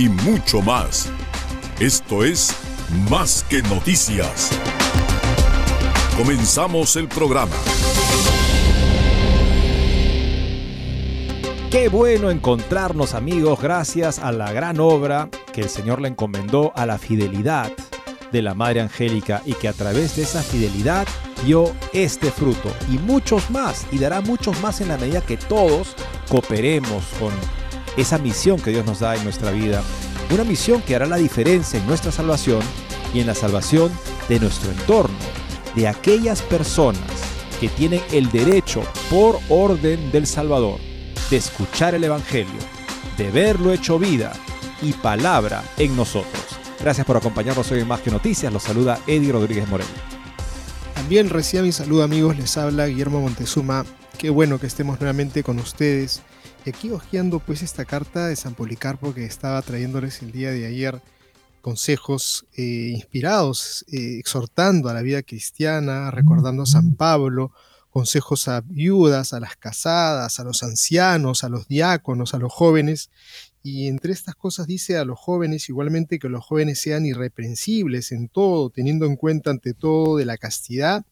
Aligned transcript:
y 0.00 0.08
mucho 0.08 0.62
más. 0.62 1.10
Esto 1.78 2.24
es 2.24 2.56
Más 3.10 3.44
que 3.50 3.60
Noticias. 3.60 4.50
Comenzamos 6.16 6.96
el 6.96 7.06
programa. 7.06 7.54
Qué 11.70 11.90
bueno 11.90 12.30
encontrarnos 12.30 13.12
amigos 13.12 13.60
gracias 13.60 14.18
a 14.18 14.32
la 14.32 14.50
gran 14.52 14.80
obra 14.80 15.28
que 15.52 15.60
el 15.60 15.68
Señor 15.68 16.00
le 16.00 16.08
encomendó 16.08 16.72
a 16.76 16.86
la 16.86 16.96
fidelidad 16.96 17.70
de 18.32 18.40
la 18.40 18.54
Madre 18.54 18.80
Angélica 18.80 19.42
y 19.44 19.52
que 19.52 19.68
a 19.68 19.74
través 19.74 20.16
de 20.16 20.22
esa 20.22 20.42
fidelidad 20.42 21.06
dio 21.44 21.74
este 21.92 22.30
fruto 22.30 22.72
y 22.90 22.96
muchos 22.96 23.50
más 23.50 23.86
y 23.92 23.98
dará 23.98 24.22
muchos 24.22 24.58
más 24.62 24.80
en 24.80 24.88
la 24.88 24.96
medida 24.96 25.20
que 25.20 25.36
todos 25.36 25.94
cooperemos 26.30 27.04
con 27.18 27.59
esa 28.00 28.18
misión 28.18 28.60
que 28.60 28.70
Dios 28.70 28.86
nos 28.86 29.00
da 29.00 29.16
en 29.16 29.24
nuestra 29.24 29.50
vida. 29.50 29.82
Una 30.32 30.44
misión 30.44 30.82
que 30.82 30.94
hará 30.94 31.06
la 31.06 31.16
diferencia 31.16 31.78
en 31.78 31.86
nuestra 31.86 32.12
salvación 32.12 32.60
y 33.12 33.20
en 33.20 33.26
la 33.26 33.34
salvación 33.34 33.90
de 34.28 34.40
nuestro 34.40 34.70
entorno, 34.70 35.18
de 35.74 35.88
aquellas 35.88 36.42
personas 36.42 37.02
que 37.60 37.68
tienen 37.68 38.00
el 38.12 38.30
derecho 38.30 38.82
por 39.10 39.38
orden 39.48 40.10
del 40.12 40.26
Salvador 40.26 40.78
de 41.30 41.36
escuchar 41.36 41.94
el 41.94 42.02
Evangelio, 42.02 42.58
de 43.16 43.30
verlo 43.30 43.72
hecho 43.72 43.98
vida 43.98 44.32
y 44.82 44.92
palabra 44.92 45.62
en 45.76 45.94
nosotros. 45.94 46.42
Gracias 46.80 47.06
por 47.06 47.16
acompañarnos 47.16 47.70
hoy 47.70 47.80
en 47.80 47.88
Más 47.88 48.00
que 48.00 48.10
Noticias. 48.10 48.52
Los 48.52 48.64
saluda 48.64 48.98
Eddie 49.06 49.32
Rodríguez 49.32 49.68
Moreno. 49.68 49.90
También 50.94 51.30
reciba 51.30 51.62
mi 51.62 51.72
saludo 51.72 52.02
amigos, 52.02 52.36
les 52.36 52.56
habla 52.56 52.86
Guillermo 52.86 53.20
Montezuma. 53.20 53.84
Qué 54.18 54.30
bueno 54.30 54.58
que 54.58 54.66
estemos 54.66 54.98
nuevamente 55.00 55.42
con 55.42 55.58
ustedes. 55.58 56.22
Y 56.64 56.70
aquí 56.70 56.90
hojeando 56.90 57.38
pues 57.38 57.62
esta 57.62 57.84
carta 57.84 58.26
de 58.26 58.36
San 58.36 58.54
Policarpo 58.54 59.14
que 59.14 59.24
estaba 59.24 59.62
trayéndoles 59.62 60.20
el 60.20 60.30
día 60.30 60.50
de 60.50 60.66
ayer 60.66 61.00
consejos 61.62 62.46
eh, 62.56 62.92
inspirados, 62.94 63.84
eh, 63.92 64.18
exhortando 64.18 64.88
a 64.88 64.94
la 64.94 65.02
vida 65.02 65.22
cristiana, 65.22 66.10
recordando 66.10 66.64
a 66.64 66.66
San 66.66 66.94
Pablo, 66.94 67.52
consejos 67.90 68.46
a 68.48 68.60
viudas, 68.60 69.32
a 69.32 69.40
las 69.40 69.56
casadas, 69.56 70.38
a 70.38 70.44
los 70.44 70.62
ancianos, 70.62 71.44
a 71.44 71.48
los 71.48 71.66
diáconos, 71.66 72.34
a 72.34 72.38
los 72.38 72.52
jóvenes. 72.52 73.10
Y 73.62 73.88
entre 73.88 74.12
estas 74.12 74.34
cosas 74.34 74.66
dice 74.66 74.96
a 74.96 75.04
los 75.04 75.18
jóvenes 75.18 75.68
igualmente 75.68 76.18
que 76.18 76.28
los 76.28 76.44
jóvenes 76.44 76.80
sean 76.80 77.06
irreprensibles 77.06 78.12
en 78.12 78.28
todo, 78.28 78.70
teniendo 78.70 79.06
en 79.06 79.16
cuenta 79.16 79.50
ante 79.50 79.74
todo 79.74 80.16
de 80.16 80.24
la 80.24 80.38
castidad 80.38 81.04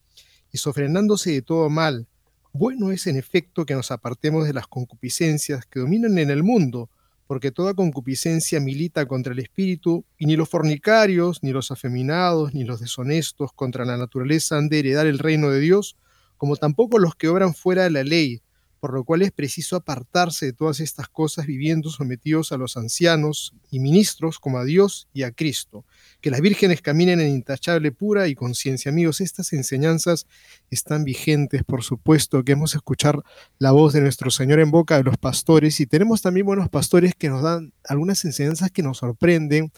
y 0.52 0.58
sofrenándose 0.58 1.32
de 1.32 1.42
todo 1.42 1.68
mal. 1.70 2.06
Bueno 2.52 2.90
es 2.90 3.06
en 3.06 3.16
efecto 3.16 3.66
que 3.66 3.74
nos 3.74 3.90
apartemos 3.90 4.46
de 4.46 4.52
las 4.52 4.66
concupiscencias 4.66 5.66
que 5.66 5.80
dominan 5.80 6.18
en 6.18 6.30
el 6.30 6.42
mundo, 6.42 6.88
porque 7.26 7.50
toda 7.50 7.74
concupiscencia 7.74 8.58
milita 8.58 9.06
contra 9.06 9.34
el 9.34 9.38
espíritu, 9.38 10.04
y 10.16 10.24
ni 10.24 10.34
los 10.34 10.48
fornicarios, 10.48 11.42
ni 11.42 11.52
los 11.52 11.70
afeminados, 11.70 12.54
ni 12.54 12.64
los 12.64 12.80
deshonestos 12.80 13.52
contra 13.52 13.84
la 13.84 13.98
naturaleza 13.98 14.56
han 14.56 14.70
de 14.70 14.78
heredar 14.78 15.06
el 15.06 15.18
reino 15.18 15.50
de 15.50 15.60
Dios, 15.60 15.96
como 16.38 16.56
tampoco 16.56 16.98
los 16.98 17.14
que 17.14 17.28
obran 17.28 17.54
fuera 17.54 17.84
de 17.84 17.90
la 17.90 18.02
ley, 18.02 18.40
por 18.80 18.94
lo 18.94 19.04
cual 19.04 19.22
es 19.22 19.32
preciso 19.32 19.76
apartarse 19.76 20.46
de 20.46 20.52
todas 20.52 20.80
estas 20.80 21.08
cosas 21.08 21.46
viviendo 21.46 21.90
sometidos 21.90 22.52
a 22.52 22.56
los 22.56 22.76
ancianos 22.76 23.54
y 23.70 23.80
ministros 23.80 24.38
como 24.38 24.58
a 24.58 24.64
Dios 24.64 25.08
y 25.12 25.24
a 25.24 25.32
Cristo. 25.32 25.84
Que 26.20 26.30
las 26.30 26.40
vírgenes 26.40 26.80
caminen 26.80 27.20
en 27.20 27.28
intachable 27.28 27.92
pura 27.92 28.28
y 28.28 28.34
conciencia. 28.34 28.90
Amigos, 28.90 29.20
estas 29.20 29.52
enseñanzas 29.52 30.26
están 30.70 31.04
vigentes, 31.04 31.62
por 31.64 31.82
supuesto, 31.82 32.42
que 32.44 32.52
hemos 32.52 32.74
escuchar 32.74 33.22
la 33.58 33.72
voz 33.72 33.92
de 33.92 34.00
nuestro 34.00 34.30
Señor 34.30 34.60
en 34.60 34.70
boca 34.70 34.96
de 34.96 35.04
los 35.04 35.18
pastores 35.18 35.80
y 35.80 35.86
tenemos 35.86 36.22
también 36.22 36.46
buenos 36.46 36.68
pastores 36.68 37.14
que 37.14 37.28
nos 37.28 37.42
dan 37.42 37.72
algunas 37.84 38.24
enseñanzas 38.24 38.70
que 38.70 38.82
nos 38.82 38.98
sorprenden, 38.98 39.72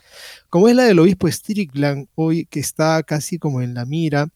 como 0.48 0.68
es 0.68 0.76
la 0.76 0.84
del 0.84 0.98
obispo 0.98 1.28
Strickland 1.28 2.08
hoy, 2.14 2.46
que 2.46 2.60
está 2.60 3.02
casi 3.02 3.38
como 3.38 3.62
en 3.62 3.74
la 3.74 3.84
mira 3.84 4.28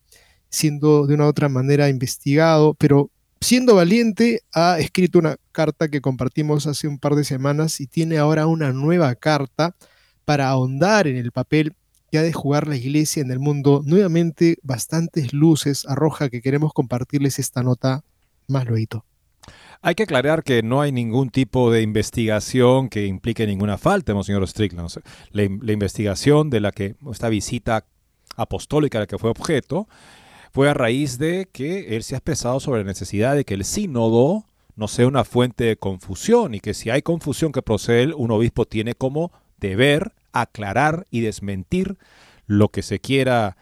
siendo 0.54 1.06
de 1.06 1.14
una 1.14 1.24
u 1.24 1.28
otra 1.28 1.48
manera 1.48 1.88
investigado, 1.88 2.74
pero 2.74 3.10
siendo 3.44 3.74
valiente 3.74 4.40
ha 4.52 4.78
escrito 4.78 5.18
una 5.18 5.36
carta 5.52 5.88
que 5.88 6.00
compartimos 6.00 6.66
hace 6.66 6.88
un 6.88 6.98
par 6.98 7.14
de 7.14 7.24
semanas 7.24 7.80
y 7.80 7.86
tiene 7.86 8.16
ahora 8.16 8.46
una 8.46 8.72
nueva 8.72 9.14
carta 9.14 9.76
para 10.24 10.48
ahondar 10.48 11.06
en 11.06 11.16
el 11.16 11.30
papel 11.30 11.74
que 12.10 12.18
ha 12.18 12.22
de 12.22 12.32
jugar 12.32 12.66
la 12.66 12.76
iglesia 12.76 13.20
en 13.22 13.30
el 13.30 13.38
mundo. 13.38 13.82
Nuevamente, 13.84 14.56
bastantes 14.62 15.34
luces 15.34 15.84
arroja 15.86 16.30
que 16.30 16.40
queremos 16.40 16.72
compartirles 16.72 17.38
esta 17.38 17.62
nota 17.62 18.02
más 18.48 18.64
luego. 18.66 19.04
Hay 19.82 19.94
que 19.94 20.04
aclarar 20.04 20.42
que 20.42 20.62
no 20.62 20.80
hay 20.80 20.92
ningún 20.92 21.28
tipo 21.28 21.70
de 21.70 21.82
investigación 21.82 22.88
que 22.88 23.06
implique 23.06 23.46
ninguna 23.46 23.76
falta, 23.76 24.14
señor 24.22 24.48
Strickland. 24.48 24.88
La, 25.32 25.72
investigación 25.72 26.48
de 26.48 26.60
la 26.60 26.72
que 26.72 26.94
esta 27.12 27.28
visita 27.28 27.84
apostólica 28.36 29.00
la 29.00 29.06
que 29.06 29.18
fue 29.18 29.28
objeto 29.28 29.86
fue 30.54 30.70
a 30.70 30.74
raíz 30.74 31.18
de 31.18 31.48
que 31.50 31.96
él 31.96 32.04
se 32.04 32.14
ha 32.14 32.18
expresado 32.18 32.60
sobre 32.60 32.82
la 32.82 32.86
necesidad 32.86 33.34
de 33.34 33.44
que 33.44 33.54
el 33.54 33.64
sínodo 33.64 34.44
no 34.76 34.86
sea 34.86 35.08
una 35.08 35.24
fuente 35.24 35.64
de 35.64 35.76
confusión 35.76 36.54
y 36.54 36.60
que 36.60 36.74
si 36.74 36.90
hay 36.90 37.02
confusión 37.02 37.50
que 37.50 37.60
procede, 37.60 38.14
un 38.14 38.30
obispo 38.30 38.64
tiene 38.64 38.94
como 38.94 39.32
deber 39.58 40.12
aclarar 40.32 41.06
y 41.10 41.22
desmentir 41.22 41.98
lo 42.46 42.68
que 42.68 42.82
se 42.82 43.00
quiera 43.00 43.56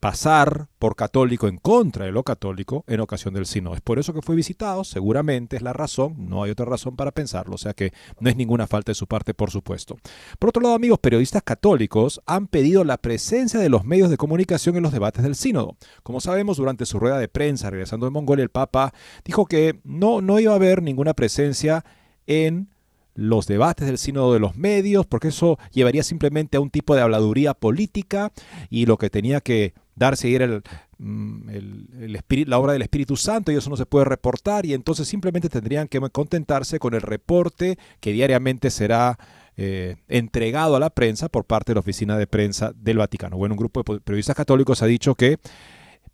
pasar 0.00 0.68
por 0.78 0.96
católico 0.96 1.46
en 1.46 1.58
contra 1.58 2.06
de 2.06 2.12
lo 2.12 2.24
católico 2.24 2.84
en 2.88 3.00
ocasión 3.00 3.34
del 3.34 3.44
sínodo. 3.44 3.74
Es 3.74 3.82
por 3.82 3.98
eso 3.98 4.14
que 4.14 4.22
fue 4.22 4.34
visitado, 4.34 4.82
seguramente 4.82 5.56
es 5.56 5.62
la 5.62 5.74
razón, 5.74 6.14
no 6.28 6.42
hay 6.42 6.50
otra 6.50 6.64
razón 6.64 6.96
para 6.96 7.12
pensarlo, 7.12 7.54
o 7.54 7.58
sea 7.58 7.74
que 7.74 7.92
no 8.18 8.30
es 8.30 8.36
ninguna 8.36 8.66
falta 8.66 8.90
de 8.90 8.94
su 8.94 9.06
parte, 9.06 9.34
por 9.34 9.50
supuesto. 9.50 9.98
Por 10.38 10.48
otro 10.48 10.62
lado, 10.62 10.74
amigos, 10.74 10.98
periodistas 10.98 11.42
católicos 11.42 12.22
han 12.24 12.46
pedido 12.46 12.82
la 12.82 12.96
presencia 12.96 13.60
de 13.60 13.68
los 13.68 13.84
medios 13.84 14.08
de 14.08 14.16
comunicación 14.16 14.76
en 14.76 14.82
los 14.82 14.92
debates 14.92 15.22
del 15.22 15.36
sínodo. 15.36 15.76
Como 16.02 16.20
sabemos, 16.20 16.56
durante 16.56 16.86
su 16.86 16.98
rueda 16.98 17.18
de 17.18 17.28
prensa 17.28 17.68
regresando 17.68 18.06
de 18.06 18.10
Mongolia, 18.10 18.42
el 18.42 18.48
Papa 18.48 18.94
dijo 19.24 19.44
que 19.44 19.80
no, 19.84 20.22
no 20.22 20.40
iba 20.40 20.52
a 20.52 20.56
haber 20.56 20.82
ninguna 20.82 21.12
presencia 21.12 21.84
en 22.26 22.70
los 23.20 23.46
debates 23.46 23.86
del 23.86 23.98
sínodo 23.98 24.32
de 24.32 24.40
los 24.40 24.56
medios, 24.56 25.04
porque 25.04 25.28
eso 25.28 25.58
llevaría 25.72 26.02
simplemente 26.02 26.56
a 26.56 26.60
un 26.60 26.70
tipo 26.70 26.94
de 26.94 27.02
habladuría 27.02 27.52
política 27.52 28.32
y 28.70 28.86
lo 28.86 28.96
que 28.96 29.10
tenía 29.10 29.42
que 29.42 29.74
darse 29.94 30.34
era 30.34 30.62
mm, 30.96 31.50
el, 31.50 32.24
la 32.46 32.58
obra 32.58 32.72
del 32.72 32.80
Espíritu 32.80 33.16
Santo 33.16 33.52
y 33.52 33.56
eso 33.56 33.68
no 33.68 33.76
se 33.76 33.84
puede 33.84 34.06
reportar 34.06 34.64
y 34.64 34.72
entonces 34.72 35.06
simplemente 35.06 35.50
tendrían 35.50 35.86
que 35.86 36.00
contentarse 36.00 36.78
con 36.78 36.94
el 36.94 37.02
reporte 37.02 37.78
que 38.00 38.12
diariamente 38.12 38.70
será 38.70 39.18
eh, 39.58 39.96
entregado 40.08 40.76
a 40.76 40.80
la 40.80 40.88
prensa 40.88 41.28
por 41.28 41.44
parte 41.44 41.72
de 41.72 41.74
la 41.74 41.80
Oficina 41.80 42.16
de 42.16 42.26
Prensa 42.26 42.72
del 42.74 42.96
Vaticano. 42.96 43.36
Bueno, 43.36 43.52
un 43.52 43.58
grupo 43.58 43.82
de 43.82 44.00
periodistas 44.00 44.34
católicos 44.34 44.80
ha 44.82 44.86
dicho 44.86 45.14
que 45.14 45.38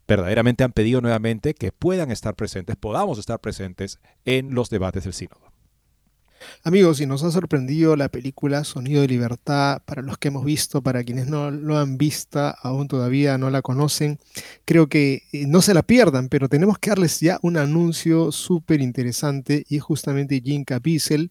verdaderamente 0.09 0.65
han 0.65 0.73
pedido 0.73 1.01
nuevamente 1.01 1.55
que 1.55 1.71
puedan 1.71 2.11
estar 2.11 2.35
presentes, 2.35 2.75
podamos 2.75 3.21
estar 3.21 3.39
presentes 3.39 4.01
en 4.25 4.55
los 4.57 4.71
debates 4.71 5.05
del 5.05 5.13
sínodo. 5.13 5.56
Amigos, 6.63 6.99
si 6.99 7.07
nos 7.07 7.23
ha 7.23 7.31
sorprendido 7.31 7.97
la 7.97 8.09
película 8.09 8.65
Sonido 8.65 9.03
de 9.03 9.09
Libertad, 9.09 9.83
para 9.85 10.03
los 10.03 10.19
que 10.19 10.29
hemos 10.29 10.45
visto, 10.45 10.83
para 10.83 11.05
quienes 11.05 11.29
no 11.29 11.51
lo 11.51 11.79
han 11.79 11.97
visto, 11.97 12.55
aún 12.63 12.89
todavía 12.89 13.39
no 13.39 13.51
la 13.51 13.63
conocen, 13.63 14.19
creo 14.65 14.89
que 14.89 15.23
eh, 15.33 15.47
no 15.47 15.63
se 15.63 15.75
la 15.75 15.83
pierdan, 15.83 16.29
pero 16.29 16.49
tenemos 16.49 16.79
que 16.79 16.91
darles 16.91 17.21
ya 17.21 17.39
un 17.43 17.57
anuncio 17.57 18.33
súper 18.33 18.81
interesante 18.81 19.65
y 19.69 19.77
es 19.77 19.83
justamente 19.83 20.43
Jim 20.45 20.65
Caviezel, 20.65 21.31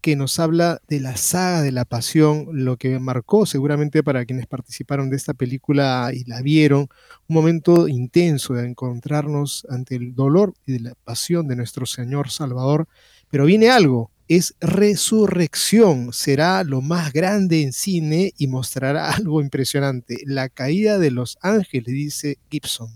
que 0.00 0.14
nos 0.14 0.38
habla 0.38 0.80
de 0.86 1.00
la 1.00 1.16
saga 1.16 1.62
de 1.62 1.72
la 1.72 1.84
pasión, 1.84 2.46
lo 2.52 2.76
que 2.76 3.00
marcó 3.00 3.44
seguramente 3.44 4.04
para 4.04 4.24
quienes 4.24 4.46
participaron 4.46 5.10
de 5.10 5.16
esta 5.16 5.34
película 5.34 6.10
y 6.14 6.24
la 6.24 6.42
vieron, 6.42 6.88
un 7.26 7.34
momento 7.34 7.88
intenso 7.88 8.54
de 8.54 8.68
encontrarnos 8.68 9.66
ante 9.68 9.96
el 9.96 10.14
dolor 10.14 10.54
y 10.64 10.78
la 10.78 10.94
pasión 11.02 11.48
de 11.48 11.56
nuestro 11.56 11.86
Señor 11.86 12.30
Salvador. 12.30 12.86
Pero 13.28 13.46
viene 13.46 13.68
algo, 13.68 14.12
es 14.28 14.54
Resurrección, 14.60 16.12
será 16.12 16.64
lo 16.64 16.80
más 16.80 17.12
grande 17.12 17.62
en 17.62 17.72
cine 17.72 18.32
y 18.36 18.46
mostrará 18.46 19.10
algo 19.14 19.40
impresionante, 19.40 20.18
la 20.26 20.48
caída 20.48 20.98
de 20.98 21.10
los 21.10 21.38
ángeles, 21.42 21.86
dice 21.86 22.38
Gibson. 22.50 22.88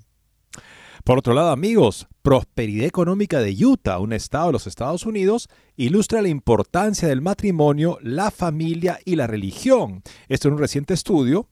Por 1.05 1.19
otro 1.19 1.33
lado, 1.33 1.51
amigos, 1.51 2.09
Prosperidad 2.23 2.87
Económica 2.87 3.41
de 3.41 3.53
Utah, 3.65 3.99
un 3.99 4.13
estado 4.13 4.47
de 4.47 4.53
los 4.53 4.67
Estados 4.67 5.07
Unidos, 5.07 5.49
ilustra 5.77 6.21
la 6.21 6.29
importancia 6.29 7.09
del 7.09 7.23
matrimonio, 7.23 7.99
la 8.03 8.31
familia 8.31 8.99
y 9.05 9.17
la 9.17 9.27
religión. 9.27 10.03
Esto 10.29 10.49
en 10.49 10.55
un 10.55 10.61
reciente 10.61 10.93
estudio 10.93 11.49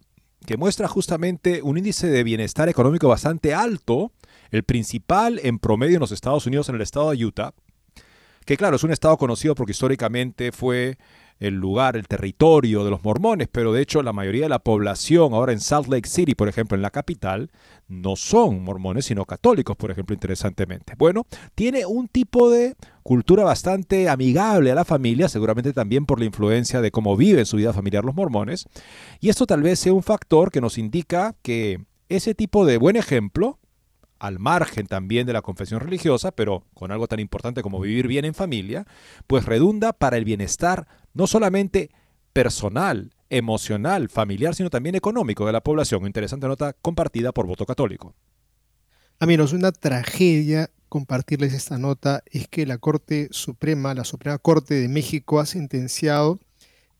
que 0.47 0.57
muestra 0.57 0.87
justamente 0.87 1.63
un 1.63 1.79
índice 1.79 2.09
de 2.09 2.25
bienestar 2.25 2.69
económico 2.69 3.09
bastante 3.09 3.55
alto, 3.55 4.13
el 4.51 4.65
principal 4.65 5.41
en 5.43 5.59
promedio 5.59 5.97
en 5.97 6.01
los 6.01 6.13
Estados 6.13 6.47
Unidos 6.47 6.69
en 6.69 6.75
el 6.75 6.83
estado 6.83 7.11
de 7.11 7.25
Utah, 7.25 7.55
que 8.49 8.57
claro, 8.57 8.77
es 8.77 8.83
un 8.83 8.93
estado 8.93 9.19
conocido 9.19 9.55
porque 9.55 9.73
históricamente 9.73 10.53
fue 10.53 10.97
el 11.39 11.57
lugar, 11.57 11.99
el 11.99 12.09
territorio 12.09 12.83
de 12.83 12.89
los 12.89 13.05
mormones, 13.05 13.47
pero 13.53 13.75
de 13.75 13.83
hecho 13.83 14.03
la 14.03 14.15
mayoría 14.15 14.45
de 14.45 14.49
la 14.49 14.59
población 14.59 15.35
ahora 15.35 15.53
en 15.53 15.61
Salt 15.61 15.87
Lake 15.89 16.09
City, 16.09 16.35
por 16.35 16.49
ejemplo, 16.49 16.75
en 16.75 16.81
la 16.81 16.89
capital, 16.89 17.51
no 17.89 18.17
son 18.17 18.65
mormones, 18.65 19.05
sino 19.05 19.27
católicos, 19.27 19.77
por 19.77 19.91
ejemplo, 19.91 20.15
interesantemente. 20.15 20.95
Bueno, 20.97 21.27
tiene 21.55 21.85
un 21.85 22.09
tipo 22.09 22.49
de 22.49 22.75
cultura 23.03 23.45
bastante 23.45 24.09
amigable 24.09 24.71
a 24.71 24.75
la 24.75 24.87
familia, 24.87 25.29
seguramente 25.29 25.75
también 25.75 26.07
por 26.07 26.19
la 26.19 26.25
influencia 26.25 26.81
de 26.81 26.91
cómo 26.91 27.19
viven 27.19 27.45
su 27.45 27.59
vida 27.59 27.75
familiar 27.75 28.03
los 28.03 28.15
mormones, 28.15 28.65
y 29.21 29.29
esto 29.29 29.45
tal 29.45 29.61
vez 29.61 29.79
sea 29.79 29.93
un 29.93 30.03
factor 30.03 30.51
que 30.51 30.63
nos 30.63 30.79
indica 30.79 31.37
que 31.43 31.85
ese 32.09 32.35
tipo 32.35 32.65
de 32.65 32.79
buen 32.79 32.97
ejemplo, 32.97 33.59
al 34.19 34.39
margen 34.39 34.87
también 34.87 35.27
de 35.27 35.33
la 35.33 35.43
confesión 35.43 35.81
religiosa, 35.81 36.33
pero 36.33 36.65
con 36.75 36.91
algo 36.91 37.07
tan 37.07 37.21
importante 37.21 37.63
como 37.63 37.81
vivir 37.81 38.07
bien 38.07 38.25
en 38.25 38.35
familia, 38.35 38.87
pues 39.27 39.45
redunda 39.45 39.93
para 39.93 40.17
el 40.17 40.25
bienestar 40.25 40.87
no 41.15 41.27
solamente 41.27 41.91
personal, 42.33 43.13
emocional, 43.31 44.09
familiar, 44.09 44.55
sino 44.55 44.71
también 44.71 44.95
económico 44.95 45.47
de 45.47 45.53
la 45.53 45.63
población. 45.63 46.07
Interesante 46.07 46.47
nota 46.47 46.73
compartida 46.73 47.33
por 47.33 47.47
voto 47.47 47.67
católico. 47.67 48.15
Amigos, 49.21 49.53
una 49.53 49.73
tragedia 49.73 50.71
compartirles 50.89 51.53
esta 51.53 51.79
nota 51.79 52.23
es 52.27 52.49
que 52.49 52.67
la 52.67 52.79
Corte 52.79 53.29
Suprema, 53.31 53.95
la 53.95 54.05
Suprema 54.05 54.39
Corte 54.39 54.75
de 54.75 54.89
México, 54.89 55.41
ha 55.41 55.47
sentenciado 55.47 56.39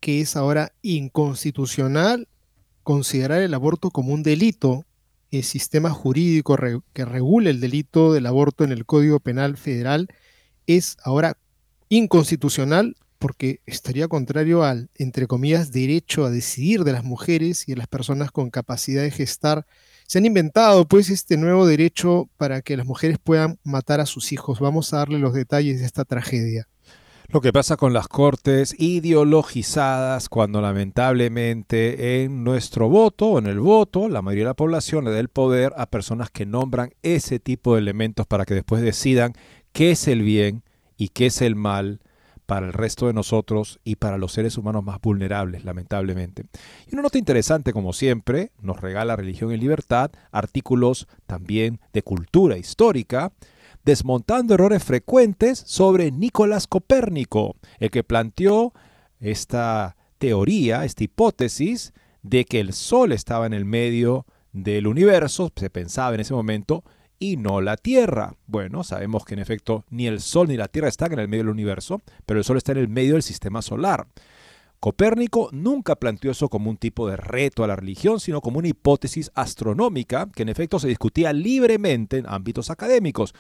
que 0.01 0.21
es 0.21 0.37
ahora 0.37 0.73
inconstitucional 0.83 2.29
considerar 2.83 3.43
el 3.43 3.55
aborto 3.55 3.91
como 3.91 4.13
un 4.13 4.23
delito. 4.23 4.85
El 5.31 5.45
sistema 5.45 5.91
jurídico 5.91 6.57
que 6.93 7.05
regula 7.05 7.51
el 7.51 7.61
delito 7.61 8.13
del 8.13 8.27
aborto 8.27 8.65
en 8.65 8.73
el 8.73 8.87
Código 8.87 9.21
Penal 9.21 9.57
Federal 9.57 10.09
es 10.67 10.97
ahora 11.03 11.37
inconstitucional 11.89 12.97
porque 13.19 13.61
estaría 13.67 14.09
contrario 14.09 14.63
al, 14.63 14.91
entre 14.95 15.27
comillas, 15.27 15.73
derecho 15.73 16.25
a 16.25 16.31
decidir 16.31 16.85
de 16.85 16.93
las 16.93 17.05
mujeres 17.05 17.69
y 17.69 17.73
de 17.73 17.79
las 17.79 17.89
personas 17.89 18.31
con 18.31 18.51
capacidad 18.51 19.03
de 19.03 19.11
gestar. 19.11 19.67
Se 20.07 20.19
han 20.19 20.27
inventado 20.27 20.87
pues 20.87 21.11
este 21.11 21.37
nuevo 21.37 21.67
derecho 21.67 22.31
para 22.37 22.63
que 22.63 22.77
las 22.77 22.87
mujeres 22.87 23.19
puedan 23.23 23.59
matar 23.65 24.01
a 24.01 24.07
sus 24.07 24.33
hijos. 24.33 24.61
Vamos 24.61 24.93
a 24.93 24.99
darle 24.99 25.19
los 25.19 25.35
detalles 25.35 25.81
de 25.81 25.87
esta 25.87 26.05
tragedia. 26.05 26.69
Lo 27.31 27.43
que 27.43 27.53
pasa 27.53 27.77
con 27.77 27.93
las 27.93 28.09
cortes 28.09 28.75
ideologizadas 28.79 30.31
cuando 30.31 30.63
lamentablemente 30.63 32.25
en 32.25 32.43
nuestro 32.43 32.89
voto 32.89 33.27
o 33.27 33.39
en 33.39 33.47
el 33.47 33.61
voto 33.61 34.09
la 34.09 34.23
mayoría 34.23 34.45
de 34.45 34.51
la 34.51 34.55
población 34.55 35.05
le 35.05 35.11
da 35.11 35.21
el 35.21 35.29
poder 35.29 35.75
a 35.77 35.85
personas 35.85 36.31
que 36.31 36.47
nombran 36.47 36.95
ese 37.03 37.39
tipo 37.39 37.75
de 37.75 37.83
elementos 37.83 38.27
para 38.27 38.47
que 38.47 38.55
después 38.55 38.81
decidan 38.81 39.35
qué 39.73 39.91
es 39.91 40.09
el 40.09 40.23
bien 40.23 40.63
y 40.97 41.11
qué 41.11 41.27
es 41.27 41.43
el 41.43 41.55
mal 41.55 42.01
para 42.47 42.65
el 42.65 42.73
resto 42.73 43.09
de 43.09 43.13
nosotros 43.13 43.79
y 43.85 43.97
para 43.97 44.17
los 44.17 44.33
seres 44.33 44.57
humanos 44.57 44.83
más 44.83 44.99
vulnerables, 44.99 45.67
lamentablemente. 45.67 46.47
Y 46.91 46.95
una 46.95 47.03
nota 47.03 47.19
interesante, 47.19 47.75
como 47.75 47.93
siempre, 47.93 48.53
nos 48.63 48.81
regala 48.81 49.17
Religión 49.17 49.53
y 49.53 49.59
Libertad, 49.59 50.13
artículos 50.33 51.07
también 51.27 51.79
de 51.93 52.03
cultura 52.03 52.57
histórica, 52.57 53.33
desmontando 53.89 54.53
errores 54.53 54.85
frecuentes 54.85 55.65
sobre 55.65 56.11
Nicolás 56.11 56.67
Copérnico, 56.67 57.57
el 57.79 57.91
que 57.91 58.05
planteó 58.05 58.75
esta 59.19 59.97
teoría, 60.19 60.85
esta 60.85 61.05
hipótesis 61.05 61.95
de 62.23 62.45
que 62.45 62.61
el 62.61 62.75
Sol 62.75 63.13
estaba 63.13 63.47
en 63.47 63.55
el 63.55 63.65
medio 63.65 64.27
del 64.53 64.89
universo, 64.89 65.51
se 65.57 65.71
pensaba 65.71 66.15
en 66.15 66.21
ese 66.21 66.35
momento, 66.35 66.85
y 67.19 67.39
no 67.39 67.63
la 67.63 67.79
Tierra. 67.79 68.35
Bueno, 68.47 68.85
sabemos 68.85 69.25
que 69.25 69.33
en 69.33 69.41
efecto 69.41 69.87
ni 69.89 70.07
el 70.07 70.21
Sol 70.21 70.49
ni 70.49 70.59
la 70.59 70.69
Tierra 70.69 70.89
están 70.89 71.15
en 71.15 71.21
el 71.21 71.29
medio 71.29 71.45
del 71.45 71.53
universo, 71.55 72.03
pero 72.27 72.41
el 72.41 72.45
Sol 72.45 72.59
está 72.59 72.73
en 72.73 72.79
el 72.79 72.89
medio 72.89 73.15
del 73.15 73.23
sistema 73.23 73.63
solar. 73.63 74.07
Copérnico 74.81 75.49
nunca 75.51 75.97
planteó 75.97 76.33
eso 76.33 76.51
como 76.51 76.69
un 76.69 76.77
tipo 76.77 77.09
de 77.09 77.17
reto 77.17 77.65
a 77.65 77.67
la 77.67 77.77
religión, 77.77 78.21
sino 78.21 78.43
como 78.43 78.59
una 78.59 78.69
hipótesis 78.69 79.31
astronómica 79.35 80.29
que 80.35 80.43
en 80.43 80.51
efecto 80.51 80.79
se 80.79 80.89
discutía 80.89 81.33
libremente 81.33 82.19
en 82.19 82.27
ámbitos 82.29 82.69
académicos, 82.69 83.35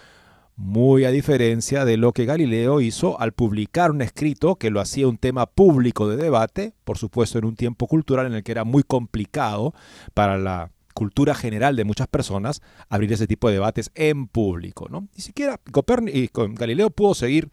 muy 0.58 1.04
a 1.04 1.12
diferencia 1.12 1.84
de 1.84 1.96
lo 1.96 2.12
que 2.12 2.24
Galileo 2.24 2.80
hizo 2.80 3.18
al 3.20 3.30
publicar 3.30 3.92
un 3.92 4.02
escrito 4.02 4.56
que 4.56 4.70
lo 4.70 4.80
hacía 4.80 5.06
un 5.06 5.16
tema 5.16 5.46
público 5.46 6.08
de 6.08 6.16
debate, 6.16 6.74
por 6.84 6.98
supuesto 6.98 7.38
en 7.38 7.44
un 7.44 7.54
tiempo 7.54 7.86
cultural 7.86 8.26
en 8.26 8.34
el 8.34 8.42
que 8.42 8.50
era 8.50 8.64
muy 8.64 8.82
complicado 8.82 9.72
para 10.14 10.36
la 10.36 10.72
cultura 10.94 11.36
general 11.36 11.76
de 11.76 11.84
muchas 11.84 12.08
personas 12.08 12.60
abrir 12.88 13.12
ese 13.12 13.28
tipo 13.28 13.46
de 13.46 13.54
debates 13.54 13.92
en 13.94 14.26
público. 14.26 14.88
¿no? 14.90 15.06
Ni 15.14 15.22
siquiera 15.22 15.60
Galileo 16.34 16.90
pudo 16.90 17.14
seguir 17.14 17.50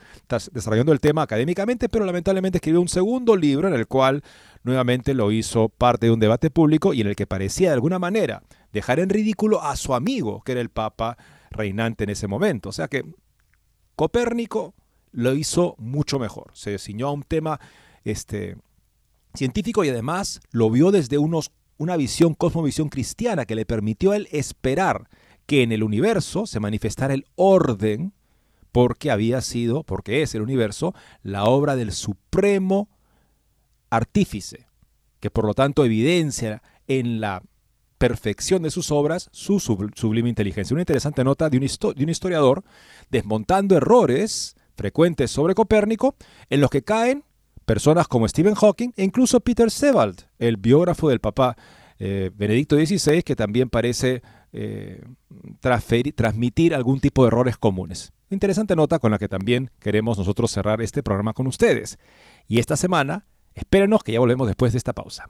desarrollando 0.52 0.92
el 0.92 1.00
tema 1.00 1.22
académicamente, 1.22 1.90
pero 1.90 2.06
lamentablemente 2.06 2.58
escribió 2.58 2.82
un 2.82 2.88
segundo 2.88 3.36
libro 3.36 3.68
en 3.68 3.76
el 3.76 3.86
cual 3.86 4.24
nuevamente 4.64 5.14
lo 5.14 5.32
hizo 5.32 5.70
parte 5.70 6.08
de 6.08 6.12
un 6.12 6.20
debate 6.20 6.50
público 6.50 6.92
y 6.92 7.02
en 7.02 7.08
el 7.08 7.16
que 7.16 7.28
parecía 7.28 7.70
de 7.70 7.76
alguna 7.76 8.00
manera 8.00 8.42
dejar 8.74 9.00
en 9.00 9.10
ridículo 9.10 9.62
a 9.62 9.76
su 9.76 9.94
amigo, 9.94 10.42
que 10.44 10.54
era 10.54 10.62
el 10.62 10.70
Papa 10.70 11.16
reinante 11.56 12.04
en 12.04 12.12
ese 12.12 12.28
momento. 12.28 12.70
O 12.70 12.72
sea 12.72 12.88
que 12.88 13.04
Copérnico 13.96 14.74
lo 15.12 15.34
hizo 15.34 15.76
mucho 15.78 16.20
mejor. 16.20 16.52
Se 16.54 16.78
ciñó 16.78 17.08
a 17.08 17.12
un 17.14 17.24
tema 17.24 17.60
este, 18.04 18.58
científico 19.34 19.84
y 19.84 19.90
además 19.90 20.42
lo 20.52 20.70
vio 20.70 20.92
desde 20.92 21.18
unos 21.18 21.52
una 21.78 21.98
visión, 21.98 22.36
cosmovisión 22.36 22.90
cristiana 22.90 23.46
que 23.46 23.56
le 23.56 23.66
permitió 23.66 24.12
a 24.12 24.16
él 24.16 24.28
esperar 24.32 25.10
que 25.46 25.62
en 25.62 25.72
el 25.72 25.84
universo 25.84 26.46
se 26.46 26.60
manifestara 26.60 27.14
el 27.14 27.26
orden 27.36 28.14
porque 28.72 29.12
había 29.12 29.42
sido, 29.42 29.84
porque 29.84 30.22
es 30.22 30.36
el 30.36 30.42
universo, 30.42 30.94
la 31.22 31.46
obra 31.46 31.76
del 31.76 31.92
supremo 31.92 32.90
artífice, 33.90 34.68
que 35.20 35.30
por 35.30 35.46
lo 35.46 35.54
tanto 35.54 35.86
evidencia 35.86 36.62
en 36.88 37.22
la 37.22 37.42
perfección 37.98 38.64
de 38.64 38.72
sus 38.72 38.92
obras 38.92 39.30
su 39.32 39.60
sublime 39.60 40.30
inteligencia. 40.30 40.74
Una 40.74 40.82
interesante 40.82 41.24
nota 41.24 41.50
de 41.50 41.58
un, 41.58 42.10
historiador 42.10 42.64
desmontando 43.10 43.78
errores 43.78 44.56
frecuentes 44.76 45.32
sobre 45.32 45.56
Copérnico 45.56 46.16
en 46.50 46.62
los 46.62 46.70
que 46.70 46.84
caen 46.84 47.24
personas 47.66 48.08
como 48.08 48.28
Stephen 48.28 48.56
Hawking 48.56 48.92
e 48.96 49.04
incluso 49.04 49.40
Peter 49.40 49.72
Sebald, 49.72 50.24
el 50.38 50.58
biógrafo 50.58 51.10
del 51.10 51.20
papá 51.20 51.56
eh, 51.98 52.30
Benedicto 52.36 52.76
XVI, 52.76 53.24
que 53.24 53.36
también 53.36 53.70
parece 53.70 54.22
eh, 54.52 55.02
transmitir 56.16 56.76
algún 56.76 57.00
tipo 57.00 57.24
de 57.24 57.28
errores 57.28 57.58
comunes. 57.58 58.12
Interesante 58.30 58.76
nota 58.76 59.00
con 59.00 59.12
la 59.12 59.18
que 59.18 59.30
también 59.30 59.72
queremos 59.80 60.18
nosotros 60.18 60.52
cerrar 60.52 60.82
este 60.82 61.04
programa 61.04 61.34
con 61.34 61.48
ustedes. 61.48 61.98
Y 62.48 62.60
esta 62.60 62.76
semana, 62.76 63.26
espérenos 63.54 64.04
que 64.04 64.12
ya 64.12 64.20
volvemos 64.20 64.48
después 64.48 64.74
de 64.74 64.78
esta 64.78 64.94
pausa. 64.94 65.30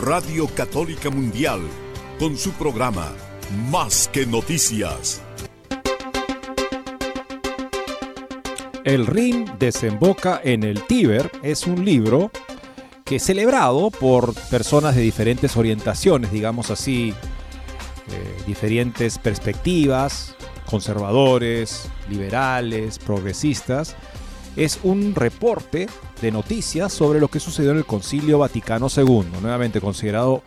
Radio 0.00 0.46
Católica 0.46 1.10
Mundial, 1.10 1.60
con 2.18 2.34
su 2.38 2.52
programa 2.52 3.12
Más 3.70 4.08
que 4.10 4.24
Noticias. 4.24 5.20
El 8.82 9.06
Rin 9.06 9.44
desemboca 9.58 10.40
en 10.42 10.62
el 10.62 10.86
Tíber 10.86 11.30
es 11.42 11.66
un 11.66 11.84
libro 11.84 12.30
que 13.04 13.18
celebrado 13.18 13.90
por 13.90 14.32
personas 14.48 14.96
de 14.96 15.02
diferentes 15.02 15.58
orientaciones, 15.58 16.32
digamos 16.32 16.70
así, 16.70 17.10
eh, 17.10 18.42
diferentes 18.46 19.18
perspectivas, 19.18 20.34
conservadores, 20.64 21.90
liberales, 22.08 22.98
progresistas. 22.98 23.96
Es 24.56 24.80
un 24.82 25.14
reporte 25.14 25.88
de 26.20 26.30
noticias 26.32 26.92
sobre 26.92 27.20
lo 27.20 27.28
que 27.28 27.40
sucedió 27.40 27.70
en 27.70 27.78
el 27.78 27.86
Concilio 27.86 28.38
Vaticano 28.38 28.88
II, 28.94 29.24
nuevamente 29.40 29.80
considerado 29.80 30.42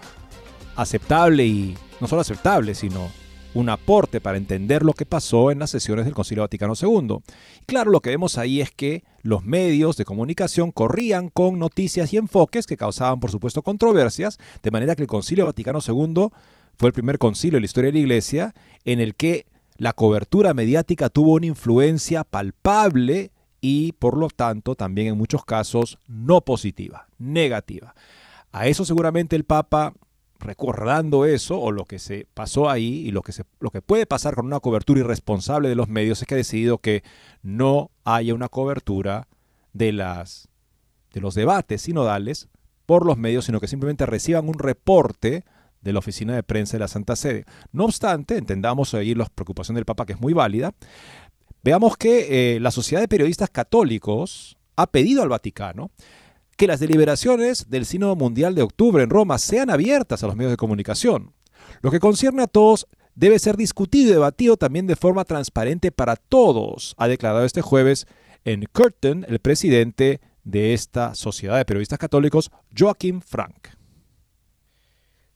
aceptable 0.76 1.46
y 1.46 1.78
no 2.02 2.08
solo 2.08 2.22
aceptable, 2.22 2.76
sino 2.76 3.10
un 3.54 3.70
aporte 3.70 4.20
para 4.20 4.38
entender 4.38 4.84
lo 4.84 4.94
que 4.94 5.06
pasó 5.06 5.52
en 5.52 5.60
las 5.60 5.70
sesiones 5.70 6.06
del 6.06 6.14
Concilio 6.14 6.44
Vaticano 6.44 6.74
II. 6.80 7.20
Claro, 7.66 7.92
lo 7.92 8.02
que 8.02 8.10
vemos 8.10 8.38
ahí 8.38 8.62
es 8.62 8.72
que 8.72 9.04
los 9.22 9.46
medios 9.46 9.96
de 9.96 10.06
comunicación 10.06 10.72
corrían 10.72 11.30
con 11.30 11.60
noticias 11.60 12.12
y 12.14 12.18
enfoques 12.18 12.66
que 12.66 12.78
causaban, 12.78 13.20
por 13.20 13.32
supuesto, 13.32 13.62
controversias, 13.62 14.40
de 14.64 14.72
manera 14.72 14.96
que 14.96 15.04
el 15.04 15.08
Concilio 15.08 15.46
Vaticano 15.46 15.80
II 15.86 16.30
fue 16.78 16.90
el 16.90 16.94
primer 16.94 17.20
concilio 17.20 17.58
en 17.58 17.62
la 17.62 17.66
historia 17.66 17.90
de 17.90 17.94
la 17.94 18.00
Iglesia 18.00 18.56
en 18.84 19.00
el 19.00 19.16
que 19.16 19.46
la 19.78 19.94
cobertura 19.94 20.54
mediática 20.54 21.10
tuvo 21.10 21.34
una 21.34 21.46
influencia 21.46 22.24
palpable 22.24 23.32
y, 23.66 23.94
por 23.94 24.18
lo 24.18 24.28
tanto, 24.28 24.76
también 24.76 25.08
en 25.08 25.18
muchos 25.18 25.46
casos 25.46 25.98
no 26.06 26.42
positiva, 26.42 27.08
negativa. 27.18 27.96
A 28.52 28.68
eso 28.68 28.84
seguramente 28.84 29.38
el 29.38 29.46
Papa 29.46 29.94
recordando 30.38 31.24
eso 31.24 31.58
o 31.62 31.72
lo 31.72 31.86
que 31.86 31.98
se 31.98 32.28
pasó 32.34 32.70
ahí 32.70 33.08
y 33.08 33.12
lo 33.12 33.22
que, 33.22 33.32
se, 33.32 33.46
lo 33.62 33.70
que 33.70 33.82
puede 33.82 34.06
pasar 34.06 34.36
con 34.36 34.48
una 34.48 34.60
cobertura 34.60 35.00
irresponsable 35.00 35.70
de 35.70 35.76
los 35.76 35.88
medios 35.88 36.22
es 36.22 36.28
que 36.28 36.36
ha 36.36 36.38
decidido 36.38 36.80
que 36.80 37.04
no 37.42 37.90
haya 38.04 38.34
una 38.34 38.50
cobertura 38.50 39.30
de, 39.72 39.94
las, 39.94 40.50
de 41.14 41.22
los 41.22 41.34
debates 41.34 41.84
sinodales 41.84 42.50
por 42.86 43.06
los 43.06 43.18
medios, 43.18 43.46
sino 43.46 43.62
que 43.62 43.70
simplemente 43.70 44.06
reciban 44.06 44.50
un 44.50 44.60
reporte 44.60 45.46
de 45.84 45.94
la 45.94 46.00
oficina 46.00 46.36
de 46.36 46.44
prensa 46.44 46.74
de 46.74 46.80
la 46.80 46.90
Santa 46.90 47.16
Sede. 47.16 47.46
No 47.72 47.86
obstante, 47.86 48.38
entendamos 48.38 48.94
ahí 48.94 49.16
la 49.16 49.26
preocupación 49.26 49.76
del 49.76 49.86
Papa, 49.86 50.06
que 50.06 50.14
es 50.14 50.20
muy 50.20 50.34
válida, 50.34 50.74
veamos 51.64 51.98
que 51.98 52.56
eh, 52.56 52.60
la 52.60 52.72
Sociedad 52.72 53.02
de 53.02 53.08
Periodistas 53.08 53.50
Católicos 53.50 54.58
ha 54.76 54.88
pedido 54.88 55.24
al 55.24 55.30
Vaticano 55.30 55.92
que 56.58 56.68
las 56.68 56.80
deliberaciones 56.80 57.70
del 57.70 57.86
Sínodo 57.86 58.16
Mundial 58.16 58.54
de 58.54 58.62
octubre 58.62 59.04
en 59.04 59.10
Roma 59.10 59.38
sean 59.38 59.70
abiertas 59.70 60.24
a 60.24 60.28
los 60.28 60.36
medios 60.36 60.52
de 60.52 60.58
comunicación. 60.58 61.34
Lo 61.82 61.90
que 61.90 62.00
concierne 62.00 62.44
a 62.44 62.48
todos 62.48 62.88
debe 63.16 63.40
ser 63.40 63.58
discutido 63.58 64.10
y 64.10 64.14
debatido 64.14 64.58
también 64.58 64.88
de 64.88 64.96
forma 64.96 65.26
transparente 65.26 65.92
para 65.92 66.16
todos, 66.16 66.96
ha 66.98 67.08
declarado 67.08 67.46
este 67.46 67.62
jueves 67.62 68.08
en 68.46 68.66
Curtin 68.72 69.26
el 69.28 69.40
presidente 69.40 70.22
de 70.44 70.74
esta 70.74 71.16
Sociedad 71.16 71.58
de 71.58 71.66
Periodistas 71.66 72.00
Católicos, 72.00 72.52
Joachim 72.78 73.22
Frank. 73.22 73.70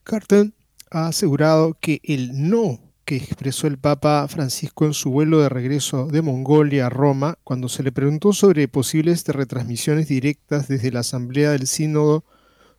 Curtin 0.03 0.53
ha 0.91 1.07
asegurado 1.07 1.75
que 1.79 1.99
el 2.03 2.49
no 2.49 2.86
que 3.07 3.15
expresó 3.15 3.67
el 3.67 3.77
Papa 3.77 4.27
Francisco 4.27 4.85
en 4.85 4.93
su 4.93 5.11
vuelo 5.11 5.39
de 5.39 5.47
regreso 5.47 6.07
de 6.07 6.21
Mongolia 6.21 6.87
a 6.87 6.89
Roma, 6.89 7.39
cuando 7.45 7.69
se 7.69 7.81
le 7.81 7.93
preguntó 7.93 8.33
sobre 8.33 8.67
posibles 8.67 9.25
retransmisiones 9.25 10.09
directas 10.09 10.67
desde 10.67 10.91
la 10.91 10.99
Asamblea 10.99 11.51
del 11.51 11.67
Sínodo, 11.67 12.25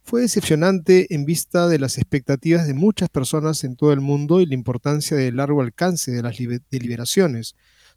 fue 0.03 0.21
decepcionante 0.21 1.15
en 1.15 1.25
vista 1.25 1.67
de 1.67 1.79
las 1.79 1.97
expectativas 1.97 2.67
de 2.67 2.75
muchas 2.75 3.09
personas 3.09 3.65
en 3.65 3.75
todo 3.75 3.91
el 3.95 4.03
mundo 4.03 4.43
y 4.43 4.45
la 4.47 4.53
importancia 4.53 5.17
del 5.17 5.37
largo 5.37 5.63
alcance 5.63 6.11
de 6.13 6.21
las 6.23 6.37
deliberaciones. 6.71 7.55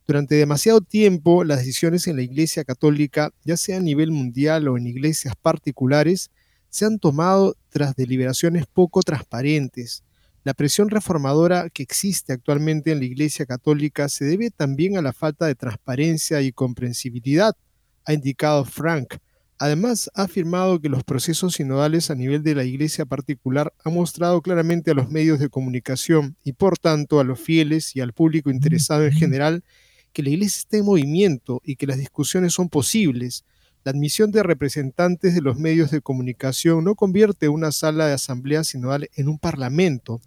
Durante 0.08 0.36
demasiado 0.36 0.80
tiempo, 0.80 1.44
las 1.44 1.60
decisiones 1.60 2.08
en 2.08 2.16
la 2.16 2.22
Iglesia 2.22 2.64
Católica, 2.64 3.34
ya 3.44 3.58
sea 3.58 3.76
a 3.76 3.82
nivel 3.82 4.12
mundial 4.12 4.70
o 4.70 4.78
en 4.78 4.88
iglesias 4.88 5.34
particulares, 5.36 6.32
se 6.70 6.86
han 6.86 6.98
tomado 6.98 7.58
tras 7.68 7.94
deliberaciones 7.94 8.68
poco 8.68 9.02
transparentes, 9.02 10.06
la 10.44 10.54
presión 10.54 10.90
reformadora 10.90 11.70
que 11.70 11.84
existe 11.84 12.34
actualmente 12.34 12.92
en 12.92 13.00
la 13.00 13.06
Iglesia 13.06 13.46
Católica 13.46 14.10
se 14.10 14.26
debe 14.26 14.50
también 14.50 14.98
a 14.98 15.02
la 15.02 15.14
falta 15.14 15.46
de 15.46 15.56
transparencia 15.56 16.42
y 16.42 16.52
comprensibilidad, 16.52 17.56
ha 18.06 18.14
indicado 18.14 18.66
Frank. 18.66 19.18
Además, 19.60 20.10
ha 20.16 20.24
afirmado 20.24 20.82
que 20.82 20.90
los 20.90 21.04
procesos 21.04 21.54
sinodales 21.54 22.10
a 22.10 22.16
nivel 22.16 22.42
de 22.42 22.56
la 22.56 22.64
Iglesia 22.64 23.06
particular 23.06 23.72
han 23.86 23.94
mostrado 23.94 24.42
claramente 24.42 24.90
a 24.90 24.96
los 24.96 25.12
medios 25.12 25.38
de 25.38 25.50
comunicación 25.50 26.36
y 26.44 26.54
por 26.54 26.80
tanto 26.80 27.20
a 27.20 27.24
los 27.24 27.40
fieles 27.40 27.96
y 27.96 28.02
al 28.02 28.14
público 28.14 28.50
interesado 28.50 29.06
en 29.06 29.14
general 29.14 29.64
que 30.14 30.24
la 30.24 30.32
Iglesia 30.32 30.58
está 30.62 30.78
en 30.78 30.86
movimiento 30.86 31.62
y 31.64 31.76
que 31.76 31.86
las 31.86 32.00
discusiones 32.00 32.54
son 32.54 32.70
posibles. 32.70 33.46
La 33.84 33.92
admisión 33.92 34.32
de 34.32 34.44
representantes 34.44 35.34
de 35.34 35.42
los 35.42 35.58
medios 35.58 35.90
de 35.92 36.02
comunicación 36.02 36.84
no 36.84 36.96
convierte 36.96 37.50
una 37.50 37.72
sala 37.72 38.06
de 38.06 38.14
asamblea 38.14 38.64
sinodal 38.64 39.10
en 39.16 39.28
un 39.28 39.40
parlamento, 39.40 40.22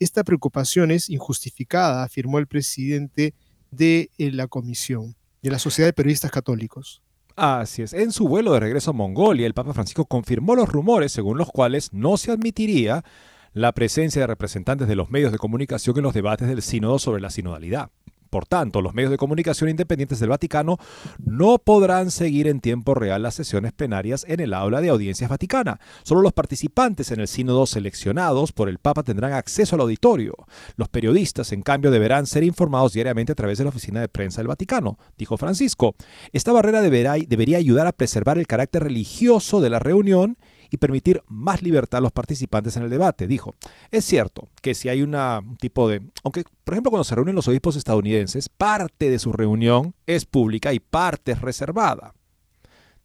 esta 0.00 0.22
preocupación 0.22 0.90
es 0.90 1.10
injustificada, 1.10 2.04
afirmó 2.04 2.38
el 2.38 2.46
presidente 2.46 3.34
de 3.70 4.10
eh, 4.18 4.30
la 4.30 4.46
comisión, 4.46 5.16
de 5.42 5.50
la 5.50 5.58
Sociedad 5.58 5.88
de 5.88 5.92
Periodistas 5.92 6.30
Católicos. 6.30 7.02
Así 7.34 7.82
es. 7.82 7.92
En 7.92 8.12
su 8.12 8.28
vuelo 8.28 8.52
de 8.52 8.60
regreso 8.60 8.90
a 8.90 8.94
Mongolia, 8.94 9.46
el 9.46 9.54
Papa 9.54 9.72
Francisco 9.72 10.04
confirmó 10.04 10.54
los 10.54 10.68
rumores 10.68 11.12
según 11.12 11.38
los 11.38 11.48
cuales 11.48 11.92
no 11.92 12.16
se 12.16 12.30
admitiría 12.30 13.04
la 13.52 13.72
presencia 13.72 14.20
de 14.20 14.26
representantes 14.26 14.86
de 14.86 14.96
los 14.96 15.10
medios 15.10 15.32
de 15.32 15.38
comunicación 15.38 15.96
en 15.96 16.04
los 16.04 16.14
debates 16.14 16.46
del 16.46 16.62
sínodo 16.62 16.98
sobre 16.98 17.20
la 17.20 17.30
sinodalidad. 17.30 17.90
Por 18.30 18.46
tanto, 18.46 18.82
los 18.82 18.94
medios 18.94 19.10
de 19.10 19.16
comunicación 19.16 19.70
independientes 19.70 20.20
del 20.20 20.28
Vaticano 20.30 20.78
no 21.24 21.58
podrán 21.58 22.10
seguir 22.10 22.46
en 22.48 22.60
tiempo 22.60 22.94
real 22.94 23.22
las 23.22 23.34
sesiones 23.34 23.72
plenarias 23.72 24.24
en 24.28 24.40
el 24.40 24.54
aula 24.54 24.80
de 24.80 24.90
audiencias 24.90 25.30
vaticana. 25.30 25.80
Solo 26.02 26.22
los 26.22 26.32
participantes 26.32 27.10
en 27.10 27.20
el 27.20 27.28
sínodo 27.28 27.66
seleccionados 27.66 28.52
por 28.52 28.68
el 28.68 28.78
Papa 28.78 29.02
tendrán 29.02 29.32
acceso 29.32 29.76
al 29.76 29.82
auditorio. 29.82 30.34
Los 30.76 30.88
periodistas, 30.88 31.52
en 31.52 31.62
cambio, 31.62 31.90
deberán 31.90 32.26
ser 32.26 32.44
informados 32.44 32.92
diariamente 32.92 33.32
a 33.32 33.36
través 33.36 33.58
de 33.58 33.64
la 33.64 33.70
oficina 33.70 34.00
de 34.00 34.08
prensa 34.08 34.40
del 34.40 34.48
Vaticano, 34.48 34.98
dijo 35.16 35.36
Francisco. 35.36 35.94
Esta 36.32 36.52
barrera 36.52 36.82
debería 36.82 37.56
ayudar 37.58 37.86
a 37.86 37.92
preservar 37.92 38.38
el 38.38 38.46
carácter 38.46 38.84
religioso 38.84 39.60
de 39.60 39.70
la 39.70 39.78
reunión 39.78 40.36
y 40.70 40.76
permitir 40.76 41.22
más 41.26 41.62
libertad 41.62 41.98
a 41.98 42.02
los 42.02 42.12
participantes 42.12 42.76
en 42.76 42.82
el 42.82 42.90
debate. 42.90 43.26
Dijo, 43.26 43.54
es 43.90 44.04
cierto 44.04 44.48
que 44.62 44.74
si 44.74 44.88
hay 44.88 45.02
un 45.02 45.16
tipo 45.58 45.88
de... 45.88 46.02
Aunque, 46.24 46.44
por 46.64 46.74
ejemplo, 46.74 46.90
cuando 46.90 47.04
se 47.04 47.14
reúnen 47.14 47.34
los 47.34 47.48
obispos 47.48 47.76
estadounidenses, 47.76 48.48
parte 48.48 49.10
de 49.10 49.18
su 49.18 49.32
reunión 49.32 49.94
es 50.06 50.26
pública 50.26 50.72
y 50.72 50.80
parte 50.80 51.32
es 51.32 51.40
reservada. 51.40 52.14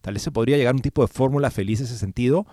Tal 0.02 0.16
vez 0.16 0.24
se 0.24 0.32
podría 0.32 0.58
llegar 0.58 0.74
a 0.74 0.76
un 0.76 0.82
tipo 0.82 1.02
de 1.02 1.08
fórmula 1.08 1.50
feliz 1.50 1.80
en 1.80 1.86
ese 1.86 1.98
sentido. 1.98 2.46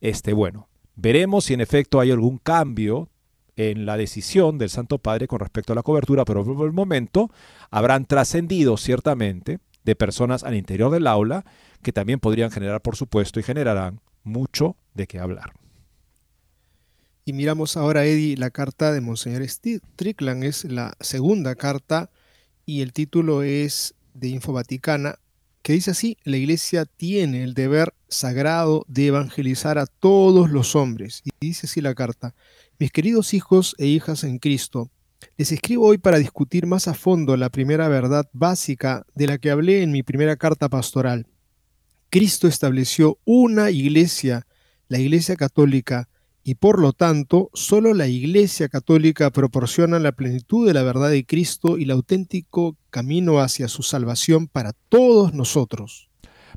Este, 0.00 0.32
bueno, 0.32 0.68
veremos 0.94 1.44
si 1.44 1.54
en 1.54 1.60
efecto 1.60 1.98
hay 1.98 2.12
algún 2.12 2.38
cambio 2.38 3.08
en 3.56 3.86
la 3.86 3.96
decisión 3.96 4.58
del 4.58 4.70
Santo 4.70 4.98
Padre 4.98 5.26
con 5.26 5.40
respecto 5.40 5.72
a 5.72 5.76
la 5.76 5.82
cobertura, 5.82 6.24
pero 6.24 6.44
por 6.44 6.66
el 6.66 6.72
momento 6.72 7.30
habrán 7.70 8.04
trascendido 8.04 8.76
ciertamente 8.76 9.58
de 9.82 9.96
personas 9.96 10.44
al 10.44 10.54
interior 10.54 10.90
del 10.90 11.06
aula 11.06 11.44
que 11.82 11.92
también 11.92 12.20
podrían 12.20 12.50
generar, 12.50 12.82
por 12.82 12.96
supuesto, 12.96 13.40
y 13.40 13.44
generarán 13.44 14.00
mucho 14.26 14.76
de 14.94 15.06
qué 15.06 15.18
hablar. 15.18 15.52
Y 17.24 17.32
miramos 17.32 17.76
ahora, 17.76 18.04
Eddie, 18.04 18.36
la 18.36 18.50
carta 18.50 18.92
de 18.92 19.00
Monseñor 19.00 19.42
Strickland. 19.48 20.44
Es 20.44 20.64
la 20.64 20.96
segunda 21.00 21.54
carta 21.54 22.10
y 22.64 22.82
el 22.82 22.92
título 22.92 23.42
es 23.42 23.94
de 24.14 24.28
Info 24.28 24.52
Vaticana, 24.52 25.18
que 25.62 25.72
dice 25.72 25.90
así, 25.90 26.16
la 26.22 26.36
Iglesia 26.36 26.84
tiene 26.84 27.42
el 27.42 27.54
deber 27.54 27.94
sagrado 28.08 28.84
de 28.86 29.08
evangelizar 29.08 29.78
a 29.78 29.86
todos 29.86 30.50
los 30.50 30.76
hombres. 30.76 31.22
Y 31.24 31.30
dice 31.40 31.66
así 31.66 31.80
la 31.80 31.94
carta, 31.94 32.34
mis 32.78 32.92
queridos 32.92 33.34
hijos 33.34 33.74
e 33.78 33.86
hijas 33.86 34.22
en 34.22 34.38
Cristo, 34.38 34.90
les 35.36 35.50
escribo 35.50 35.86
hoy 35.86 35.98
para 35.98 36.18
discutir 36.18 36.66
más 36.66 36.86
a 36.86 36.94
fondo 36.94 37.36
la 37.36 37.50
primera 37.50 37.88
verdad 37.88 38.28
básica 38.32 39.04
de 39.14 39.26
la 39.26 39.38
que 39.38 39.50
hablé 39.50 39.82
en 39.82 39.90
mi 39.90 40.02
primera 40.02 40.36
carta 40.36 40.68
pastoral 40.68 41.26
Cristo 42.10 42.46
estableció 42.48 43.18
una 43.24 43.70
iglesia, 43.70 44.46
la 44.88 44.98
Iglesia 44.98 45.36
Católica, 45.36 46.08
y 46.44 46.54
por 46.54 46.78
lo 46.78 46.92
tanto 46.92 47.50
solo 47.54 47.92
la 47.92 48.06
Iglesia 48.06 48.68
Católica 48.68 49.30
proporciona 49.30 49.98
la 49.98 50.12
plenitud 50.12 50.64
de 50.64 50.74
la 50.74 50.84
verdad 50.84 51.10
de 51.10 51.26
Cristo 51.26 51.76
y 51.76 51.82
el 51.82 51.90
auténtico 51.90 52.76
camino 52.90 53.40
hacia 53.40 53.66
su 53.66 53.82
salvación 53.82 54.46
para 54.46 54.72
todos 54.88 55.34
nosotros. 55.34 56.08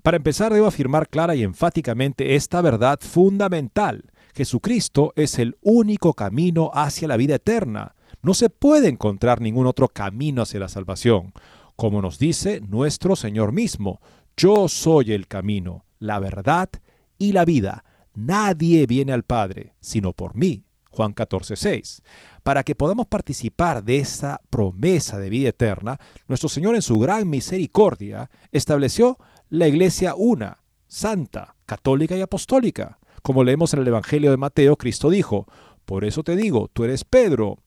Para 0.03 0.17
empezar, 0.17 0.53
debo 0.53 0.67
afirmar 0.67 1.09
clara 1.09 1.35
y 1.35 1.41
enfáticamente 1.41 2.35
esta 2.35 2.61
verdad 2.61 2.99
fundamental. 3.01 4.11
Jesucristo 4.35 5.11
es 5.15 5.39
el 5.39 5.57
único 5.61 6.13
camino 6.13 6.69
hacia 6.73 7.07
la 7.07 7.17
vida 7.17 7.35
eterna. 7.35 7.95
No 8.21 8.35
se 8.35 8.49
puede 8.49 8.89
encontrar 8.89 9.41
ningún 9.41 9.65
otro 9.65 9.87
camino 9.87 10.43
hacia 10.43 10.59
la 10.59 10.69
salvación. 10.69 11.33
Como 11.75 12.01
nos 12.01 12.19
dice 12.19 12.61
nuestro 12.61 13.15
Señor 13.15 13.53
mismo, 13.53 13.99
yo 14.39 14.69
soy 14.69 15.11
el 15.11 15.27
camino, 15.27 15.83
la 15.99 16.17
verdad 16.17 16.69
y 17.17 17.33
la 17.33 17.43
vida. 17.43 17.83
Nadie 18.15 18.85
viene 18.87 19.11
al 19.11 19.23
Padre 19.23 19.75
sino 19.81 20.13
por 20.13 20.33
mí. 20.33 20.63
Juan 20.91 21.11
14, 21.11 21.57
6. 21.57 22.01
Para 22.41 22.63
que 22.63 22.73
podamos 22.73 23.07
participar 23.07 23.83
de 23.83 23.97
esa 23.97 24.39
promesa 24.49 25.19
de 25.19 25.29
vida 25.29 25.49
eterna, 25.49 25.99
nuestro 26.29 26.47
Señor 26.47 26.75
en 26.75 26.81
su 26.81 26.97
gran 26.99 27.29
misericordia 27.29 28.31
estableció 28.53 29.17
la 29.49 29.67
iglesia 29.67 30.15
una, 30.15 30.63
santa, 30.87 31.57
católica 31.65 32.15
y 32.15 32.21
apostólica. 32.21 32.97
Como 33.21 33.43
leemos 33.43 33.73
en 33.73 33.81
el 33.81 33.87
Evangelio 33.89 34.31
de 34.31 34.37
Mateo, 34.37 34.77
Cristo 34.77 35.09
dijo, 35.09 35.47
por 35.83 36.05
eso 36.05 36.23
te 36.23 36.37
digo, 36.37 36.69
tú 36.71 36.85
eres 36.85 37.03
Pedro, 37.03 37.57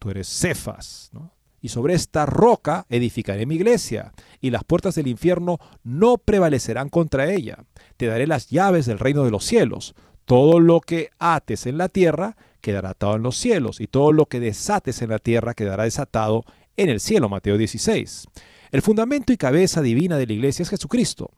tú 0.00 0.10
eres 0.10 0.28
Cefas, 0.28 1.12
y 1.60 1.68
sobre 1.68 1.94
esta 1.94 2.26
roca 2.26 2.86
edificaré 2.88 3.46
mi 3.46 3.56
iglesia, 3.56 4.12
y 4.40 4.50
las 4.50 4.64
puertas 4.64 4.94
del 4.94 5.06
infierno 5.06 5.58
no 5.82 6.18
prevalecerán 6.18 6.88
contra 6.88 7.30
ella. 7.30 7.58
Te 7.96 8.06
daré 8.06 8.26
las 8.26 8.48
llaves 8.48 8.86
del 8.86 8.98
reino 8.98 9.24
de 9.24 9.30
los 9.30 9.44
cielos. 9.44 9.94
Todo 10.24 10.60
lo 10.60 10.80
que 10.80 11.10
ates 11.18 11.66
en 11.66 11.78
la 11.78 11.88
tierra 11.88 12.36
quedará 12.60 12.90
atado 12.90 13.16
en 13.16 13.22
los 13.22 13.36
cielos, 13.36 13.80
y 13.80 13.86
todo 13.86 14.12
lo 14.12 14.26
que 14.26 14.40
desates 14.40 15.02
en 15.02 15.10
la 15.10 15.18
tierra 15.18 15.54
quedará 15.54 15.84
desatado 15.84 16.44
en 16.76 16.88
el 16.88 17.00
cielo. 17.00 17.28
Mateo 17.28 17.58
16. 17.58 18.26
El 18.70 18.82
fundamento 18.82 19.32
y 19.32 19.36
cabeza 19.36 19.82
divina 19.82 20.16
de 20.16 20.26
la 20.26 20.32
iglesia 20.32 20.62
es 20.62 20.70
Jesucristo. 20.70 21.30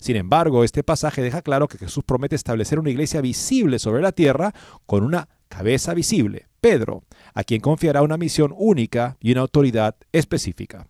Sin 0.00 0.16
embargo, 0.16 0.64
este 0.64 0.82
pasaje 0.82 1.22
deja 1.22 1.42
claro 1.42 1.68
que 1.68 1.78
Jesús 1.78 2.04
promete 2.04 2.36
establecer 2.36 2.78
una 2.78 2.90
iglesia 2.90 3.20
visible 3.20 3.78
sobre 3.78 4.02
la 4.02 4.12
tierra 4.12 4.54
con 4.86 5.04
una 5.04 5.28
cabeza 5.48 5.94
visible, 5.94 6.47
Pedro, 6.60 7.04
a 7.34 7.44
quien 7.44 7.60
confiará 7.60 8.02
una 8.02 8.16
misión 8.16 8.54
única 8.56 9.16
y 9.20 9.32
una 9.32 9.42
autoridad 9.42 9.96
específica. 10.12 10.88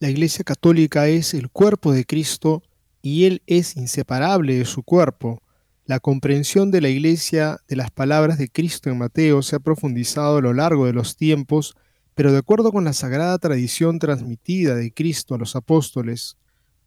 La 0.00 0.10
Iglesia 0.10 0.44
Católica 0.44 1.06
es 1.06 1.32
el 1.32 1.48
cuerpo 1.50 1.92
de 1.92 2.04
Cristo 2.04 2.62
y 3.02 3.24
Él 3.26 3.42
es 3.46 3.76
inseparable 3.76 4.58
de 4.58 4.64
su 4.64 4.82
cuerpo. 4.82 5.42
La 5.84 6.00
comprensión 6.00 6.70
de 6.70 6.80
la 6.80 6.88
Iglesia 6.88 7.60
de 7.68 7.76
las 7.76 7.90
palabras 7.90 8.38
de 8.38 8.48
Cristo 8.48 8.90
en 8.90 8.98
Mateo 8.98 9.42
se 9.42 9.56
ha 9.56 9.60
profundizado 9.60 10.38
a 10.38 10.40
lo 10.40 10.54
largo 10.54 10.86
de 10.86 10.92
los 10.92 11.16
tiempos, 11.16 11.76
pero 12.14 12.32
de 12.32 12.38
acuerdo 12.38 12.72
con 12.72 12.84
la 12.84 12.92
sagrada 12.92 13.38
tradición 13.38 13.98
transmitida 13.98 14.74
de 14.74 14.92
Cristo 14.92 15.34
a 15.34 15.38
los 15.38 15.54
apóstoles, 15.56 16.36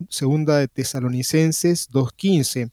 segunda 0.09 0.57
de 0.57 0.67
Tesalonicenses 0.67 1.89
2.15, 1.91 2.71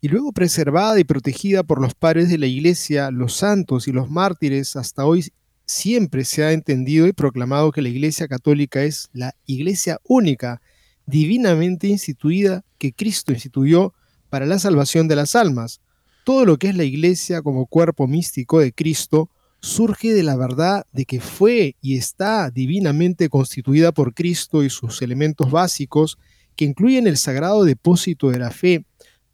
y 0.00 0.08
luego 0.08 0.32
preservada 0.32 0.98
y 1.00 1.04
protegida 1.04 1.62
por 1.62 1.80
los 1.80 1.94
padres 1.94 2.28
de 2.28 2.38
la 2.38 2.46
Iglesia, 2.46 3.10
los 3.10 3.34
santos 3.34 3.88
y 3.88 3.92
los 3.92 4.10
mártires, 4.10 4.76
hasta 4.76 5.04
hoy 5.04 5.26
siempre 5.66 6.24
se 6.24 6.44
ha 6.44 6.52
entendido 6.52 7.06
y 7.06 7.12
proclamado 7.12 7.72
que 7.72 7.82
la 7.82 7.88
Iglesia 7.88 8.28
Católica 8.28 8.82
es 8.82 9.08
la 9.12 9.34
Iglesia 9.46 10.00
única, 10.04 10.60
divinamente 11.06 11.88
instituida, 11.88 12.64
que 12.78 12.92
Cristo 12.92 13.32
instituyó 13.32 13.94
para 14.30 14.46
la 14.46 14.58
salvación 14.58 15.08
de 15.08 15.16
las 15.16 15.34
almas. 15.34 15.80
Todo 16.24 16.44
lo 16.44 16.58
que 16.58 16.68
es 16.68 16.76
la 16.76 16.84
Iglesia 16.84 17.42
como 17.42 17.66
cuerpo 17.66 18.06
místico 18.06 18.60
de 18.60 18.72
Cristo 18.72 19.30
surge 19.60 20.12
de 20.12 20.22
la 20.22 20.36
verdad 20.36 20.86
de 20.92 21.06
que 21.06 21.20
fue 21.20 21.76
y 21.80 21.96
está 21.96 22.50
divinamente 22.50 23.30
constituida 23.30 23.92
por 23.92 24.12
Cristo 24.12 24.62
y 24.62 24.70
sus 24.70 25.00
elementos 25.00 25.50
básicos, 25.50 26.18
que 26.54 26.66
incluyen 26.66 27.06
el 27.06 27.16
sagrado 27.16 27.64
depósito 27.64 28.30
de 28.30 28.38
la 28.38 28.50
fe, 28.50 28.84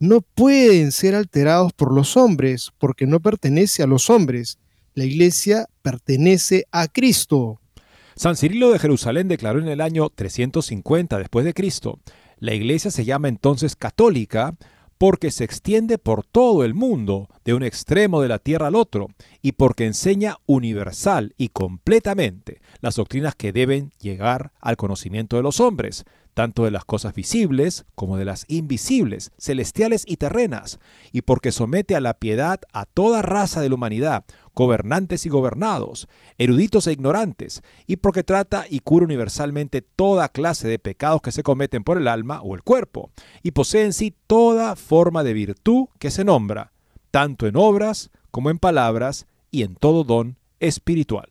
no 0.01 0.23
pueden 0.23 0.93
ser 0.93 1.15
alterados 1.15 1.75
por 1.75 1.93
los 1.93 2.17
hombres, 2.17 2.73
porque 2.79 3.07
no 3.07 3.21
pertenece 3.21 3.83
a 3.83 3.87
los 3.87 4.09
hombres. 4.09 4.59
La 4.95 5.05
iglesia 5.05 5.69
pertenece 5.83 6.65
a 6.73 6.89
Cristo. 6.89 7.61
San 8.17 8.35
Cirilo 8.35 8.71
de 8.71 8.79
Jerusalén 8.79 9.29
declaró 9.29 9.61
en 9.61 9.69
el 9.69 9.81
año 9.81 10.09
350 10.09 11.19
después 11.19 11.45
de 11.45 11.55
Cristo, 11.55 12.01
la 12.39 12.55
iglesia 12.55 12.91
se 12.91 13.05
llama 13.05 13.29
entonces 13.29 13.77
católica 13.77 14.57
porque 14.97 15.31
se 15.31 15.45
extiende 15.45 15.99
por 15.99 16.27
todo 16.27 16.65
el 16.65 16.75
mundo, 16.75 17.29
de 17.45 17.55
un 17.55 17.63
extremo 17.63 18.21
de 18.21 18.29
la 18.29 18.39
tierra 18.39 18.67
al 18.67 18.75
otro, 18.75 19.09
y 19.41 19.53
porque 19.53 19.87
enseña 19.87 20.37
universal 20.47 21.35
y 21.39 21.49
completamente 21.49 22.60
las 22.81 22.97
doctrinas 22.97 23.35
que 23.35 23.53
deben 23.53 23.93
llegar 24.01 24.53
al 24.61 24.77
conocimiento 24.77 25.37
de 25.37 25.43
los 25.43 25.61
hombres, 25.61 26.05
tanto 26.35 26.65
de 26.65 26.71
las 26.71 26.85
cosas 26.85 27.15
visibles 27.15 27.85
como 27.95 28.17
de 28.17 28.25
las 28.25 28.45
invisibles, 28.49 29.33
celestiales 29.39 30.05
y 30.07 30.17
terrenas, 30.17 30.79
y 31.13 31.23
porque 31.23 31.53
somete 31.53 31.97
a 31.97 32.01
la 32.01 32.15
piedad 32.15 32.61
a 32.73 32.87
toda 32.87 33.23
raza 33.23 33.61
de 33.61 33.69
la 33.69 33.75
humanidad, 33.75 34.25
gobernantes 34.55 35.27
y 35.27 35.29
gobernados, 35.29 36.09
eruditos 36.39 36.87
e 36.87 36.93
ignorantes, 36.93 37.63
y 37.87 37.97
porque 37.97 38.25
trata 38.25 38.65
y 38.69 38.81
cura 38.81 39.05
universalmente 39.05 39.83
toda 39.83 40.29
clase 40.29 40.69
de 40.69 40.79
pecados 40.79 41.23
que 41.23 41.33
se 41.33 41.43
cometen 41.43 41.85
por 41.85 41.99
el 41.99 42.09
alma 42.09 42.41
o 42.43 42.55
el 42.55 42.63
cuerpo, 42.63 43.11
y 43.43 43.51
posee 43.53 43.85
en 43.85 43.93
sí 43.93 44.15
toda 44.27 44.77
forma 44.77 45.25
de 45.25 45.35
virtud 45.35 45.89
que 45.99 46.11
se 46.11 46.25
nombra, 46.25 46.73
tanto 47.11 47.47
en 47.47 47.57
obras 47.57 48.11
como 48.31 48.51
en 48.51 48.59
palabras 48.59 49.27
y 49.51 49.63
en 49.63 49.75
todo 49.75 50.05
don 50.05 50.37
espiritual. 50.61 51.30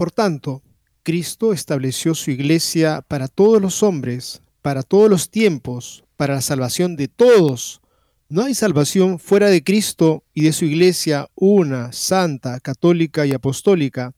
Por 0.00 0.12
tanto, 0.12 0.62
Cristo 1.02 1.52
estableció 1.52 2.14
su 2.14 2.30
iglesia 2.30 3.04
para 3.06 3.28
todos 3.28 3.60
los 3.60 3.82
hombres, 3.82 4.40
para 4.62 4.82
todos 4.82 5.10
los 5.10 5.28
tiempos, 5.28 6.04
para 6.16 6.36
la 6.36 6.40
salvación 6.40 6.96
de 6.96 7.06
todos. 7.06 7.82
No 8.30 8.44
hay 8.44 8.54
salvación 8.54 9.18
fuera 9.18 9.48
de 9.48 9.62
Cristo 9.62 10.24
y 10.32 10.44
de 10.44 10.54
su 10.54 10.64
iglesia 10.64 11.28
una, 11.34 11.92
santa, 11.92 12.60
católica 12.60 13.26
y 13.26 13.34
apostólica. 13.34 14.14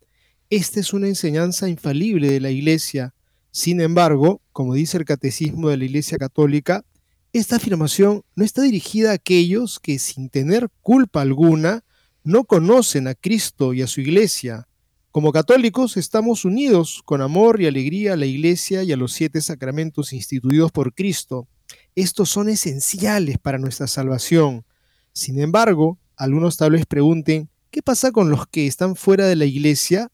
Esta 0.51 0.79
es 0.79 0.93
una 0.93 1.09
enseñanza 1.09 1.69
infalible 1.69 2.31
de 2.31 2.39
la 2.39 2.53
iglesia. 2.53 3.13
Sin 3.51 3.81
embargo, 3.81 4.41
como 4.53 4.75
dice 4.75 4.99
el 4.99 5.05
catecismo 5.05 5.69
de 5.69 5.79
la 5.79 5.85
iglesia 5.87 6.17
católica, 6.17 6.85
esta 7.33 7.57
afirmación 7.57 8.23
no 8.37 8.45
está 8.45 8.63
dirigida 8.63 9.11
a 9.11 9.15
aquellos 9.15 9.81
que 9.81 9.99
sin 9.99 10.29
tener 10.29 10.69
culpa 10.81 11.23
alguna 11.23 11.83
no 12.23 12.45
conocen 12.45 13.09
a 13.09 13.17
Cristo 13.17 13.75
y 13.75 13.83
a 13.83 13.89
su 13.89 14.01
iglesia. 14.01 14.69
Como 15.13 15.31
católicos 15.31 15.99
estamos 15.99 16.47
unidos 16.47 17.03
con 17.05 17.21
amor 17.21 17.61
y 17.61 17.67
alegría 17.67 18.15
a 18.15 18.17
la 18.17 18.25
Iglesia 18.25 18.83
y 18.83 18.93
a 18.93 18.97
los 18.97 19.13
siete 19.13 19.43
sacramentos 19.43 20.15
instituidos 20.15 20.73
por 20.73 20.95
Cristo. 20.95 21.47
Estos 21.95 22.31
son 22.31 22.49
esenciales 22.49 23.37
para 23.37 23.59
nuestra 23.59 23.89
salvación. 23.89 24.65
Sin 25.13 25.39
embargo, 25.39 25.99
algunos 26.17 26.57
tal 26.57 26.71
vez 26.71 26.87
pregunten, 26.87 27.51
¿qué 27.71 27.83
pasa 27.83 28.11
con 28.11 28.31
los 28.31 28.47
que 28.47 28.67
están 28.67 28.97
fuera 28.97 29.27
de 29.27 29.37
la 29.37 29.45
Iglesia? 29.45 30.11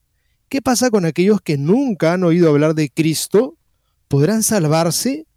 ¿Qué 0.48 0.60
pasa 0.62 0.90
con 0.90 1.04
aquellos 1.04 1.40
que 1.42 1.58
nunca 1.58 2.12
han 2.12 2.24
oído 2.24 2.48
hablar 2.48 2.74
de 2.74 2.90
Cristo? 2.90 3.56
¿Podrán 4.08 4.42
salvarse? 4.42 5.28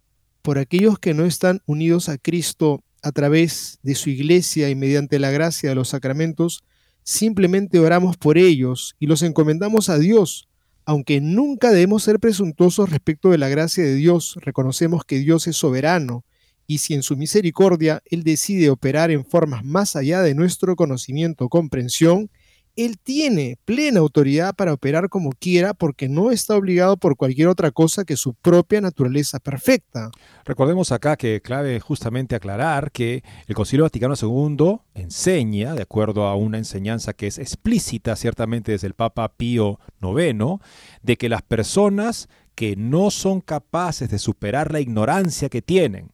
Por 0.42 0.58
aquellos 0.58 0.98
que 0.98 1.14
no 1.14 1.24
están 1.24 1.60
unidos 1.66 2.08
a 2.08 2.18
Cristo 2.18 2.82
a 3.00 3.12
través 3.12 3.78
de 3.84 3.94
su 3.94 4.10
Iglesia 4.10 4.70
y 4.70 4.74
mediante 4.74 5.20
la 5.20 5.30
gracia 5.30 5.68
de 5.68 5.76
los 5.76 5.90
sacramentos, 5.90 6.64
Simplemente 7.04 7.78
oramos 7.78 8.16
por 8.16 8.38
ellos 8.38 8.94
y 8.98 9.06
los 9.06 9.22
encomendamos 9.22 9.88
a 9.88 9.98
Dios. 9.98 10.48
Aunque 10.84 11.20
nunca 11.20 11.70
debemos 11.70 12.02
ser 12.02 12.18
presuntuosos 12.18 12.90
respecto 12.90 13.30
de 13.30 13.38
la 13.38 13.48
gracia 13.48 13.84
de 13.84 13.94
Dios, 13.94 14.36
reconocemos 14.40 15.04
que 15.04 15.18
Dios 15.18 15.46
es 15.46 15.56
soberano 15.56 16.24
y 16.66 16.78
si 16.78 16.94
en 16.94 17.02
su 17.02 17.16
misericordia 17.16 18.02
Él 18.06 18.22
decide 18.22 18.70
operar 18.70 19.10
en 19.10 19.24
formas 19.24 19.64
más 19.64 19.96
allá 19.96 20.22
de 20.22 20.34
nuestro 20.34 20.76
conocimiento 20.76 21.44
o 21.44 21.48
comprensión, 21.48 22.30
él 22.76 22.98
tiene 22.98 23.58
plena 23.64 24.00
autoridad 24.00 24.54
para 24.54 24.72
operar 24.72 25.08
como 25.08 25.30
quiera 25.32 25.74
porque 25.74 26.08
no 26.08 26.30
está 26.30 26.56
obligado 26.56 26.96
por 26.96 27.16
cualquier 27.16 27.48
otra 27.48 27.70
cosa 27.70 28.04
que 28.04 28.16
su 28.16 28.34
propia 28.34 28.80
naturaleza 28.80 29.38
perfecta. 29.40 30.10
Recordemos 30.44 30.90
acá 30.90 31.16
que 31.16 31.42
clave 31.42 31.80
justamente 31.80 32.34
aclarar 32.34 32.90
que 32.90 33.22
el 33.46 33.54
Concilio 33.54 33.84
Vaticano 33.84 34.14
II 34.20 34.78
enseña, 34.94 35.74
de 35.74 35.82
acuerdo 35.82 36.26
a 36.26 36.36
una 36.36 36.58
enseñanza 36.58 37.12
que 37.12 37.26
es 37.26 37.38
explícita 37.38 38.16
ciertamente 38.16 38.72
desde 38.72 38.86
el 38.86 38.94
Papa 38.94 39.28
Pío 39.36 39.78
IX, 40.00 40.60
de 41.02 41.16
que 41.16 41.28
las 41.28 41.42
personas 41.42 42.28
que 42.54 42.76
no 42.76 43.10
son 43.10 43.40
capaces 43.40 44.10
de 44.10 44.18
superar 44.18 44.72
la 44.72 44.80
ignorancia 44.80 45.48
que 45.48 45.62
tienen, 45.62 46.10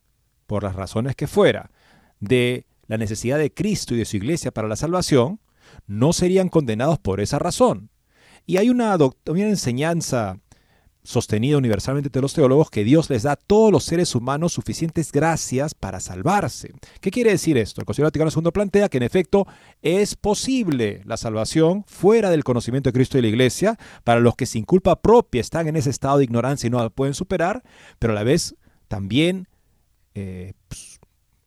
por 0.47 0.63
las 0.63 0.75
razones 0.75 1.15
que 1.15 1.27
fuera, 1.27 1.71
de 2.21 2.67
la 2.87 2.97
necesidad 2.97 3.39
de 3.39 3.53
Cristo 3.53 3.95
y 3.95 3.99
de 3.99 4.05
su 4.05 4.17
iglesia 4.17 4.51
para 4.51 4.67
la 4.67 4.77
salvación, 4.77 5.41
no 5.89 6.13
serían 6.13 6.49
condenados 6.49 7.01
por 7.01 7.21
esa 7.21 7.41
razón. 7.41 7.91
Y 8.47 8.59
hay 8.59 8.71
una, 8.71 8.97
enseñanza 9.27 10.39
sostenida 11.03 11.57
universalmente 11.57 12.11
de 12.11 12.21
los 12.21 12.35
teólogos 12.35 12.71
que 12.71 12.85
Dios 12.85 13.09
les 13.09 13.23
da 13.23 13.33
a 13.33 13.37
todos 13.37 13.73
los 13.73 13.85
seres 13.85 14.15
humanos 14.15 14.53
suficientes 14.53 15.11
gracias 15.11 15.75
para 15.75 16.01
salvarse. 16.01 16.73
¿Qué 17.01 17.11
quiere 17.11 17.31
decir 17.31 17.57
esto? 17.57 17.81
El 17.81 17.87
Concilio 17.87 18.07
Vaticano 18.07 18.31
II 18.35 18.51
plantea 18.53 18.89
que 18.89 18.99
en 18.99 19.03
efecto 19.03 19.47
es 19.81 20.15
posible 20.17 21.03
la 21.07 21.17
salvación 21.17 21.85
fuera 21.87 22.31
del 22.31 22.45
conocimiento 22.45 22.89
de 22.89 22.95
Cristo 22.95 23.19
y 23.19 23.23
la 23.23 23.29
Iglesia 23.29 23.79
para 24.05 24.21
los 24.21 24.37
que 24.37 24.45
sin 24.45 24.65
culpa 24.65 25.01
propia 25.01 25.41
están 25.41 25.67
en 25.67 25.77
ese 25.77 25.91
estado 25.91 26.19
de 26.19 26.25
ignorancia 26.25 26.67
y 26.67 26.71
no 26.71 26.83
la 26.83 26.91
pueden 26.91 27.15
superar, 27.15 27.63
pero 27.99 28.13
a 28.13 28.17
la 28.17 28.23
vez 28.23 28.55
también 28.89 29.49
eh, 30.15 30.53
pues, 30.69 31.01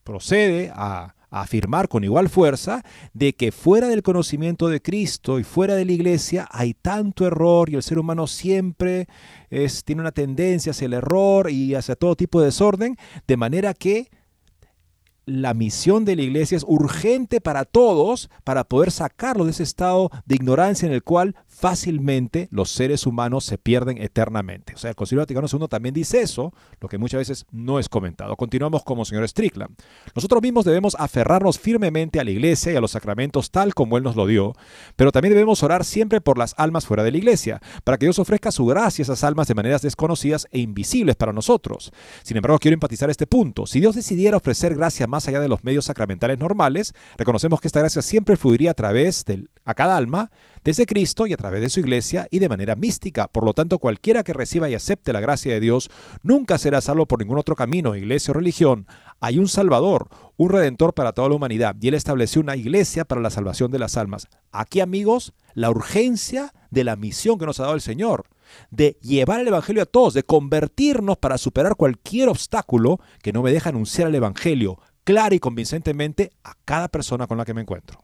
procede 0.03 0.71
a 0.73 1.15
afirmar 1.31 1.87
con 1.87 2.03
igual 2.03 2.29
fuerza 2.29 2.83
de 3.13 3.33
que 3.33 3.51
fuera 3.51 3.87
del 3.87 4.03
conocimiento 4.03 4.67
de 4.67 4.81
Cristo 4.81 5.39
y 5.39 5.43
fuera 5.43 5.75
de 5.75 5.85
la 5.85 5.93
iglesia 5.93 6.47
hay 6.51 6.73
tanto 6.73 7.25
error 7.25 7.69
y 7.69 7.75
el 7.75 7.83
ser 7.83 7.97
humano 7.97 8.27
siempre 8.27 9.07
es, 9.49 9.83
tiene 9.83 10.01
una 10.01 10.11
tendencia 10.11 10.71
hacia 10.71 10.85
el 10.85 10.93
error 10.93 11.49
y 11.49 11.73
hacia 11.73 11.95
todo 11.95 12.15
tipo 12.15 12.39
de 12.39 12.47
desorden, 12.47 12.97
de 13.27 13.37
manera 13.37 13.73
que 13.73 14.09
la 15.25 15.53
misión 15.53 16.03
de 16.03 16.15
la 16.15 16.23
iglesia 16.23 16.57
es 16.57 16.65
urgente 16.67 17.41
para 17.41 17.65
todos 17.65 18.29
para 18.43 18.63
poder 18.63 18.91
sacarlo 18.91 19.45
de 19.45 19.51
ese 19.51 19.63
estado 19.63 20.09
de 20.25 20.35
ignorancia 20.35 20.87
en 20.87 20.93
el 20.93 21.03
cual 21.03 21.35
fácilmente 21.47 22.47
los 22.51 22.71
seres 22.71 23.05
humanos 23.05 23.45
se 23.45 23.59
pierden 23.59 24.01
eternamente. 24.01 24.73
O 24.73 24.77
sea, 24.77 24.89
el 24.89 24.95
Concilio 24.95 25.21
Vaticano 25.21 25.47
II 25.51 25.67
también 25.69 25.93
dice 25.93 26.21
eso, 26.21 26.53
lo 26.79 26.89
que 26.89 26.97
muchas 26.97 27.19
veces 27.19 27.45
no 27.51 27.77
es 27.77 27.87
comentado. 27.87 28.35
Continuamos 28.35 28.83
como 28.83 29.05
señor 29.05 29.27
Strickland. 29.27 29.75
Nosotros 30.15 30.41
mismos 30.41 30.65
debemos 30.65 30.95
aferrarnos 30.97 31.59
firmemente 31.59 32.19
a 32.19 32.23
la 32.23 32.31
iglesia 32.31 32.71
y 32.71 32.75
a 32.75 32.81
los 32.81 32.91
sacramentos 32.91 33.51
tal 33.51 33.75
como 33.75 33.97
Él 33.97 34.03
nos 34.03 34.15
lo 34.15 34.25
dio, 34.25 34.53
pero 34.95 35.11
también 35.11 35.33
debemos 35.33 35.61
orar 35.61 35.85
siempre 35.85 36.19
por 36.19 36.39
las 36.39 36.55
almas 36.57 36.87
fuera 36.87 37.03
de 37.03 37.11
la 37.11 37.17
iglesia, 37.17 37.61
para 37.83 37.97
que 37.97 38.07
Dios 38.07 38.17
ofrezca 38.17 38.51
su 38.51 38.65
gracia 38.65 39.03
a 39.03 39.05
esas 39.05 39.23
almas 39.23 39.47
de 39.47 39.55
maneras 39.55 39.83
desconocidas 39.83 40.47
e 40.51 40.59
invisibles 40.59 41.15
para 41.15 41.31
nosotros. 41.31 41.91
Sin 42.23 42.37
embargo, 42.37 42.57
quiero 42.57 42.75
enfatizar 42.75 43.09
este 43.11 43.27
punto. 43.27 43.67
Si 43.67 43.79
Dios 43.79 43.95
decidiera 43.95 44.37
ofrecer 44.37 44.75
gracia 44.75 45.07
más 45.11 45.27
allá 45.27 45.39
de 45.39 45.47
los 45.47 45.63
medios 45.63 45.85
sacramentales 45.85 46.39
normales, 46.39 46.95
reconocemos 47.17 47.61
que 47.61 47.67
esta 47.67 47.81
gracia 47.81 48.01
siempre 48.01 48.37
fluiría 48.37 48.71
a 48.71 48.73
través 48.73 49.25
de 49.25 49.45
a 49.63 49.73
cada 49.75 49.95
alma 49.95 50.31
desde 50.63 50.85
Cristo 50.85 51.27
y 51.27 51.33
a 51.33 51.37
través 51.37 51.61
de 51.61 51.69
su 51.69 51.79
iglesia 51.79 52.27
y 52.31 52.39
de 52.39 52.49
manera 52.49 52.75
mística. 52.75 53.27
Por 53.27 53.45
lo 53.45 53.53
tanto, 53.53 53.79
cualquiera 53.79 54.23
que 54.23 54.33
reciba 54.33 54.69
y 54.69 54.75
acepte 54.75 55.13
la 55.13 55.19
gracia 55.19 55.53
de 55.53 55.59
Dios 55.59 55.89
nunca 56.23 56.57
será 56.57 56.81
salvo 56.81 57.05
por 57.05 57.19
ningún 57.19 57.37
otro 57.37 57.55
camino, 57.55 57.95
iglesia 57.95 58.31
o 58.31 58.35
religión. 58.35 58.87
Hay 59.19 59.37
un 59.37 59.47
Salvador, 59.47 60.09
un 60.37 60.49
Redentor 60.49 60.93
para 60.93 61.13
toda 61.13 61.29
la 61.29 61.35
humanidad 61.35 61.75
y 61.79 61.87
Él 61.87 61.93
estableció 61.93 62.41
una 62.41 62.55
iglesia 62.55 63.05
para 63.05 63.21
la 63.21 63.29
salvación 63.29 63.71
de 63.71 63.79
las 63.79 63.97
almas. 63.97 64.27
Aquí, 64.51 64.79
amigos, 64.79 65.33
la 65.53 65.69
urgencia 65.69 66.53
de 66.69 66.83
la 66.83 66.95
misión 66.95 67.37
que 67.37 67.45
nos 67.45 67.59
ha 67.59 67.63
dado 67.63 67.75
el 67.75 67.81
Señor 67.81 68.25
de 68.69 68.97
llevar 69.01 69.39
el 69.39 69.47
Evangelio 69.47 69.83
a 69.83 69.85
todos, 69.85 70.13
de 70.13 70.23
convertirnos 70.23 71.17
para 71.17 71.37
superar 71.37 71.75
cualquier 71.75 72.29
obstáculo 72.29 72.99
que 73.21 73.33
no 73.33 73.43
me 73.43 73.51
deja 73.51 73.69
anunciar 73.69 74.07
el 74.09 74.15
Evangelio 74.15 74.79
clara 75.03 75.35
y 75.35 75.39
convincentemente 75.39 76.31
a 76.43 76.55
cada 76.65 76.87
persona 76.87 77.27
con 77.27 77.37
la 77.37 77.45
que 77.45 77.53
me 77.53 77.61
encuentro. 77.61 78.03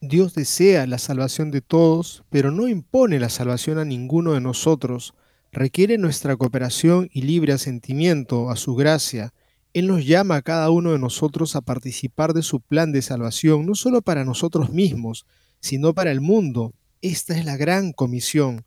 Dios 0.00 0.34
desea 0.34 0.86
la 0.86 0.98
salvación 0.98 1.50
de 1.50 1.60
todos, 1.60 2.22
pero 2.30 2.52
no 2.52 2.68
impone 2.68 3.18
la 3.18 3.28
salvación 3.28 3.78
a 3.78 3.84
ninguno 3.84 4.32
de 4.32 4.40
nosotros. 4.40 5.14
Requiere 5.50 5.98
nuestra 5.98 6.36
cooperación 6.36 7.10
y 7.12 7.22
libre 7.22 7.52
asentimiento 7.52 8.50
a 8.50 8.56
su 8.56 8.76
gracia. 8.76 9.34
Él 9.72 9.88
nos 9.88 10.06
llama 10.06 10.36
a 10.36 10.42
cada 10.42 10.70
uno 10.70 10.92
de 10.92 11.00
nosotros 11.00 11.56
a 11.56 11.62
participar 11.62 12.32
de 12.32 12.42
su 12.42 12.60
plan 12.60 12.92
de 12.92 13.02
salvación, 13.02 13.66
no 13.66 13.74
solo 13.74 14.00
para 14.00 14.24
nosotros 14.24 14.70
mismos, 14.70 15.26
sino 15.60 15.94
para 15.94 16.12
el 16.12 16.20
mundo. 16.20 16.74
Esta 17.02 17.36
es 17.36 17.44
la 17.44 17.56
gran 17.56 17.92
comisión. 17.92 18.64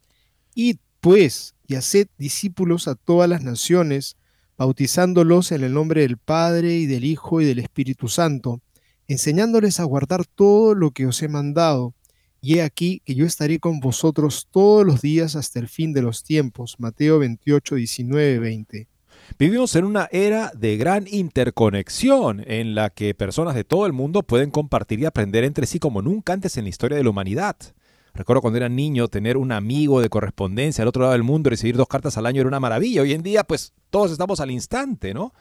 Id, 0.53 0.77
pues, 0.99 1.55
y 1.65 1.75
haced 1.75 2.07
discípulos 2.17 2.89
a 2.89 2.95
todas 2.95 3.29
las 3.29 3.41
naciones, 3.41 4.17
bautizándolos 4.61 5.51
en 5.53 5.63
el 5.63 5.73
nombre 5.73 6.01
del 6.01 6.17
Padre 6.17 6.75
y 6.75 6.85
del 6.85 7.03
Hijo 7.03 7.41
y 7.41 7.45
del 7.45 7.57
Espíritu 7.57 8.07
Santo 8.07 8.61
enseñándoles 9.07 9.79
a 9.79 9.85
guardar 9.85 10.23
todo 10.23 10.75
lo 10.75 10.91
que 10.91 11.07
os 11.07 11.19
he 11.23 11.27
mandado. 11.27 11.95
Y 12.41 12.59
he 12.59 12.61
aquí 12.61 13.01
que 13.03 13.15
yo 13.15 13.25
estaré 13.25 13.57
con 13.57 13.79
vosotros 13.79 14.47
todos 14.51 14.85
los 14.85 15.01
días 15.01 15.35
hasta 15.35 15.57
el 15.57 15.67
fin 15.67 15.93
de 15.93 16.03
los 16.03 16.23
tiempos. 16.23 16.75
Mateo 16.77 17.17
28, 17.17 17.73
19, 17.73 18.37
20. 18.37 18.87
Vivimos 19.39 19.75
en 19.75 19.85
una 19.85 20.07
era 20.11 20.51
de 20.55 20.77
gran 20.77 21.07
interconexión 21.07 22.43
en 22.45 22.75
la 22.75 22.91
que 22.91 23.15
personas 23.15 23.55
de 23.55 23.63
todo 23.63 23.87
el 23.87 23.93
mundo 23.93 24.21
pueden 24.21 24.51
compartir 24.51 24.99
y 24.99 25.05
aprender 25.05 25.43
entre 25.43 25.65
sí 25.65 25.79
como 25.79 26.03
nunca 26.03 26.33
antes 26.33 26.55
en 26.57 26.65
la 26.65 26.69
historia 26.69 26.99
de 26.99 27.03
la 27.03 27.09
humanidad. 27.09 27.55
Recuerdo 28.13 28.41
cuando 28.41 28.57
era 28.57 28.69
niño 28.69 29.07
tener 29.07 29.37
un 29.37 29.51
amigo 29.51 30.01
de 30.01 30.09
correspondencia 30.09 30.81
al 30.81 30.89
otro 30.89 31.03
lado 31.03 31.13
del 31.13 31.23
mundo 31.23 31.49
y 31.49 31.51
recibir 31.51 31.77
dos 31.77 31.87
cartas 31.87 32.17
al 32.17 32.25
año 32.25 32.41
era 32.41 32.47
una 32.47 32.59
maravilla. 32.59 33.01
Hoy 33.01 33.13
en 33.13 33.23
día 33.23 33.43
pues 33.43 33.73
todos 33.89 34.11
estamos 34.11 34.39
al 34.39 34.51
instante, 34.51 35.13
¿no? 35.13 35.33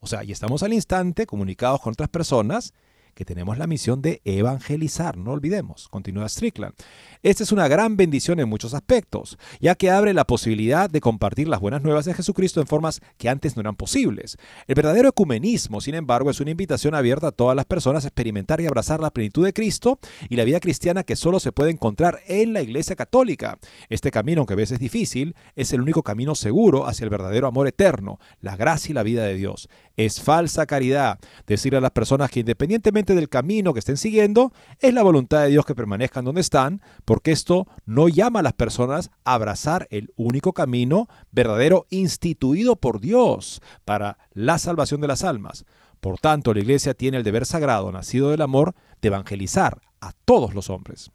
O 0.00 0.06
sea, 0.06 0.24
y 0.24 0.32
estamos 0.32 0.62
al 0.62 0.72
instante 0.72 1.26
comunicados 1.26 1.80
con 1.80 1.92
otras 1.92 2.08
personas 2.08 2.72
que 3.14 3.24
tenemos 3.24 3.58
la 3.58 3.66
misión 3.66 4.02
de 4.02 4.20
evangelizar, 4.24 5.16
no 5.16 5.32
olvidemos, 5.32 5.88
continúa 5.88 6.28
Strickland. 6.28 6.74
Esta 7.22 7.42
es 7.42 7.52
una 7.52 7.68
gran 7.68 7.96
bendición 7.96 8.40
en 8.40 8.48
muchos 8.48 8.74
aspectos, 8.74 9.38
ya 9.60 9.74
que 9.74 9.90
abre 9.90 10.12
la 10.12 10.26
posibilidad 10.26 10.90
de 10.90 11.00
compartir 11.00 11.48
las 11.48 11.60
buenas 11.60 11.82
nuevas 11.82 12.04
de 12.04 12.14
Jesucristo 12.14 12.60
en 12.60 12.66
formas 12.66 13.00
que 13.16 13.28
antes 13.28 13.56
no 13.56 13.60
eran 13.60 13.76
posibles. 13.76 14.36
El 14.66 14.74
verdadero 14.74 15.08
ecumenismo, 15.08 15.80
sin 15.80 15.94
embargo, 15.94 16.30
es 16.30 16.40
una 16.40 16.50
invitación 16.50 16.94
abierta 16.94 17.28
a 17.28 17.32
todas 17.32 17.56
las 17.56 17.64
personas 17.64 18.04
a 18.04 18.08
experimentar 18.08 18.60
y 18.60 18.66
abrazar 18.66 19.00
la 19.00 19.10
plenitud 19.10 19.44
de 19.44 19.52
Cristo 19.52 19.98
y 20.28 20.36
la 20.36 20.44
vida 20.44 20.60
cristiana 20.60 21.02
que 21.02 21.16
solo 21.16 21.40
se 21.40 21.52
puede 21.52 21.70
encontrar 21.70 22.20
en 22.26 22.52
la 22.52 22.62
Iglesia 22.62 22.96
Católica. 22.96 23.58
Este 23.88 24.10
camino, 24.10 24.40
aunque 24.40 24.54
a 24.54 24.56
veces 24.56 24.74
es 24.74 24.80
difícil, 24.80 25.34
es 25.54 25.72
el 25.72 25.80
único 25.80 26.02
camino 26.02 26.34
seguro 26.34 26.86
hacia 26.86 27.04
el 27.04 27.10
verdadero 27.10 27.46
amor 27.46 27.68
eterno, 27.68 28.18
la 28.40 28.56
gracia 28.56 28.90
y 28.90 28.94
la 28.94 29.02
vida 29.02 29.24
de 29.24 29.34
Dios. 29.34 29.68
Es 29.96 30.20
falsa 30.20 30.66
caridad 30.66 31.18
decir 31.46 31.76
a 31.76 31.80
las 31.80 31.92
personas 31.92 32.30
que 32.30 32.40
independientemente 32.40 33.03
del 33.12 33.28
camino 33.28 33.74
que 33.74 33.80
estén 33.80 33.96
siguiendo, 33.98 34.52
es 34.78 34.94
la 34.94 35.02
voluntad 35.02 35.42
de 35.42 35.50
Dios 35.50 35.66
que 35.66 35.74
permanezcan 35.74 36.24
donde 36.24 36.40
están, 36.40 36.80
porque 37.04 37.32
esto 37.32 37.66
no 37.84 38.08
llama 38.08 38.40
a 38.40 38.42
las 38.42 38.54
personas 38.54 39.10
a 39.24 39.34
abrazar 39.34 39.86
el 39.90 40.12
único 40.16 40.54
camino 40.54 41.08
verdadero 41.32 41.86
instituido 41.90 42.76
por 42.76 43.00
Dios 43.00 43.60
para 43.84 44.16
la 44.32 44.56
salvación 44.58 45.02
de 45.02 45.08
las 45.08 45.24
almas. 45.24 45.66
Por 46.00 46.18
tanto, 46.18 46.54
la 46.54 46.60
Iglesia 46.60 46.94
tiene 46.94 47.18
el 47.18 47.24
deber 47.24 47.46
sagrado, 47.46 47.90
nacido 47.92 48.30
del 48.30 48.42
amor, 48.42 48.74
de 49.02 49.08
evangelizar 49.08 49.80
a 50.00 50.12
todos 50.24 50.54
los 50.54 50.70
hombres. 50.70 51.10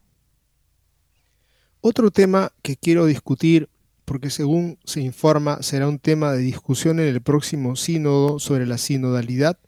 Otro 1.82 2.12
tema 2.12 2.52
que 2.62 2.76
quiero 2.76 3.06
discutir, 3.06 3.70
porque 4.04 4.30
según 4.30 4.80
se 4.84 5.02
informa 5.02 5.62
será 5.62 5.88
un 5.88 6.00
tema 6.00 6.34
de 6.34 6.40
discusión 6.40 7.00
en 7.00 7.08
el 7.08 7.22
próximo 7.22 7.76
sínodo 7.76 8.40
sobre 8.40 8.66
la 8.66 8.78
sinodalidad, 8.78 9.60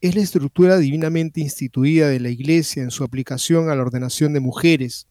es 0.00 0.14
la 0.14 0.22
estructura 0.22 0.78
divinamente 0.78 1.40
instituida 1.40 2.08
de 2.08 2.20
la 2.20 2.28
Iglesia 2.28 2.82
en 2.82 2.90
su 2.90 3.02
aplicación 3.02 3.68
a 3.68 3.74
la 3.74 3.82
ordenación 3.82 4.32
de 4.32 4.40
mujeres, 4.40 5.08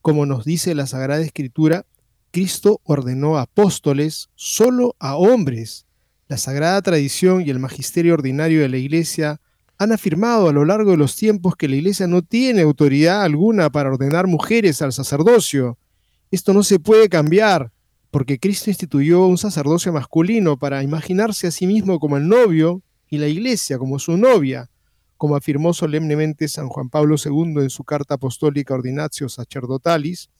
como 0.00 0.26
nos 0.26 0.44
dice 0.44 0.74
la 0.74 0.86
Sagrada 0.86 1.22
Escritura, 1.22 1.84
Cristo 2.30 2.80
ordenó 2.84 3.38
apóstoles 3.38 4.28
solo 4.36 4.94
a 4.98 5.16
hombres. 5.16 5.86
La 6.28 6.36
sagrada 6.36 6.80
tradición 6.82 7.42
y 7.44 7.50
el 7.50 7.58
magisterio 7.58 8.14
ordinario 8.14 8.60
de 8.60 8.68
la 8.68 8.76
Iglesia 8.76 9.40
han 9.76 9.92
afirmado 9.92 10.48
a 10.48 10.52
lo 10.52 10.64
largo 10.64 10.92
de 10.92 10.98
los 10.98 11.16
tiempos 11.16 11.56
que 11.56 11.68
la 11.68 11.76
Iglesia 11.76 12.06
no 12.06 12.22
tiene 12.22 12.62
autoridad 12.62 13.22
alguna 13.22 13.70
para 13.70 13.90
ordenar 13.90 14.26
mujeres 14.26 14.82
al 14.82 14.92
sacerdocio. 14.92 15.78
Esto 16.30 16.52
no 16.52 16.62
se 16.62 16.78
puede 16.78 17.08
cambiar, 17.08 17.72
porque 18.10 18.38
Cristo 18.38 18.70
instituyó 18.70 19.26
un 19.26 19.38
sacerdocio 19.38 19.92
masculino 19.92 20.58
para 20.58 20.82
imaginarse 20.82 21.46
a 21.46 21.50
sí 21.50 21.66
mismo 21.66 21.98
como 21.98 22.16
el 22.16 22.28
novio 22.28 22.82
y 23.08 23.18
la 23.18 23.28
Iglesia 23.28 23.78
como 23.78 23.98
su 23.98 24.16
novia 24.16 24.68
como 25.18 25.34
afirmó 25.36 25.74
solemnemente 25.74 26.48
San 26.48 26.68
Juan 26.68 26.88
Pablo 26.88 27.16
II 27.22 27.60
en 27.62 27.70
su 27.70 27.84
carta 27.84 28.14
apostólica 28.14 28.72
Ordinatio 28.74 29.28
Sacerdotalis, 29.28 30.30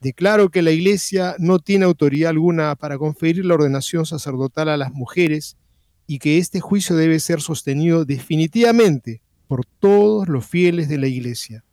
declaro 0.00 0.50
que 0.50 0.62
la 0.62 0.70
Iglesia 0.70 1.34
no 1.38 1.58
tiene 1.58 1.86
autoridad 1.86 2.30
alguna 2.30 2.76
para 2.76 2.98
conferir 2.98 3.44
la 3.46 3.54
ordenación 3.54 4.04
sacerdotal 4.04 4.68
a 4.68 4.76
las 4.76 4.92
mujeres 4.92 5.56
y 6.06 6.18
que 6.18 6.38
este 6.38 6.60
juicio 6.60 6.94
debe 6.94 7.18
ser 7.20 7.40
sostenido 7.40 8.04
definitivamente 8.04 9.22
por 9.48 9.64
todos 9.64 10.28
los 10.28 10.46
fieles 10.46 10.90
de 10.90 10.98
la 10.98 11.06
Iglesia. 11.06 11.64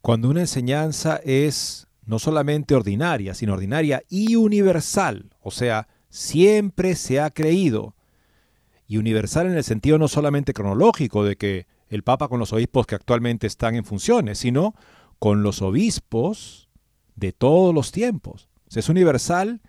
Cuando 0.00 0.30
una 0.30 0.40
enseñanza 0.40 1.20
es 1.24 1.88
no 2.04 2.20
solamente 2.20 2.76
ordinaria, 2.76 3.34
sino 3.34 3.54
ordinaria 3.54 4.04
y 4.08 4.36
universal, 4.36 5.34
o 5.42 5.50
sea, 5.50 5.88
siempre 6.08 6.94
se 6.94 7.18
ha 7.18 7.30
creído, 7.30 7.95
y 8.88 8.98
universal 8.98 9.46
en 9.46 9.56
el 9.56 9.64
sentido 9.64 9.98
no 9.98 10.08
solamente 10.08 10.52
cronológico 10.52 11.24
de 11.24 11.36
que 11.36 11.66
el 11.88 12.02
Papa 12.02 12.28
con 12.28 12.38
los 12.38 12.52
obispos 12.52 12.86
que 12.86 12.94
actualmente 12.94 13.46
están 13.46 13.74
en 13.74 13.84
funciones, 13.84 14.38
sino 14.38 14.74
con 15.18 15.42
los 15.42 15.62
obispos 15.62 16.68
de 17.14 17.32
todos 17.32 17.74
los 17.74 17.92
tiempos. 17.92 18.48
es 18.74 18.88
universal 18.88 19.60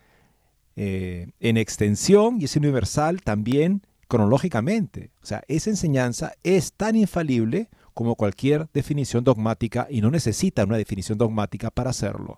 eh, 0.75 1.31
en 1.39 1.57
extensión 1.57 2.39
y 2.39 2.45
es 2.45 2.55
universal 2.55 3.21
también 3.21 3.83
cronológicamente. 4.07 5.11
O 5.21 5.25
sea, 5.25 5.43
esa 5.47 5.69
enseñanza 5.69 6.33
es 6.43 6.73
tan 6.73 6.95
infalible 6.95 7.69
como 7.93 8.15
cualquier 8.15 8.67
definición 8.73 9.23
dogmática 9.23 9.87
y 9.89 10.01
no 10.01 10.11
necesita 10.11 10.65
una 10.65 10.77
definición 10.77 11.17
dogmática 11.17 11.71
para 11.71 11.89
hacerlo. 11.89 12.37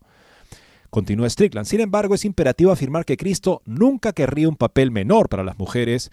Continúa 0.90 1.30
Strickland. 1.30 1.68
Sin 1.68 1.82
embargo, 1.82 2.16
es 2.16 2.26
imperativo 2.26 2.72
afirmar 2.72 3.06
que 3.06 3.18
Cristo 3.18 3.62
nunca 3.66 4.14
querría 4.14 4.50
un 4.50 4.56
papel 4.56 4.90
menor 4.90 5.30
para 5.30 5.44
las 5.44 5.60
mujeres 5.60 6.12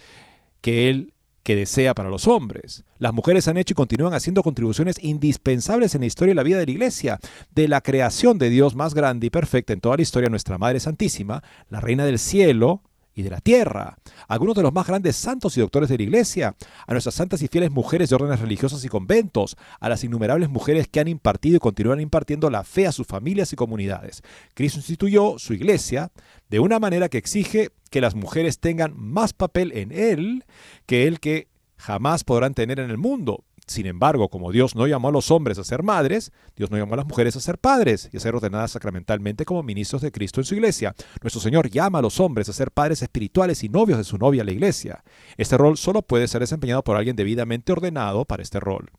que 0.60 0.88
él 0.88 1.12
que 1.46 1.54
desea 1.54 1.94
para 1.94 2.10
los 2.10 2.26
hombres. 2.26 2.82
Las 2.98 3.14
mujeres 3.14 3.46
han 3.46 3.56
hecho 3.56 3.72
y 3.72 3.76
continúan 3.76 4.14
haciendo 4.14 4.42
contribuciones 4.42 4.96
indispensables 5.00 5.94
en 5.94 6.00
la 6.00 6.08
historia 6.08 6.32
y 6.32 6.34
la 6.34 6.42
vida 6.42 6.58
de 6.58 6.66
la 6.66 6.72
Iglesia, 6.72 7.20
de 7.54 7.68
la 7.68 7.82
creación 7.82 8.36
de 8.36 8.50
Dios 8.50 8.74
más 8.74 8.94
grande 8.94 9.28
y 9.28 9.30
perfecta 9.30 9.72
en 9.72 9.80
toda 9.80 9.94
la 9.94 10.02
historia, 10.02 10.28
nuestra 10.28 10.58
Madre 10.58 10.80
Santísima, 10.80 11.44
la 11.70 11.80
Reina 11.80 12.04
del 12.04 12.18
Cielo, 12.18 12.82
y 13.16 13.22
de 13.22 13.30
la 13.30 13.40
tierra, 13.40 13.96
algunos 14.28 14.54
de 14.54 14.62
los 14.62 14.74
más 14.74 14.86
grandes 14.86 15.16
santos 15.16 15.56
y 15.56 15.60
doctores 15.60 15.88
de 15.88 15.96
la 15.96 16.02
Iglesia, 16.02 16.54
a 16.86 16.92
nuestras 16.92 17.14
santas 17.14 17.40
y 17.40 17.48
fieles 17.48 17.70
mujeres 17.70 18.10
de 18.10 18.14
órdenes 18.14 18.40
religiosas 18.40 18.84
y 18.84 18.88
conventos, 18.88 19.56
a 19.80 19.88
las 19.88 20.04
innumerables 20.04 20.50
mujeres 20.50 20.86
que 20.86 21.00
han 21.00 21.08
impartido 21.08 21.56
y 21.56 21.60
continúan 21.60 22.00
impartiendo 22.00 22.50
la 22.50 22.62
fe 22.62 22.86
a 22.86 22.92
sus 22.92 23.06
familias 23.06 23.54
y 23.54 23.56
comunidades. 23.56 24.22
Cristo 24.52 24.78
instituyó 24.78 25.38
su 25.38 25.54
Iglesia 25.54 26.12
de 26.50 26.60
una 26.60 26.78
manera 26.78 27.08
que 27.08 27.16
exige 27.16 27.70
que 27.90 28.02
las 28.02 28.14
mujeres 28.14 28.58
tengan 28.58 28.92
más 28.94 29.32
papel 29.32 29.72
en 29.72 29.92
Él 29.92 30.44
que 30.84 31.06
el 31.06 31.18
que 31.18 31.48
jamás 31.78 32.22
podrán 32.22 32.52
tener 32.52 32.80
en 32.80 32.90
el 32.90 32.98
mundo. 32.98 33.44
Sin 33.66 33.86
embargo, 33.86 34.28
como 34.28 34.52
Dios 34.52 34.76
no 34.76 34.86
llamó 34.86 35.08
a 35.08 35.12
los 35.12 35.32
hombres 35.32 35.58
a 35.58 35.64
ser 35.64 35.82
madres, 35.82 36.30
Dios 36.54 36.70
no 36.70 36.78
llamó 36.78 36.94
a 36.94 36.98
las 36.98 37.06
mujeres 37.06 37.34
a 37.34 37.40
ser 37.40 37.58
padres 37.58 38.08
y 38.12 38.16
a 38.16 38.20
ser 38.20 38.36
ordenadas 38.36 38.70
sacramentalmente 38.70 39.44
como 39.44 39.64
ministros 39.64 40.02
de 40.02 40.12
Cristo 40.12 40.40
en 40.40 40.44
su 40.44 40.54
iglesia. 40.54 40.94
Nuestro 41.20 41.40
Señor 41.40 41.68
llama 41.68 41.98
a 41.98 42.02
los 42.02 42.20
hombres 42.20 42.48
a 42.48 42.52
ser 42.52 42.70
padres 42.70 43.02
espirituales 43.02 43.64
y 43.64 43.68
novios 43.68 43.98
de 43.98 44.04
su 44.04 44.18
novia, 44.18 44.44
la 44.44 44.52
iglesia. 44.52 45.02
Este 45.36 45.58
rol 45.58 45.76
solo 45.76 46.02
puede 46.02 46.28
ser 46.28 46.42
desempeñado 46.42 46.84
por 46.84 46.96
alguien 46.96 47.16
debidamente 47.16 47.72
ordenado 47.72 48.24
para 48.24 48.44
este 48.44 48.60
rol. 48.60 48.92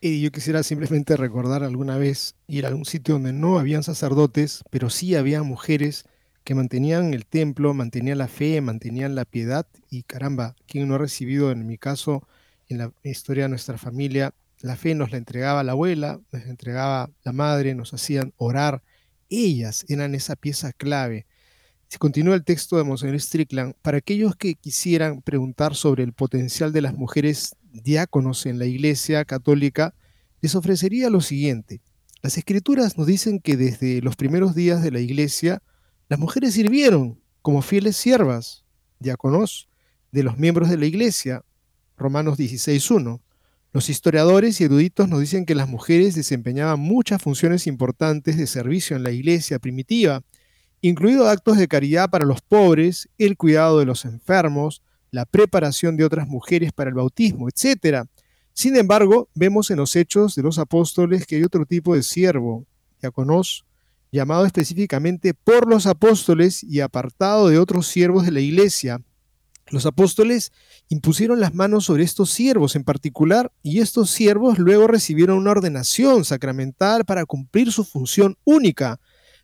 Y 0.00 0.22
yo 0.22 0.32
quisiera 0.32 0.62
simplemente 0.62 1.14
recordar 1.18 1.62
alguna 1.64 1.98
vez 1.98 2.34
ir 2.46 2.64
a 2.64 2.74
un 2.74 2.86
sitio 2.86 3.14
donde 3.14 3.34
no 3.34 3.58
habían 3.58 3.82
sacerdotes, 3.82 4.64
pero 4.70 4.88
sí 4.88 5.14
había 5.16 5.42
mujeres 5.42 6.06
que 6.44 6.54
mantenían 6.54 7.12
el 7.12 7.26
templo, 7.26 7.74
mantenían 7.74 8.18
la 8.18 8.26
fe, 8.26 8.60
mantenían 8.62 9.14
la 9.14 9.26
piedad 9.26 9.66
y 9.90 10.02
caramba, 10.04 10.56
¿quién 10.66 10.88
no 10.88 10.94
ha 10.94 10.98
recibido 10.98 11.52
en 11.52 11.66
mi 11.66 11.76
caso 11.76 12.26
en 12.72 12.78
la 12.78 12.92
historia 13.04 13.44
de 13.44 13.50
nuestra 13.50 13.78
familia, 13.78 14.34
la 14.60 14.76
fe 14.76 14.94
nos 14.94 15.10
la 15.10 15.18
entregaba 15.18 15.64
la 15.64 15.72
abuela, 15.72 16.20
nos 16.32 16.44
la 16.44 16.50
entregaba 16.50 17.10
la 17.24 17.32
madre, 17.32 17.74
nos 17.74 17.92
hacían 17.94 18.32
orar. 18.36 18.82
Ellas 19.28 19.84
eran 19.88 20.14
esa 20.14 20.36
pieza 20.36 20.72
clave. 20.72 21.26
Si 21.88 21.98
continúa 21.98 22.34
el 22.34 22.44
texto 22.44 22.76
de 22.76 22.84
Monseñor 22.84 23.20
Strickland, 23.20 23.74
para 23.82 23.98
aquellos 23.98 24.34
que 24.36 24.54
quisieran 24.54 25.20
preguntar 25.20 25.74
sobre 25.74 26.04
el 26.04 26.12
potencial 26.12 26.72
de 26.72 26.80
las 26.80 26.94
mujeres 26.94 27.54
diáconos 27.72 28.46
en 28.46 28.58
la 28.58 28.66
Iglesia 28.66 29.24
Católica, 29.24 29.94
les 30.40 30.54
ofrecería 30.54 31.10
lo 31.10 31.20
siguiente. 31.20 31.80
Las 32.22 32.38
escrituras 32.38 32.96
nos 32.96 33.06
dicen 33.06 33.40
que 33.40 33.56
desde 33.56 34.00
los 34.00 34.16
primeros 34.16 34.54
días 34.54 34.82
de 34.82 34.90
la 34.90 35.00
Iglesia, 35.00 35.62
las 36.08 36.18
mujeres 36.18 36.54
sirvieron 36.54 37.20
como 37.42 37.62
fieles 37.62 37.96
siervas, 37.96 38.64
diáconos, 39.00 39.68
de 40.12 40.22
los 40.22 40.38
miembros 40.38 40.70
de 40.70 40.78
la 40.78 40.86
Iglesia, 40.86 41.44
Romanos 41.96 42.38
16.1. 42.38 43.20
Los 43.72 43.88
historiadores 43.88 44.60
y 44.60 44.64
eruditos 44.64 45.08
nos 45.08 45.20
dicen 45.20 45.46
que 45.46 45.54
las 45.54 45.68
mujeres 45.68 46.14
desempeñaban 46.14 46.78
muchas 46.78 47.22
funciones 47.22 47.66
importantes 47.66 48.36
de 48.36 48.46
servicio 48.46 48.96
en 48.96 49.02
la 49.02 49.12
iglesia 49.12 49.58
primitiva, 49.58 50.22
incluido 50.82 51.28
actos 51.28 51.56
de 51.56 51.68
caridad 51.68 52.10
para 52.10 52.26
los 52.26 52.42
pobres, 52.42 53.08
el 53.16 53.36
cuidado 53.36 53.78
de 53.78 53.86
los 53.86 54.04
enfermos, 54.04 54.82
la 55.10 55.24
preparación 55.24 55.96
de 55.96 56.04
otras 56.04 56.28
mujeres 56.28 56.72
para 56.72 56.90
el 56.90 56.94
bautismo, 56.94 57.48
etc. 57.48 58.06
Sin 58.52 58.76
embargo, 58.76 59.28
vemos 59.34 59.70
en 59.70 59.78
los 59.78 59.96
hechos 59.96 60.34
de 60.34 60.42
los 60.42 60.58
apóstoles 60.58 61.26
que 61.26 61.36
hay 61.36 61.44
otro 61.44 61.64
tipo 61.64 61.94
de 61.94 62.02
siervo, 62.02 62.66
diáconos, 63.00 63.64
llamado 64.10 64.44
específicamente 64.44 65.32
por 65.32 65.66
los 65.66 65.86
apóstoles 65.86 66.62
y 66.62 66.80
apartado 66.80 67.48
de 67.48 67.58
otros 67.58 67.86
siervos 67.86 68.26
de 68.26 68.32
la 68.32 68.40
iglesia, 68.40 69.00
los 69.70 69.86
apóstoles 69.86 70.52
impusieron 70.88 71.40
las 71.40 71.54
manos 71.54 71.84
sobre 71.84 72.04
estos 72.04 72.30
siervos 72.30 72.76
en 72.76 72.84
particular 72.84 73.52
y 73.62 73.80
estos 73.80 74.10
siervos 74.10 74.58
luego 74.58 74.86
recibieron 74.86 75.38
una 75.38 75.52
ordenación 75.52 76.24
sacramental 76.24 77.04
para 77.04 77.24
cumplir 77.24 77.72
su 77.72 77.84
función 77.84 78.36
única. 78.44 79.00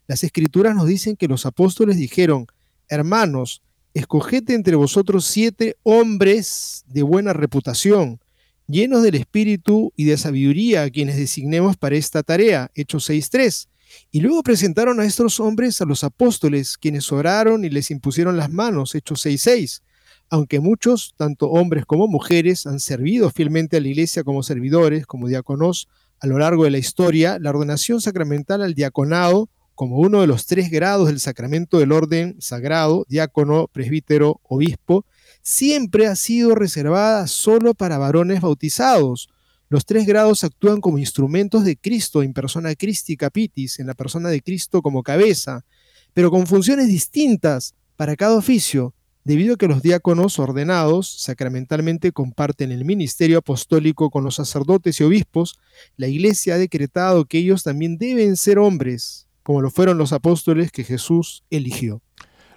Las 0.06 0.24
escrituras 0.24 0.74
nos 0.74 0.86
dicen 0.86 1.16
que 1.16 1.28
los 1.28 1.46
apóstoles 1.46 1.96
dijeron, 1.96 2.46
hermanos, 2.88 3.62
escogete 3.94 4.54
entre 4.54 4.76
vosotros 4.76 5.24
siete 5.24 5.76
hombres 5.82 6.84
de 6.88 7.02
buena 7.02 7.32
reputación, 7.32 8.20
llenos 8.66 9.02
del 9.02 9.14
espíritu 9.14 9.92
y 9.96 10.04
de 10.04 10.18
sabiduría, 10.18 10.82
a 10.82 10.90
quienes 10.90 11.16
designemos 11.16 11.76
para 11.76 11.96
esta 11.96 12.22
tarea. 12.22 12.70
Hechos 12.74 13.08
6.3. 13.08 13.68
Y 14.10 14.20
luego 14.20 14.42
presentaron 14.42 15.00
a 15.00 15.06
estos 15.06 15.40
hombres 15.40 15.80
a 15.80 15.86
los 15.86 16.04
apóstoles, 16.04 16.76
quienes 16.76 17.10
oraron 17.10 17.64
y 17.64 17.70
les 17.70 17.90
impusieron 17.90 18.36
las 18.36 18.50
manos. 18.50 18.94
Hechos 18.94 19.24
6.6 19.24 19.80
aunque 20.30 20.60
muchos, 20.60 21.14
tanto 21.16 21.50
hombres 21.50 21.86
como 21.86 22.06
mujeres, 22.06 22.66
han 22.66 22.80
servido 22.80 23.30
fielmente 23.30 23.76
a 23.76 23.80
la 23.80 23.88
iglesia 23.88 24.24
como 24.24 24.42
servidores, 24.42 25.06
como 25.06 25.28
diáconos, 25.28 25.88
a 26.20 26.26
lo 26.26 26.38
largo 26.38 26.64
de 26.64 26.70
la 26.70 26.78
historia, 26.78 27.38
la 27.38 27.50
ordenación 27.50 28.00
sacramental 28.00 28.62
al 28.62 28.74
diaconado, 28.74 29.48
como 29.74 29.98
uno 29.98 30.20
de 30.20 30.26
los 30.26 30.46
tres 30.46 30.70
grados 30.70 31.06
del 31.06 31.20
sacramento 31.20 31.78
del 31.78 31.92
orden 31.92 32.36
sagrado, 32.40 33.06
diácono, 33.08 33.68
presbítero, 33.68 34.40
obispo, 34.42 35.06
siempre 35.40 36.08
ha 36.08 36.16
sido 36.16 36.56
reservada 36.56 37.28
solo 37.28 37.74
para 37.74 37.96
varones 37.96 38.40
bautizados. 38.40 39.28
Los 39.68 39.86
tres 39.86 40.04
grados 40.04 40.42
actúan 40.42 40.80
como 40.80 40.98
instrumentos 40.98 41.64
de 41.64 41.76
Cristo 41.76 42.24
en 42.24 42.32
persona 42.32 42.74
Christi 42.74 43.16
Capitis, 43.16 43.78
en 43.78 43.86
la 43.86 43.94
persona 43.94 44.30
de 44.30 44.42
Cristo 44.42 44.82
como 44.82 45.04
cabeza, 45.04 45.64
pero 46.12 46.32
con 46.32 46.48
funciones 46.48 46.88
distintas 46.88 47.74
para 47.94 48.16
cada 48.16 48.34
oficio, 48.34 48.94
debido 49.28 49.54
a 49.54 49.56
que 49.58 49.68
los 49.68 49.82
diáconos 49.82 50.38
ordenados 50.38 51.06
sacramentalmente 51.06 52.12
comparten 52.12 52.72
el 52.72 52.86
ministerio 52.86 53.36
apostólico 53.36 54.08
con 54.08 54.24
los 54.24 54.36
sacerdotes 54.36 54.98
y 54.98 55.04
obispos, 55.04 55.60
la 55.98 56.06
Iglesia 56.06 56.54
ha 56.54 56.58
decretado 56.58 57.26
que 57.26 57.36
ellos 57.36 57.62
también 57.62 57.98
deben 57.98 58.38
ser 58.38 58.58
hombres, 58.58 59.28
como 59.42 59.60
lo 59.60 59.70
fueron 59.70 59.98
los 59.98 60.14
apóstoles 60.14 60.72
que 60.72 60.82
Jesús 60.82 61.44
eligió. 61.50 62.00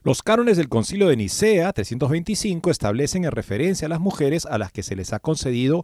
Los 0.03 0.23
cánones 0.23 0.55
del 0.55 0.69
Concilio 0.69 1.09
de 1.09 1.17
Nicea 1.17 1.73
325 1.73 2.71
establecen 2.71 3.25
en 3.25 3.31
referencia 3.31 3.87
a 3.87 3.89
las 3.89 3.99
mujeres 3.99 4.45
a 4.45 4.57
las 4.57 4.71
que 4.71 4.81
se 4.81 4.95
les 4.95 5.11
ha 5.11 5.19
concedido 5.19 5.83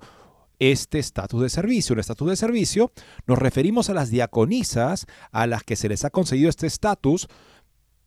este 0.60 1.00
estatus 1.00 1.42
de 1.42 1.50
servicio. 1.50 1.96
Un 1.96 2.00
estatus 2.00 2.30
de 2.30 2.36
servicio 2.38 2.94
nos 3.26 3.38
referimos 3.38 3.90
a 3.90 3.94
las 3.94 4.10
diaconisas 4.10 5.06
a 5.34 5.48
las 5.48 5.64
que 5.64 5.76
se 5.76 5.90
les 5.90 6.06
ha 6.06 6.12
concedido 6.12 6.50
este 6.50 6.66
estatus 6.66 7.28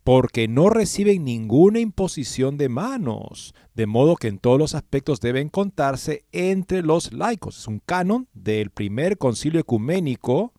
porque 0.05 0.49
no 0.49 0.71
reciben 0.71 1.25
ninguna 1.25 1.81
imposición 1.81 2.57
de 2.57 2.69
manos, 2.69 3.55
de 3.75 3.87
modo 3.87 4.17
que 4.17 4.29
en 4.29 4.39
todos 4.39 4.59
los 4.59 4.75
aspectos 4.75 5.21
deben 5.21 5.49
contarse 5.49 6.25
entre 6.33 6.83
los 6.83 7.13
laicos. 7.13 7.59
Es 7.59 7.69
un 7.69 7.81
canon 7.81 8.29
del 8.33 8.71
primer 8.71 9.19
concilio 9.19 9.61
ecuménico 9.61 10.53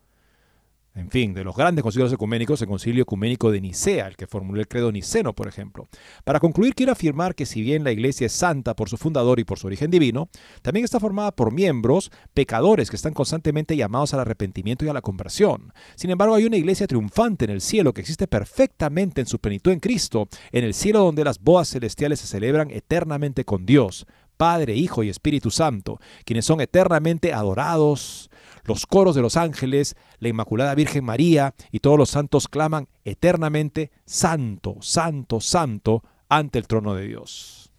en 0.94 1.10
fin, 1.10 1.34
de 1.34 1.46
los 1.46 1.56
grandes 1.56 1.84
concilios 1.84 2.12
ecuménicos, 2.12 2.62
el 2.62 2.68
concilio 2.68 3.04
ecuménico 3.04 3.50
de 3.50 3.62
Nicea, 3.62 4.08
el 4.08 4.18
que 4.18 4.28
formuló 4.28 4.60
el 4.60 4.68
credo 4.68 4.92
niceno, 4.92 5.34
por 5.34 5.48
ejemplo. 5.48 5.88
Para 6.26 6.42
concluir, 6.42 6.76
quiero 6.76 6.92
afirmar 6.92 7.34
que 7.34 7.46
si 7.46 7.62
bien 7.62 7.86
la 7.86 7.94
iglesia 7.94 8.26
es 8.26 8.34
santa 8.34 8.76
por 8.76 8.90
su 8.90 8.98
fundador 8.98 9.40
y 9.40 9.46
por 9.46 9.58
su 9.58 9.68
origen 9.68 9.90
divino, 9.90 10.30
también 10.62 10.84
está 10.84 11.00
formada 11.00 11.32
por 11.32 11.54
miembros 11.54 12.12
pecadores 12.34 12.90
que 12.90 12.98
están 12.98 13.14
constantemente 13.14 13.78
llamados 13.78 14.14
al 14.14 14.20
arrepentimiento 14.20 14.84
y 14.84 14.90
a 14.90 14.94
la 14.94 15.02
conversión. 15.02 15.72
Sin 15.96 16.10
embargo, 16.10 16.36
hay 16.36 16.46
una 16.46 16.58
iglesia 16.58 16.88
triunfante 16.88 17.46
en 17.46 17.52
el 17.52 17.62
cielo 17.62 17.94
que 17.94 18.02
existe 18.02 18.28
perfectamente 18.28 19.22
en 19.22 19.28
su 19.28 19.40
plenitud 19.40 19.72
en 19.72 19.80
Cristo, 19.80 20.28
en 20.52 20.66
el 20.66 20.74
cielo 20.74 21.00
donde 21.00 21.24
las 21.24 21.40
bodas 21.40 21.70
celestiales 21.70 22.20
se 22.20 22.28
celebran 22.28 22.70
eternamente 22.70 23.46
con 23.46 23.66
Dios, 23.66 24.06
Padre, 24.36 24.74
Hijo 24.74 25.04
y 25.04 25.10
Espíritu 25.10 25.52
Santo, 25.52 26.00
quienes 26.26 26.46
son 26.46 26.62
eternamente 26.62 27.32
adorados, 27.32 28.31
los 28.64 28.86
coros 28.86 29.16
de 29.16 29.22
los 29.22 29.38
ángeles, 29.38 29.96
la 30.20 30.30
Inmaculada 30.30 30.76
Virgen 30.76 31.04
María 31.04 31.54
y 31.72 31.80
todos 31.80 31.98
los 31.98 32.10
santos 32.10 32.48
claman 32.48 32.88
eternamente, 33.06 33.92
Santo, 34.06 34.78
Santo, 34.82 35.40
Santo, 35.40 36.04
ante 36.30 36.60
el 36.60 36.68
trono 36.68 36.96
de 36.96 37.08
Dios. 37.08 37.72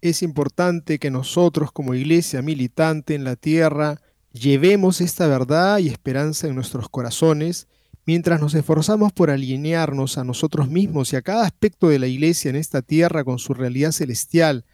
Es 0.00 0.22
importante 0.22 0.98
que 0.98 1.10
nosotros 1.10 1.72
como 1.72 1.94
iglesia 1.94 2.42
militante 2.42 3.14
en 3.14 3.24
la 3.24 3.36
tierra 3.36 4.00
llevemos 4.32 5.00
esta 5.00 5.26
verdad 5.26 5.78
y 5.78 5.88
esperanza 5.88 6.46
en 6.46 6.54
nuestros 6.54 6.88
corazones 6.88 7.68
mientras 8.06 8.40
nos 8.40 8.54
esforzamos 8.54 9.12
por 9.12 9.30
alinearnos 9.30 10.18
a 10.18 10.24
nosotros 10.24 10.68
mismos 10.68 11.12
y 11.12 11.16
a 11.16 11.22
cada 11.22 11.44
aspecto 11.44 11.88
de 11.88 11.98
la 11.98 12.06
iglesia 12.06 12.48
en 12.48 12.56
esta 12.56 12.82
tierra 12.82 13.24
con 13.24 13.38
su 13.38 13.54
realidad 13.54 13.92
celestial, 13.92 14.64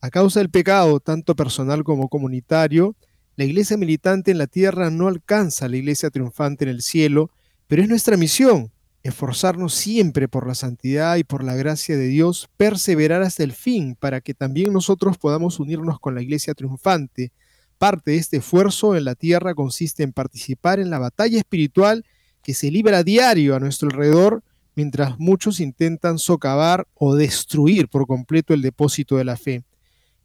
a 0.00 0.10
causa 0.10 0.40
del 0.40 0.50
pecado, 0.50 1.00
tanto 1.00 1.34
personal 1.34 1.82
como 1.82 2.08
comunitario, 2.08 2.94
la 3.36 3.44
iglesia 3.44 3.76
militante 3.76 4.30
en 4.30 4.38
la 4.38 4.46
tierra 4.46 4.90
no 4.90 5.08
alcanza 5.08 5.66
a 5.66 5.68
la 5.68 5.76
iglesia 5.76 6.10
triunfante 6.10 6.64
en 6.64 6.70
el 6.70 6.82
cielo, 6.82 7.30
pero 7.66 7.82
es 7.82 7.88
nuestra 7.88 8.16
misión 8.16 8.70
esforzarnos 9.04 9.74
siempre 9.74 10.28
por 10.28 10.48
la 10.48 10.54
santidad 10.54 11.16
y 11.16 11.24
por 11.24 11.44
la 11.44 11.54
gracia 11.54 11.96
de 11.96 12.06
Dios, 12.06 12.48
perseverar 12.56 13.22
hasta 13.22 13.44
el 13.44 13.52
fin 13.52 13.96
para 14.00 14.22
que 14.22 14.32
también 14.32 14.72
nosotros 14.72 15.18
podamos 15.18 15.60
unirnos 15.60 16.00
con 16.00 16.14
la 16.14 16.22
iglesia 16.22 16.54
triunfante. 16.54 17.30
Parte 17.76 18.12
de 18.12 18.16
este 18.16 18.38
esfuerzo 18.38 18.96
en 18.96 19.04
la 19.04 19.14
tierra 19.14 19.54
consiste 19.54 20.02
en 20.02 20.14
participar 20.14 20.80
en 20.80 20.88
la 20.88 20.98
batalla 20.98 21.36
espiritual 21.36 22.06
que 22.42 22.54
se 22.54 22.70
libra 22.70 22.98
a 22.98 23.02
diario 23.02 23.54
a 23.54 23.60
nuestro 23.60 23.90
alrededor 23.90 24.42
mientras 24.74 25.18
muchos 25.18 25.60
intentan 25.60 26.18
socavar 26.18 26.88
o 26.94 27.14
destruir 27.14 27.88
por 27.88 28.06
completo 28.06 28.54
el 28.54 28.62
depósito 28.62 29.18
de 29.18 29.24
la 29.24 29.36
fe. 29.36 29.64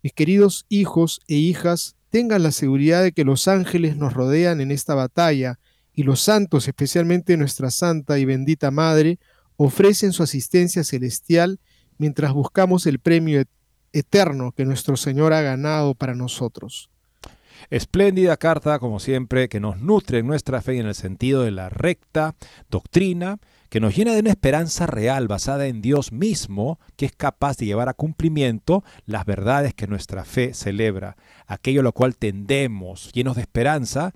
Mis 0.02 0.14
queridos 0.14 0.66
hijos 0.70 1.20
e 1.28 1.36
hijas, 1.36 1.98
tengan 2.10 2.44
la 2.44 2.52
seguridad 2.52 3.04
de 3.04 3.12
que 3.12 3.24
los 3.24 3.48
ángeles 3.48 3.98
nos 3.98 4.14
rodean 4.14 4.62
en 4.62 4.72
esta 4.72 4.96
batalla 4.96 5.60
y 5.94 6.04
los 6.04 6.22
santos, 6.22 6.68
especialmente 6.68 7.38
nuestra 7.38 7.72
Santa 7.72 8.20
y 8.20 8.26
bendita 8.26 8.72
Madre, 8.72 9.20
ofrecen 9.58 10.14
su 10.14 10.24
asistencia 10.24 10.84
celestial 10.84 11.60
mientras 11.98 12.34
buscamos 12.34 12.86
el 12.86 13.00
premio 13.00 13.44
eterno 13.92 14.54
que 14.54 14.66
nuestro 14.66 14.96
Señor 14.96 15.34
ha 15.34 15.42
ganado 15.42 15.96
para 15.96 16.16
nosotros. 16.16 16.90
Espléndida 17.70 18.38
carta, 18.38 18.80
como 18.80 19.00
siempre, 19.00 19.50
que 19.50 19.60
nos 19.60 19.80
nutre 19.82 20.20
en 20.20 20.28
nuestra 20.28 20.62
fe 20.62 20.80
en 20.80 20.88
el 20.88 20.96
sentido 20.96 21.44
de 21.44 21.52
la 21.52 21.70
recta 21.70 22.36
doctrina, 22.70 23.40
que 23.70 23.80
nos 23.80 23.96
llena 23.96 24.14
de 24.14 24.20
una 24.20 24.32
esperanza 24.32 24.88
real 24.88 25.28
basada 25.28 25.68
en 25.68 25.82
Dios 25.82 26.12
mismo, 26.12 26.80
que 26.96 27.06
es 27.06 27.16
capaz 27.16 27.58
de 27.58 27.68
llevar 27.68 27.88
a 27.88 27.94
cumplimiento 27.94 28.84
las 29.06 29.26
verdades 29.26 29.74
que 29.74 29.88
nuestra 29.88 30.26
fe 30.26 30.54
celebra, 30.54 31.16
aquello 31.46 31.82
a 31.82 31.84
lo 31.84 31.94
cual 31.94 32.18
tendemos, 32.18 33.12
llenos 33.14 33.36
de 33.36 33.42
esperanza, 33.42 34.14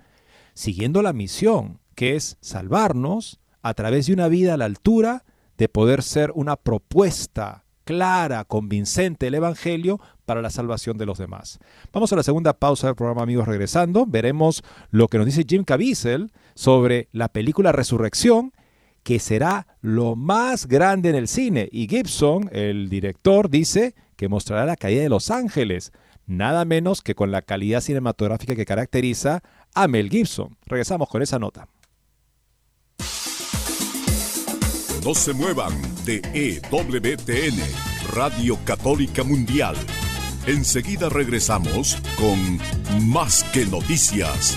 siguiendo 0.54 1.02
la 1.02 1.12
misión, 1.12 1.80
que 1.94 2.16
es 2.16 2.36
salvarnos 2.40 3.40
a 3.62 3.74
través 3.74 4.06
de 4.06 4.12
una 4.12 4.28
vida 4.28 4.54
a 4.54 4.56
la 4.56 4.64
altura 4.64 5.24
de 5.56 5.68
poder 5.68 6.02
ser 6.02 6.32
una 6.34 6.56
propuesta 6.56 7.64
clara, 7.84 8.44
convincente 8.44 9.26
del 9.26 9.34
Evangelio 9.34 10.00
para 10.24 10.42
la 10.42 10.50
salvación 10.50 10.98
de 10.98 11.06
los 11.06 11.18
demás. 11.18 11.58
Vamos 11.92 12.12
a 12.12 12.16
la 12.16 12.22
segunda 12.22 12.54
pausa 12.54 12.88
del 12.88 12.96
programa, 12.96 13.22
amigos, 13.22 13.46
regresando. 13.46 14.06
Veremos 14.06 14.62
lo 14.90 15.08
que 15.08 15.18
nos 15.18 15.26
dice 15.26 15.44
Jim 15.46 15.64
Caviezel 15.64 16.32
sobre 16.54 17.08
la 17.12 17.28
película 17.28 17.72
Resurrección, 17.72 18.52
que 19.04 19.20
será 19.20 19.68
lo 19.80 20.16
más 20.16 20.66
grande 20.66 21.10
en 21.10 21.14
el 21.14 21.28
cine. 21.28 21.68
Y 21.70 21.86
Gibson, 21.86 22.48
el 22.52 22.88
director, 22.88 23.48
dice 23.48 23.94
que 24.16 24.28
mostrará 24.28 24.64
la 24.64 24.76
caída 24.76 25.02
de 25.02 25.08
Los 25.08 25.30
Ángeles, 25.30 25.92
nada 26.26 26.64
menos 26.64 27.02
que 27.02 27.14
con 27.14 27.30
la 27.30 27.42
calidad 27.42 27.82
cinematográfica 27.82 28.56
que 28.56 28.64
caracteriza 28.64 29.42
a 29.74 29.86
Mel 29.86 30.10
Gibson. 30.10 30.56
Regresamos 30.66 31.08
con 31.08 31.22
esa 31.22 31.38
nota. 31.38 31.68
No 35.04 35.14
se 35.14 35.34
muevan 35.34 35.74
de 36.06 36.22
EWTN, 36.32 37.60
Radio 38.14 38.58
Católica 38.64 39.22
Mundial. 39.22 39.76
Enseguida 40.46 41.10
regresamos 41.10 41.98
con 42.16 42.58
Más 43.06 43.44
que 43.44 43.66
Noticias. 43.66 44.56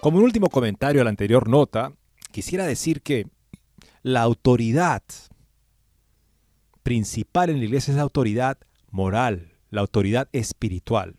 Como 0.00 0.16
un 0.16 0.24
último 0.24 0.48
comentario 0.48 1.02
a 1.02 1.04
la 1.04 1.10
anterior 1.10 1.46
nota, 1.46 1.92
quisiera 2.32 2.64
decir 2.64 3.02
que 3.02 3.26
la 4.02 4.22
autoridad 4.22 5.02
principal 6.82 7.50
en 7.50 7.58
la 7.58 7.66
iglesia 7.66 7.92
es 7.92 7.96
la 7.96 8.02
autoridad 8.02 8.56
moral, 8.90 9.58
la 9.68 9.82
autoridad 9.82 10.30
espiritual. 10.32 11.16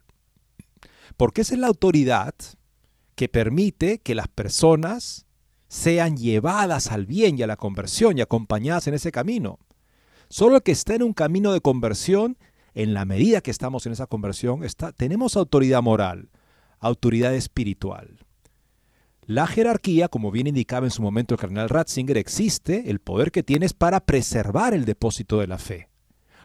Porque 1.15 1.41
esa 1.41 1.53
es 1.53 1.59
la 1.59 1.67
autoridad 1.67 2.33
que 3.13 3.29
permite 3.29 3.99
que 3.99 4.15
las 4.15 4.27
personas 4.27 5.27
sean 5.67 6.17
llevadas 6.17 6.91
al 6.91 7.05
bien 7.05 7.37
y 7.37 7.43
a 7.43 7.47
la 7.47 7.57
conversión 7.57 8.17
y 8.17 8.21
acompañadas 8.21 8.87
en 8.87 8.95
ese 8.95 9.11
camino. 9.11 9.59
Solo 10.27 10.55
el 10.55 10.63
que 10.63 10.71
está 10.71 10.95
en 10.95 11.03
un 11.03 11.13
camino 11.13 11.53
de 11.53 11.61
conversión, 11.61 12.35
en 12.73 12.95
la 12.95 13.05
medida 13.05 13.41
que 13.41 13.51
estamos 13.51 13.85
en 13.85 13.91
esa 13.91 14.07
conversión, 14.07 14.63
está, 14.63 14.91
tenemos 14.91 15.37
autoridad 15.37 15.83
moral, 15.83 16.31
autoridad 16.79 17.35
espiritual. 17.35 18.20
La 19.31 19.47
jerarquía, 19.47 20.09
como 20.09 20.29
bien 20.29 20.47
indicaba 20.47 20.85
en 20.85 20.91
su 20.91 21.01
momento 21.01 21.35
el 21.35 21.39
cardenal 21.39 21.69
Ratzinger, 21.69 22.17
existe, 22.17 22.89
el 22.89 22.99
poder 22.99 23.31
que 23.31 23.43
tiene 23.43 23.65
es 23.65 23.71
para 23.71 24.01
preservar 24.01 24.73
el 24.73 24.83
depósito 24.83 25.39
de 25.39 25.47
la 25.47 25.57
fe. 25.57 25.87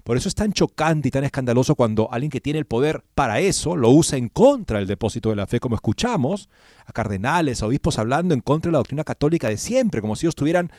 Por 0.05 0.17
eso 0.17 0.29
es 0.29 0.37
tan 0.37 0.53
chocante 0.53 1.09
y 1.09 1.11
tan 1.11 1.25
escandaloso 1.25 1.75
cuando 1.75 2.09
alguien 2.13 2.31
que 2.31 2.41
tiene 2.41 2.61
el 2.61 2.65
poder 2.65 3.03
para 3.17 3.41
eso 3.41 3.75
lo 3.75 3.91
usa 3.91 4.19
en 4.19 4.29
contra 4.29 4.79
del 4.79 4.87
depósito 4.87 5.31
de 5.31 5.35
la 5.35 5.49
fe, 5.49 5.59
como 5.59 5.75
escuchamos 5.75 6.49
a 6.85 6.93
cardenales, 6.93 7.61
a 7.61 7.67
obispos 7.67 7.99
hablando 7.99 8.35
en 8.35 8.41
contra 8.41 8.69
de 8.69 8.75
la 8.75 8.79
doctrina 8.79 9.03
católica 9.03 9.49
de 9.49 9.57
siempre, 9.57 10.01
como 10.01 10.15
si 10.15 10.27
ellos 10.27 10.37
tuvieran 10.37 10.71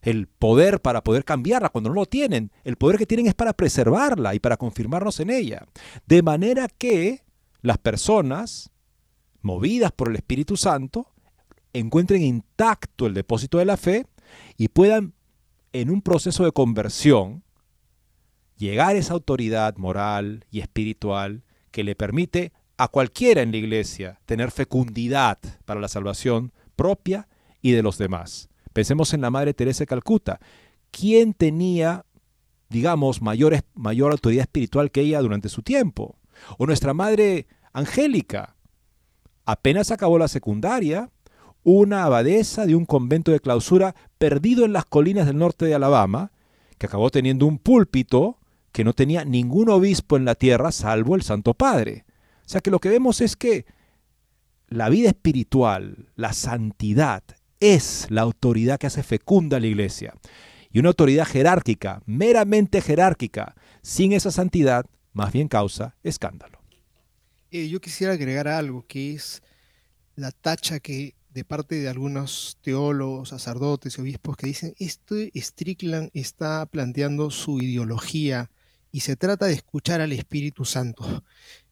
el 0.00 0.28
poder 0.28 0.80
para 0.80 1.04
poder 1.04 1.26
cambiarla 1.26 1.68
cuando 1.68 1.90
no 1.90 1.96
lo 1.96 2.06
tienen. 2.06 2.50
El 2.64 2.76
poder 2.76 2.96
que 2.96 3.04
tienen 3.04 3.26
es 3.26 3.34
para 3.34 3.52
preservarla 3.52 4.34
y 4.34 4.40
para 4.40 4.56
confirmarnos 4.56 5.20
en 5.20 5.28
ella. 5.28 5.66
De 6.06 6.22
manera 6.22 6.66
que 6.68 7.24
las 7.60 7.76
personas, 7.76 8.70
movidas 9.42 9.92
por 9.92 10.08
el 10.08 10.16
Espíritu 10.16 10.56
Santo, 10.56 11.12
encuentren 11.72 12.22
intacto 12.22 13.06
el 13.06 13.14
depósito 13.14 13.58
de 13.58 13.64
la 13.64 13.76
fe 13.76 14.06
y 14.56 14.68
puedan, 14.68 15.14
en 15.72 15.90
un 15.90 16.02
proceso 16.02 16.44
de 16.44 16.52
conversión, 16.52 17.42
llegar 18.56 18.94
a 18.94 18.98
esa 18.98 19.14
autoridad 19.14 19.76
moral 19.76 20.44
y 20.50 20.60
espiritual 20.60 21.42
que 21.70 21.84
le 21.84 21.94
permite 21.94 22.52
a 22.76 22.88
cualquiera 22.88 23.42
en 23.42 23.52
la 23.52 23.58
iglesia 23.58 24.20
tener 24.26 24.50
fecundidad 24.50 25.38
para 25.64 25.80
la 25.80 25.88
salvación 25.88 26.52
propia 26.76 27.28
y 27.60 27.72
de 27.72 27.82
los 27.82 27.98
demás. 27.98 28.48
Pensemos 28.72 29.12
en 29.14 29.20
la 29.20 29.30
Madre 29.30 29.54
Teresa 29.54 29.80
de 29.80 29.86
Calcuta. 29.86 30.40
¿Quién 30.90 31.34
tenía, 31.34 32.04
digamos, 32.68 33.22
mayor, 33.22 33.56
mayor 33.74 34.12
autoridad 34.12 34.42
espiritual 34.42 34.90
que 34.90 35.02
ella 35.02 35.20
durante 35.20 35.48
su 35.48 35.62
tiempo? 35.62 36.18
O 36.58 36.66
nuestra 36.66 36.94
Madre 36.94 37.46
Angélica. 37.72 38.56
Apenas 39.44 39.90
acabó 39.90 40.18
la 40.18 40.28
secundaria, 40.28 41.10
una 41.64 42.04
abadesa 42.04 42.66
de 42.66 42.74
un 42.74 42.86
convento 42.86 43.30
de 43.30 43.40
clausura 43.40 43.94
perdido 44.18 44.64
en 44.64 44.72
las 44.72 44.84
colinas 44.84 45.26
del 45.26 45.38
norte 45.38 45.66
de 45.66 45.74
Alabama, 45.74 46.32
que 46.78 46.86
acabó 46.86 47.10
teniendo 47.10 47.46
un 47.46 47.58
púlpito 47.58 48.38
que 48.72 48.84
no 48.84 48.92
tenía 48.92 49.24
ningún 49.24 49.68
obispo 49.68 50.16
en 50.16 50.24
la 50.24 50.34
tierra 50.34 50.72
salvo 50.72 51.14
el 51.14 51.22
Santo 51.22 51.54
Padre. 51.54 52.04
O 52.44 52.48
sea 52.48 52.60
que 52.60 52.70
lo 52.70 52.80
que 52.80 52.88
vemos 52.88 53.20
es 53.20 53.36
que 53.36 53.66
la 54.68 54.88
vida 54.88 55.08
espiritual, 55.08 56.08
la 56.16 56.32
santidad, 56.32 57.22
es 57.60 58.06
la 58.10 58.22
autoridad 58.22 58.78
que 58.78 58.88
hace 58.88 59.02
fecunda 59.02 59.58
a 59.58 59.60
la 59.60 59.66
iglesia. 59.66 60.14
Y 60.72 60.80
una 60.80 60.88
autoridad 60.88 61.26
jerárquica, 61.26 62.02
meramente 62.06 62.80
jerárquica, 62.80 63.54
sin 63.82 64.12
esa 64.12 64.30
santidad 64.30 64.86
más 65.12 65.32
bien 65.32 65.48
causa 65.48 65.96
escándalo. 66.02 66.58
Eh, 67.50 67.68
yo 67.68 67.80
quisiera 67.80 68.14
agregar 68.14 68.48
algo 68.48 68.86
que 68.86 69.14
es 69.14 69.42
la 70.16 70.32
tacha 70.32 70.80
que 70.80 71.14
de 71.32 71.44
parte 71.44 71.76
de 71.76 71.88
algunos 71.88 72.58
teólogos, 72.60 73.30
sacerdotes, 73.30 73.98
obispos 73.98 74.36
que 74.36 74.46
dicen, 74.46 74.74
este 74.78 75.30
Strickland 75.34 76.10
está 76.12 76.66
planteando 76.66 77.30
su 77.30 77.60
ideología 77.60 78.50
y 78.90 79.00
se 79.00 79.16
trata 79.16 79.46
de 79.46 79.54
escuchar 79.54 80.00
al 80.00 80.12
Espíritu 80.12 80.64
Santo. 80.64 81.24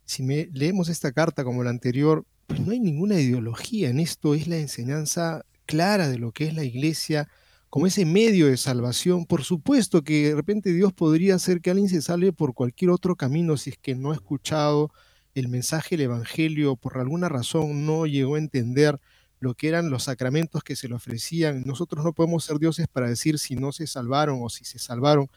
Si 0.04 0.24
leemos 0.52 0.88
esta 0.88 1.12
carta 1.12 1.44
como 1.44 1.62
la 1.62 1.70
anterior, 1.70 2.24
pues 2.46 2.60
no 2.60 2.72
hay 2.72 2.80
ninguna 2.80 3.20
ideología 3.20 3.90
en 3.90 4.00
esto, 4.00 4.34
es 4.34 4.48
la 4.48 4.56
enseñanza 4.56 5.44
clara 5.66 6.08
de 6.08 6.18
lo 6.18 6.32
que 6.32 6.46
es 6.46 6.54
la 6.54 6.64
iglesia 6.64 7.28
como 7.68 7.86
ese 7.86 8.04
medio 8.04 8.48
de 8.48 8.56
salvación. 8.56 9.26
Por 9.26 9.44
supuesto 9.44 10.02
que 10.02 10.30
de 10.30 10.34
repente 10.34 10.72
Dios 10.72 10.92
podría 10.92 11.36
hacer 11.36 11.60
que 11.60 11.70
alguien 11.70 11.88
se 11.88 12.02
salve 12.02 12.32
por 12.32 12.54
cualquier 12.54 12.90
otro 12.90 13.14
camino 13.14 13.56
si 13.56 13.70
es 13.70 13.78
que 13.78 13.94
no 13.94 14.10
ha 14.10 14.14
escuchado 14.14 14.90
el 15.34 15.48
mensaje 15.48 15.96
del 15.96 16.06
Evangelio, 16.06 16.74
por 16.74 16.98
alguna 16.98 17.28
razón 17.28 17.86
no 17.86 18.06
llegó 18.06 18.34
a 18.34 18.38
entender 18.38 18.98
lo 19.40 19.54
que 19.54 19.68
eran 19.68 19.90
los 19.90 20.04
sacramentos 20.04 20.62
que 20.62 20.76
se 20.76 20.86
le 20.86 20.94
ofrecían. 20.94 21.62
Nosotros 21.66 22.04
no 22.04 22.12
podemos 22.12 22.44
ser 22.44 22.58
dioses 22.58 22.86
para 22.86 23.08
decir 23.08 23.38
si 23.38 23.56
no 23.56 23.72
se 23.72 23.86
salvaron 23.86 24.38
o 24.42 24.50
si 24.50 24.64
se 24.64 24.78
salvaron. 24.78 25.28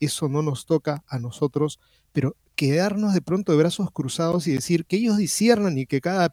Eso 0.00 0.28
no 0.28 0.42
nos 0.42 0.66
toca 0.66 1.04
a 1.06 1.18
nosotros, 1.18 1.78
pero 2.12 2.36
quedarnos 2.56 3.14
de 3.14 3.22
pronto 3.22 3.52
de 3.52 3.58
brazos 3.58 3.90
cruzados 3.92 4.46
y 4.46 4.52
decir 4.52 4.84
que 4.84 4.96
ellos 4.96 5.16
disiernan 5.16 5.78
y 5.78 5.86
que 5.86 6.00
cada 6.00 6.32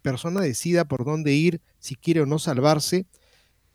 persona 0.00 0.40
decida 0.40 0.86
por 0.86 1.04
dónde 1.04 1.34
ir, 1.34 1.60
si 1.78 1.94
quiere 1.94 2.22
o 2.22 2.26
no 2.26 2.38
salvarse, 2.38 3.06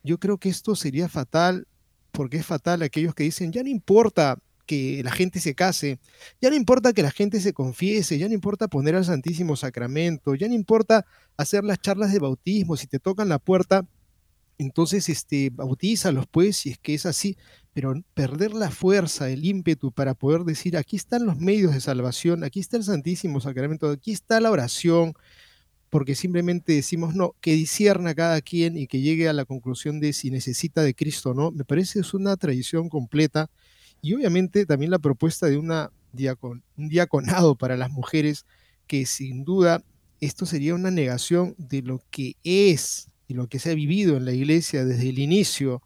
yo 0.02 0.18
creo 0.18 0.38
que 0.38 0.48
esto 0.48 0.74
sería 0.74 1.08
fatal, 1.08 1.66
porque 2.10 2.38
es 2.38 2.46
fatal 2.46 2.82
aquellos 2.82 3.14
que 3.14 3.24
dicen, 3.24 3.52
ya 3.52 3.62
no 3.62 3.68
importa 3.68 4.38
que 4.68 5.02
la 5.02 5.10
gente 5.10 5.40
se 5.40 5.54
case, 5.54 5.98
ya 6.40 6.50
no 6.50 6.56
importa 6.56 6.92
que 6.92 7.02
la 7.02 7.10
gente 7.10 7.40
se 7.40 7.54
confiese, 7.54 8.18
ya 8.18 8.28
no 8.28 8.34
importa 8.34 8.68
poner 8.68 8.94
al 8.94 9.06
Santísimo 9.06 9.56
Sacramento, 9.56 10.34
ya 10.34 10.46
no 10.46 10.54
importa 10.54 11.06
hacer 11.38 11.64
las 11.64 11.80
charlas 11.80 12.12
de 12.12 12.18
bautismo, 12.18 12.76
si 12.76 12.86
te 12.86 13.00
tocan 13.00 13.30
la 13.30 13.38
puerta, 13.38 13.86
entonces 14.58 15.08
este, 15.08 15.50
bautízalos 15.50 16.26
pues, 16.26 16.58
si 16.58 16.70
es 16.70 16.78
que 16.78 16.92
es 16.92 17.06
así, 17.06 17.36
pero 17.72 17.94
perder 18.12 18.52
la 18.52 18.70
fuerza, 18.70 19.30
el 19.30 19.46
ímpetu 19.46 19.90
para 19.90 20.12
poder 20.12 20.42
decir, 20.42 20.76
aquí 20.76 20.96
están 20.96 21.24
los 21.24 21.38
medios 21.38 21.72
de 21.72 21.80
salvación, 21.80 22.44
aquí 22.44 22.60
está 22.60 22.76
el 22.76 22.84
Santísimo 22.84 23.40
Sacramento, 23.40 23.88
aquí 23.88 24.12
está 24.12 24.38
la 24.38 24.50
oración, 24.50 25.14
porque 25.88 26.14
simplemente 26.14 26.74
decimos, 26.74 27.14
no, 27.14 27.34
que 27.40 27.54
disierna 27.54 28.14
cada 28.14 28.42
quien 28.42 28.76
y 28.76 28.86
que 28.86 29.00
llegue 29.00 29.30
a 29.30 29.32
la 29.32 29.46
conclusión 29.46 29.98
de 29.98 30.12
si 30.12 30.30
necesita 30.30 30.82
de 30.82 30.94
Cristo 30.94 31.30
o 31.30 31.34
no, 31.34 31.52
me 31.52 31.64
parece 31.64 32.00
es 32.00 32.12
una 32.12 32.36
tradición 32.36 32.90
completa 32.90 33.48
y 34.02 34.14
obviamente 34.14 34.66
también 34.66 34.90
la 34.90 34.98
propuesta 34.98 35.46
de 35.46 35.56
una 35.56 35.90
diacon, 36.12 36.62
un 36.76 36.88
diaconado 36.88 37.54
para 37.56 37.76
las 37.76 37.90
mujeres, 37.90 38.46
que 38.86 39.06
sin 39.06 39.44
duda 39.44 39.82
esto 40.20 40.46
sería 40.46 40.74
una 40.74 40.90
negación 40.90 41.54
de 41.58 41.82
lo 41.82 42.02
que 42.10 42.36
es 42.42 43.08
y 43.28 43.34
lo 43.34 43.46
que 43.46 43.58
se 43.58 43.70
ha 43.70 43.74
vivido 43.74 44.16
en 44.16 44.24
la 44.24 44.32
iglesia 44.32 44.84
desde 44.84 45.10
el 45.10 45.18
inicio 45.18 45.82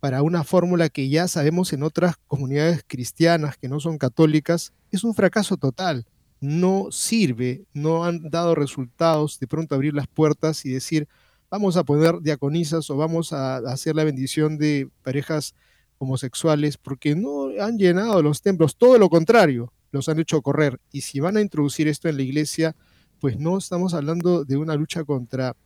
para 0.00 0.22
una 0.22 0.44
fórmula 0.44 0.88
que 0.88 1.08
ya 1.08 1.28
sabemos 1.28 1.72
en 1.72 1.82
otras 1.82 2.16
comunidades 2.26 2.82
cristianas 2.86 3.56
que 3.56 3.68
no 3.68 3.80
son 3.80 3.98
católicas, 3.98 4.72
es 4.90 5.04
un 5.04 5.14
fracaso 5.14 5.56
total. 5.56 6.06
No 6.40 6.88
sirve, 6.90 7.64
no 7.72 8.04
han 8.04 8.30
dado 8.30 8.54
resultados 8.54 9.38
de 9.38 9.46
pronto 9.46 9.74
abrir 9.74 9.94
las 9.94 10.06
puertas 10.06 10.64
y 10.64 10.70
decir, 10.70 11.08
vamos 11.50 11.76
a 11.76 11.84
poner 11.84 12.20
diaconisas 12.20 12.90
o 12.90 12.96
vamos 12.96 13.32
a 13.32 13.56
hacer 13.56 13.96
la 13.96 14.04
bendición 14.04 14.58
de 14.58 14.88
parejas 15.02 15.54
homosexuales 15.98 16.76
porque 16.76 17.14
no 17.14 17.48
han 17.60 17.78
llenado 17.78 18.22
los 18.22 18.42
templos, 18.42 18.76
todo 18.76 18.98
lo 18.98 19.08
contrario, 19.08 19.72
los 19.92 20.08
han 20.08 20.18
hecho 20.18 20.42
correr. 20.42 20.80
Y 20.92 21.02
si 21.02 21.20
van 21.20 21.36
a 21.36 21.40
introducir 21.40 21.88
esto 21.88 22.08
en 22.08 22.16
la 22.16 22.22
iglesia, 22.22 22.76
pues 23.20 23.38
no 23.38 23.58
estamos 23.58 23.94
hablando 23.94 24.44
de 24.44 24.56
una 24.56 24.74
lucha 24.74 25.04
contra 25.04 25.56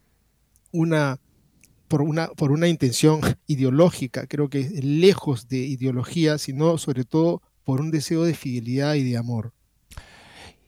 una 0.72 1.18
por 1.88 2.02
una, 2.02 2.28
por 2.28 2.52
una 2.52 2.68
intención 2.68 3.20
ideológica, 3.48 4.28
creo 4.28 4.48
que 4.48 4.62
lejos 4.80 5.48
de 5.48 5.58
ideología, 5.58 6.38
sino 6.38 6.78
sobre 6.78 7.02
todo 7.02 7.42
por 7.64 7.80
un 7.80 7.90
deseo 7.90 8.22
de 8.22 8.34
fidelidad 8.34 8.94
y 8.94 9.02
de 9.02 9.16
amor. 9.16 9.52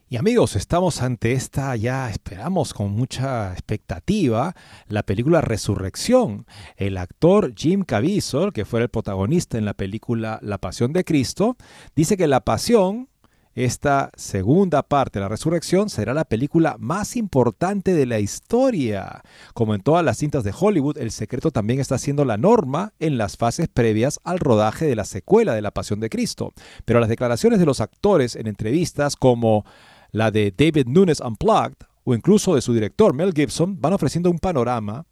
Y 0.09 0.17
amigos, 0.17 0.55
estamos 0.55 1.01
ante 1.01 1.31
esta, 1.31 1.75
ya 1.75 2.09
esperamos 2.09 2.73
con 2.73 2.91
mucha 2.91 3.51
expectativa, 3.51 4.53
la 4.87 5.03
película 5.03 5.41
Resurrección. 5.41 6.45
El 6.77 6.97
actor 6.97 7.53
Jim 7.55 7.83
Caviezel, 7.83 8.53
que 8.53 8.65
fue 8.65 8.81
el 8.81 8.89
protagonista 8.89 9.57
en 9.57 9.65
la 9.65 9.73
película 9.73 10.39
La 10.43 10.59
Pasión 10.59 10.93
de 10.93 11.03
Cristo, 11.03 11.57
dice 11.95 12.15
que 12.15 12.27
La 12.27 12.41
Pasión, 12.41 13.09
esta 13.55 14.11
segunda 14.15 14.81
parte 14.81 15.19
la 15.19 15.29
resurrección 15.29 15.89
será 15.89 16.15
la 16.15 16.25
película 16.25 16.75
más 16.79 17.15
importante 17.15 17.93
de 17.93 18.05
la 18.05 18.19
historia. 18.19 19.21
Como 19.53 19.73
en 19.73 19.81
todas 19.81 20.03
las 20.03 20.17
cintas 20.17 20.43
de 20.43 20.53
Hollywood, 20.59 20.97
el 20.97 21.11
secreto 21.11 21.49
también 21.49 21.79
está 21.79 21.97
siendo 21.97 22.25
la 22.25 22.37
norma 22.37 22.93
en 22.99 23.17
las 23.17 23.37
fases 23.37 23.67
previas 23.67 24.19
al 24.23 24.39
rodaje 24.39 24.85
de 24.85 24.95
la 24.95 25.05
secuela 25.05 25.53
de 25.53 25.61
La 25.61 25.71
Pasión 25.71 25.99
de 25.99 26.09
Cristo. 26.09 26.51
Pero 26.85 26.99
las 26.99 27.09
declaraciones 27.09 27.59
de 27.59 27.65
los 27.65 27.79
actores 27.79 28.35
en 28.35 28.47
entrevistas 28.47 29.15
como 29.15 29.65
la 30.13 30.31
de 30.31 30.53
David 30.55 30.87
Nunes 30.87 31.19
Unplugged 31.19 31.75
o 32.05 32.13
incluso 32.15 32.55
de 32.55 32.61
su 32.61 32.73
director 32.73 33.13
Mel 33.13 33.33
Gibson 33.33 33.81
van 33.81 33.93
ofreciendo 33.93 34.29
un 34.29 34.39
panorama 34.39 35.05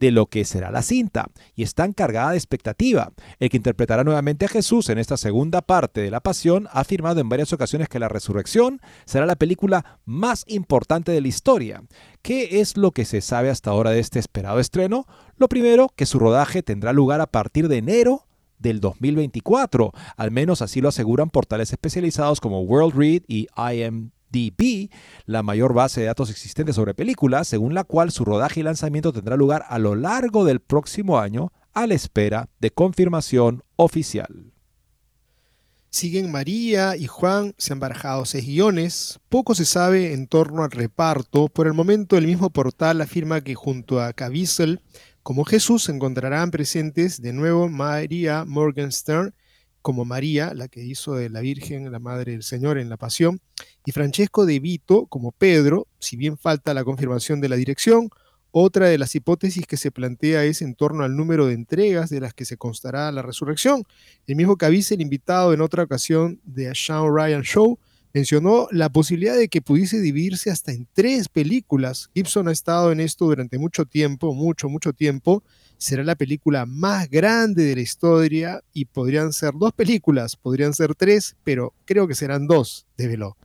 de 0.00 0.10
lo 0.10 0.26
que 0.26 0.44
será 0.44 0.72
la 0.72 0.82
cinta 0.82 1.30
y 1.54 1.62
están 1.62 1.92
cargada 1.92 2.32
de 2.32 2.36
expectativa. 2.36 3.12
El 3.38 3.50
que 3.50 3.56
interpretará 3.56 4.02
nuevamente 4.02 4.46
a 4.46 4.48
Jesús 4.48 4.88
en 4.88 4.98
esta 4.98 5.16
segunda 5.16 5.62
parte 5.62 6.00
de 6.00 6.10
la 6.10 6.18
Pasión 6.18 6.66
ha 6.72 6.80
afirmado 6.80 7.20
en 7.20 7.28
varias 7.28 7.52
ocasiones 7.52 7.88
que 7.88 8.00
la 8.00 8.08
resurrección 8.08 8.80
será 9.04 9.26
la 9.26 9.36
película 9.36 10.00
más 10.04 10.44
importante 10.48 11.12
de 11.12 11.20
la 11.20 11.28
historia. 11.28 11.84
¿Qué 12.20 12.60
es 12.60 12.76
lo 12.76 12.90
que 12.90 13.04
se 13.04 13.20
sabe 13.20 13.48
hasta 13.48 13.70
ahora 13.70 13.90
de 13.90 14.00
este 14.00 14.18
esperado 14.18 14.58
estreno? 14.58 15.06
Lo 15.36 15.48
primero, 15.48 15.88
que 15.94 16.06
su 16.06 16.18
rodaje 16.18 16.64
tendrá 16.64 16.92
lugar 16.92 17.20
a 17.20 17.28
partir 17.28 17.68
de 17.68 17.76
enero 17.76 18.26
del 18.58 18.80
2024. 18.80 19.92
Al 20.16 20.30
menos 20.32 20.62
así 20.62 20.80
lo 20.80 20.88
aseguran 20.88 21.30
portales 21.30 21.70
especializados 21.70 22.40
como 22.40 22.62
World 22.62 22.96
Read 22.96 23.22
y 23.28 23.46
IM 23.56 24.10
DB, 24.32 24.90
la 25.26 25.42
mayor 25.42 25.74
base 25.74 26.00
de 26.00 26.06
datos 26.06 26.30
existente 26.30 26.72
sobre 26.72 26.94
películas, 26.94 27.46
según 27.46 27.74
la 27.74 27.84
cual 27.84 28.10
su 28.10 28.24
rodaje 28.24 28.60
y 28.60 28.62
lanzamiento 28.62 29.12
tendrá 29.12 29.36
lugar 29.36 29.64
a 29.68 29.78
lo 29.78 29.94
largo 29.94 30.44
del 30.44 30.60
próximo 30.60 31.18
año 31.18 31.52
a 31.74 31.86
la 31.86 31.94
espera 31.94 32.48
de 32.58 32.70
confirmación 32.70 33.62
oficial. 33.76 34.52
Siguen 35.94 36.32
María 36.32 36.96
y 36.96 37.06
Juan, 37.06 37.54
se 37.58 37.74
han 37.74 37.80
barajado 37.80 38.24
seis 38.24 38.46
guiones. 38.46 39.20
Poco 39.28 39.54
se 39.54 39.66
sabe 39.66 40.14
en 40.14 40.26
torno 40.26 40.62
al 40.62 40.70
reparto. 40.70 41.48
Por 41.48 41.66
el 41.66 41.74
momento, 41.74 42.16
el 42.16 42.26
mismo 42.26 42.48
portal 42.48 43.02
afirma 43.02 43.42
que 43.42 43.54
junto 43.54 44.00
a 44.00 44.14
Caviezel, 44.14 44.80
como 45.22 45.44
Jesús, 45.44 45.84
se 45.84 45.92
encontrarán 45.92 46.50
presentes 46.50 47.20
de 47.20 47.34
nuevo 47.34 47.68
María 47.68 48.46
Morgenstern 48.46 49.34
como 49.82 50.04
María, 50.04 50.54
la 50.54 50.68
que 50.68 50.82
hizo 50.82 51.14
de 51.14 51.28
la 51.28 51.40
Virgen 51.40 51.90
la 51.92 51.98
Madre 51.98 52.32
del 52.32 52.42
Señor 52.42 52.78
en 52.78 52.88
la 52.88 52.96
Pasión, 52.96 53.40
y 53.84 53.92
Francesco 53.92 54.46
de 54.46 54.60
Vito 54.60 55.06
como 55.06 55.32
Pedro, 55.32 55.86
si 55.98 56.16
bien 56.16 56.38
falta 56.38 56.72
la 56.72 56.84
confirmación 56.84 57.40
de 57.40 57.48
la 57.48 57.56
dirección, 57.56 58.08
otra 58.52 58.88
de 58.88 58.98
las 58.98 59.14
hipótesis 59.14 59.66
que 59.66 59.78
se 59.78 59.90
plantea 59.90 60.44
es 60.44 60.60
en 60.60 60.74
torno 60.74 61.04
al 61.04 61.16
número 61.16 61.46
de 61.46 61.54
entregas 61.54 62.10
de 62.10 62.20
las 62.20 62.34
que 62.34 62.44
se 62.44 62.58
constará 62.58 63.10
la 63.10 63.22
resurrección. 63.22 63.82
El 64.26 64.36
mismo 64.36 64.56
Caviezel, 64.56 65.00
invitado 65.00 65.54
en 65.54 65.62
otra 65.62 65.84
ocasión 65.84 66.38
de 66.44 66.68
A 66.68 66.74
Sean 66.74 67.06
Ryan 67.14 67.42
Show, 67.42 67.78
mencionó 68.12 68.68
la 68.70 68.90
posibilidad 68.90 69.36
de 69.36 69.48
que 69.48 69.62
pudiese 69.62 70.00
dividirse 70.00 70.50
hasta 70.50 70.72
en 70.72 70.86
tres 70.92 71.30
películas. 71.30 72.10
Gibson 72.14 72.48
ha 72.48 72.52
estado 72.52 72.92
en 72.92 73.00
esto 73.00 73.24
durante 73.24 73.58
mucho 73.58 73.86
tiempo, 73.86 74.34
mucho, 74.34 74.68
mucho 74.68 74.92
tiempo, 74.92 75.42
será 75.82 76.04
la 76.04 76.14
película 76.14 76.64
más 76.64 77.10
grande 77.10 77.64
de 77.64 77.74
la 77.74 77.80
historia 77.80 78.62
y 78.72 78.84
podrían 78.84 79.32
ser 79.32 79.54
dos 79.54 79.72
películas, 79.72 80.36
podrían 80.36 80.74
ser 80.74 80.94
tres, 80.94 81.36
pero 81.42 81.74
creo 81.84 82.06
que 82.06 82.14
serán 82.14 82.46
dos, 82.46 82.86
Velo. 82.96 83.36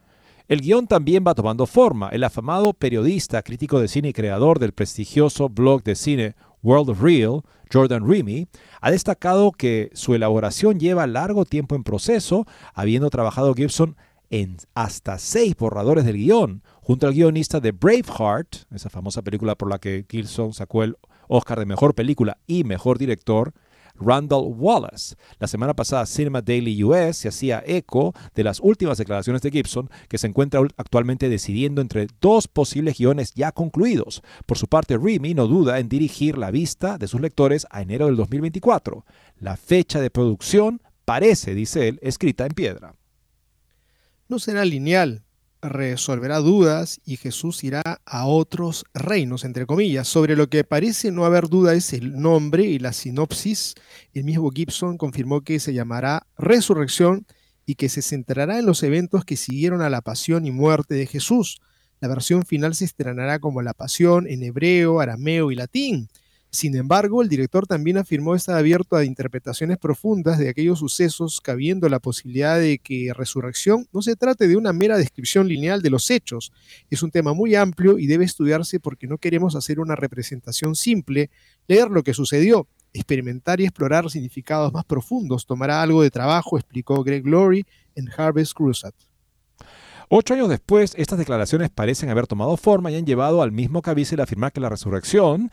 El 0.47 0.61
guion 0.61 0.87
también 0.87 1.23
va 1.27 1.33
tomando 1.33 1.65
forma. 1.65 2.09
El 2.09 2.23
afamado 2.23 2.73
periodista, 2.73 3.41
crítico 3.41 3.81
de 3.81 3.87
cine 3.87 4.09
y 4.09 4.13
creador 4.13 4.59
del 4.59 4.71
prestigioso 4.71 5.49
blog 5.49 5.83
de 5.83 5.95
cine 5.95 6.35
World 6.61 6.91
of 6.91 7.01
Real, 7.01 7.41
Jordan 7.73 8.07
Remy, 8.07 8.47
ha 8.81 8.91
destacado 8.91 9.51
que 9.51 9.89
su 9.93 10.13
elaboración 10.13 10.79
lleva 10.79 11.07
largo 11.07 11.43
tiempo 11.43 11.75
en 11.75 11.83
proceso, 11.83 12.45
habiendo 12.73 13.09
trabajado 13.09 13.55
Gibson 13.55 13.97
en 14.29 14.57
hasta 14.75 15.17
seis 15.17 15.55
borradores 15.55 16.05
del 16.05 16.17
guion, 16.17 16.61
junto 16.81 17.07
al 17.07 17.13
guionista 17.13 17.59
de 17.59 17.71
Braveheart, 17.71 18.71
esa 18.73 18.89
famosa 18.89 19.23
película 19.23 19.55
por 19.55 19.69
la 19.69 19.79
que 19.79 20.05
Gibson 20.07 20.53
sacó 20.53 20.83
el 20.83 20.97
Oscar 21.27 21.59
de 21.59 21.65
Mejor 21.65 21.95
Película 21.95 22.37
y 22.47 22.63
Mejor 22.63 22.97
Director, 22.97 23.53
Randall 23.99 24.53
Wallace. 24.55 25.15
La 25.39 25.47
semana 25.47 25.75
pasada 25.75 26.05
Cinema 26.05 26.41
Daily 26.41 26.83
US 26.83 27.17
se 27.17 27.27
hacía 27.27 27.63
eco 27.65 28.13
de 28.35 28.43
las 28.43 28.59
últimas 28.59 28.97
declaraciones 28.97 29.41
de 29.41 29.51
Gibson, 29.51 29.89
que 30.07 30.17
se 30.17 30.27
encuentra 30.27 30.61
actualmente 30.77 31.29
decidiendo 31.29 31.81
entre 31.81 32.07
dos 32.21 32.47
posibles 32.47 32.97
guiones 32.97 33.33
ya 33.33 33.51
concluidos. 33.51 34.21
Por 34.45 34.57
su 34.57 34.67
parte, 34.67 34.97
Remy 34.97 35.33
no 35.33 35.47
duda 35.47 35.79
en 35.79 35.89
dirigir 35.89 36.37
la 36.37 36.51
vista 36.51 36.97
de 36.97 37.07
sus 37.07 37.21
lectores 37.21 37.67
a 37.69 37.81
enero 37.81 38.05
del 38.07 38.15
2024. 38.15 39.05
La 39.39 39.57
fecha 39.57 39.99
de 39.99 40.09
producción 40.09 40.81
parece, 41.05 41.55
dice 41.55 41.87
él, 41.87 41.99
escrita 42.01 42.45
en 42.45 42.53
piedra. 42.53 42.95
no 44.27 44.39
será 44.39 44.65
lineal, 44.65 45.23
resolverá 45.69 46.37
dudas 46.39 46.99
y 47.05 47.17
Jesús 47.17 47.63
irá 47.63 48.01
a 48.05 48.25
otros 48.25 48.85
reinos, 48.93 49.43
entre 49.43 49.65
comillas. 49.65 50.07
Sobre 50.07 50.35
lo 50.35 50.49
que 50.49 50.63
parece 50.63 51.11
no 51.11 51.25
haber 51.25 51.47
duda 51.47 51.73
es 51.73 51.93
el 51.93 52.19
nombre 52.19 52.63
y 52.63 52.79
la 52.79 52.93
sinopsis. 52.93 53.75
El 54.13 54.23
mismo 54.23 54.49
Gibson 54.51 54.97
confirmó 54.97 55.41
que 55.41 55.59
se 55.59 55.73
llamará 55.73 56.25
Resurrección 56.37 57.25
y 57.65 57.75
que 57.75 57.89
se 57.89 58.01
centrará 58.01 58.59
en 58.59 58.65
los 58.65 58.81
eventos 58.83 59.25
que 59.25 59.37
siguieron 59.37 59.81
a 59.81 59.89
la 59.89 60.01
pasión 60.01 60.45
y 60.45 60.51
muerte 60.51 60.95
de 60.95 61.05
Jesús. 61.05 61.61
La 61.99 62.07
versión 62.07 62.45
final 62.45 62.75
se 62.75 62.85
estrenará 62.85 63.39
como 63.39 63.61
La 63.61 63.73
Pasión 63.73 64.27
en 64.27 64.43
hebreo, 64.43 64.99
arameo 64.99 65.51
y 65.51 65.55
latín. 65.55 66.09
Sin 66.49 66.75
embargo, 66.75 67.21
el 67.21 67.27
director 67.27 67.67
también 67.67 67.97
afirmó 67.97 68.33
estar 68.33 68.55
abierto 68.57 68.95
a 68.95 69.03
interpretaciones 69.03 69.77
profundas 69.77 70.39
de 70.39 70.49
aquellos 70.49 70.79
sucesos, 70.79 71.41
cabiendo 71.41 71.89
la 71.89 71.99
posibilidad 71.99 72.57
de 72.57 72.79
que 72.79 73.11
Resurrección 73.13 73.85
no 73.91 74.01
se 74.01 74.15
trate 74.15 74.47
de 74.47 74.55
una 74.55 74.71
mera 74.71 74.97
descripción 74.97 75.47
lineal 75.47 75.81
de 75.81 75.89
los 75.89 76.09
hechos. 76.09 76.53
Es 76.89 77.03
un 77.03 77.11
tema 77.11 77.33
muy 77.33 77.55
amplio 77.55 77.99
y 77.99 78.07
debe 78.07 78.23
estudiarse 78.23 78.79
porque 78.79 79.07
no 79.07 79.17
queremos 79.17 79.55
hacer 79.55 79.79
una 79.79 79.95
representación 79.95 80.75
simple, 80.75 81.29
leer 81.67 81.89
lo 81.89 82.03
que 82.03 82.13
sucedió. 82.13 82.67
Experimentar 82.93 83.59
y 83.59 83.65
explorar 83.65 84.09
significados 84.09 84.71
más 84.71 84.85
profundos 84.85 85.45
tomará 85.45 85.81
algo 85.81 86.01
de 86.01 86.09
trabajo, 86.09 86.57
explicó 86.57 87.03
Greg 87.03 87.27
Laurie 87.27 87.65
en 87.95 88.09
Harvest 88.15 88.53
Crusade. 88.53 88.95
Ocho 90.09 90.33
años 90.33 90.47
después, 90.47 90.93
estas 90.95 91.19
declaraciones 91.19 91.69
parecen 91.69 92.09
haber 92.09 92.27
tomado 92.27 92.55
forma 92.55 92.89
y 92.89 92.95
han 92.95 93.05
llevado 93.05 93.41
al 93.41 93.51
mismo 93.51 93.81
Caviezel 93.81 94.21
a 94.21 94.23
afirmar 94.23 94.53
que 94.53 94.61
la 94.61 94.69
resurrección 94.69 95.51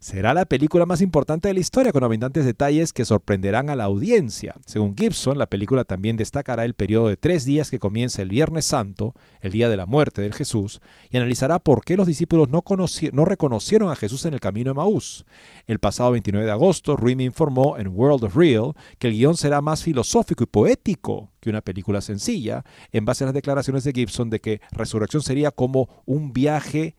Será 0.00 0.32
la 0.32 0.46
película 0.46 0.86
más 0.86 1.02
importante 1.02 1.48
de 1.48 1.52
la 1.52 1.60
historia 1.60 1.92
con 1.92 2.02
abundantes 2.02 2.46
detalles 2.46 2.94
que 2.94 3.04
sorprenderán 3.04 3.68
a 3.68 3.76
la 3.76 3.84
audiencia. 3.84 4.54
Según 4.64 4.96
Gibson, 4.96 5.36
la 5.36 5.46
película 5.46 5.84
también 5.84 6.16
destacará 6.16 6.64
el 6.64 6.72
periodo 6.72 7.08
de 7.08 7.18
tres 7.18 7.44
días 7.44 7.70
que 7.70 7.78
comienza 7.78 8.22
el 8.22 8.30
Viernes 8.30 8.64
Santo, 8.64 9.14
el 9.42 9.52
día 9.52 9.68
de 9.68 9.76
la 9.76 9.84
muerte 9.84 10.22
del 10.22 10.32
Jesús, 10.32 10.80
y 11.10 11.18
analizará 11.18 11.58
por 11.58 11.84
qué 11.84 11.98
los 11.98 12.06
discípulos 12.06 12.48
no, 12.48 12.64
no 13.12 13.24
reconocieron 13.26 13.90
a 13.90 13.94
Jesús 13.94 14.24
en 14.24 14.32
el 14.32 14.40
camino 14.40 14.70
de 14.70 14.74
Maús. 14.76 15.26
El 15.66 15.80
pasado 15.80 16.12
29 16.12 16.46
de 16.46 16.52
agosto, 16.52 16.96
me 16.96 17.24
informó 17.24 17.76
en 17.76 17.88
World 17.88 18.24
of 18.24 18.34
Real 18.34 18.72
que 18.98 19.08
el 19.08 19.12
guion 19.12 19.36
será 19.36 19.60
más 19.60 19.82
filosófico 19.82 20.44
y 20.44 20.46
poético 20.46 21.30
que 21.40 21.50
una 21.50 21.60
película 21.60 22.00
sencilla, 22.00 22.64
en 22.90 23.04
base 23.04 23.24
a 23.24 23.26
las 23.26 23.34
declaraciones 23.34 23.84
de 23.84 23.92
Gibson 23.92 24.30
de 24.30 24.40
que 24.40 24.62
Resurrección 24.70 25.22
sería 25.22 25.50
como 25.50 25.90
un 26.06 26.32
viaje 26.32 26.96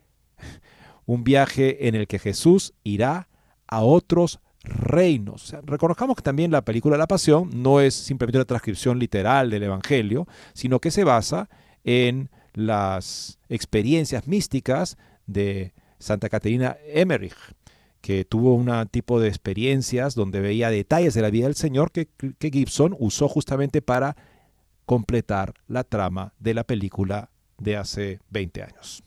un 1.12 1.24
viaje 1.24 1.88
en 1.88 1.94
el 1.94 2.06
que 2.06 2.18
Jesús 2.18 2.72
irá 2.84 3.28
a 3.66 3.82
otros 3.82 4.40
reinos. 4.64 5.54
reconozcamos 5.64 6.16
que 6.16 6.22
también 6.22 6.50
la 6.50 6.64
película 6.64 6.96
La 6.96 7.06
Pasión 7.06 7.50
no 7.52 7.80
es 7.80 7.94
simplemente 7.94 8.38
una 8.38 8.46
transcripción 8.46 8.98
literal 8.98 9.50
del 9.50 9.64
Evangelio, 9.64 10.26
sino 10.54 10.80
que 10.80 10.90
se 10.90 11.04
basa 11.04 11.50
en 11.84 12.30
las 12.54 13.38
experiencias 13.50 14.26
místicas 14.26 14.96
de 15.26 15.74
Santa 15.98 16.30
Caterina 16.30 16.78
Emmerich, 16.86 17.36
que 18.00 18.24
tuvo 18.24 18.54
un 18.54 18.70
tipo 18.88 19.20
de 19.20 19.28
experiencias 19.28 20.14
donde 20.14 20.40
veía 20.40 20.70
detalles 20.70 21.12
de 21.12 21.20
la 21.20 21.30
vida 21.30 21.44
del 21.44 21.56
Señor 21.56 21.92
que, 21.92 22.08
Gibson 22.40 22.96
usó 22.98 23.28
justamente 23.28 23.82
para 23.82 24.16
completar 24.86 25.52
la 25.68 25.84
trama 25.84 26.32
de 26.38 26.54
la 26.54 26.64
película 26.64 27.28
de 27.58 27.76
hace 27.76 28.20
20 28.30 28.62
años. 28.62 29.04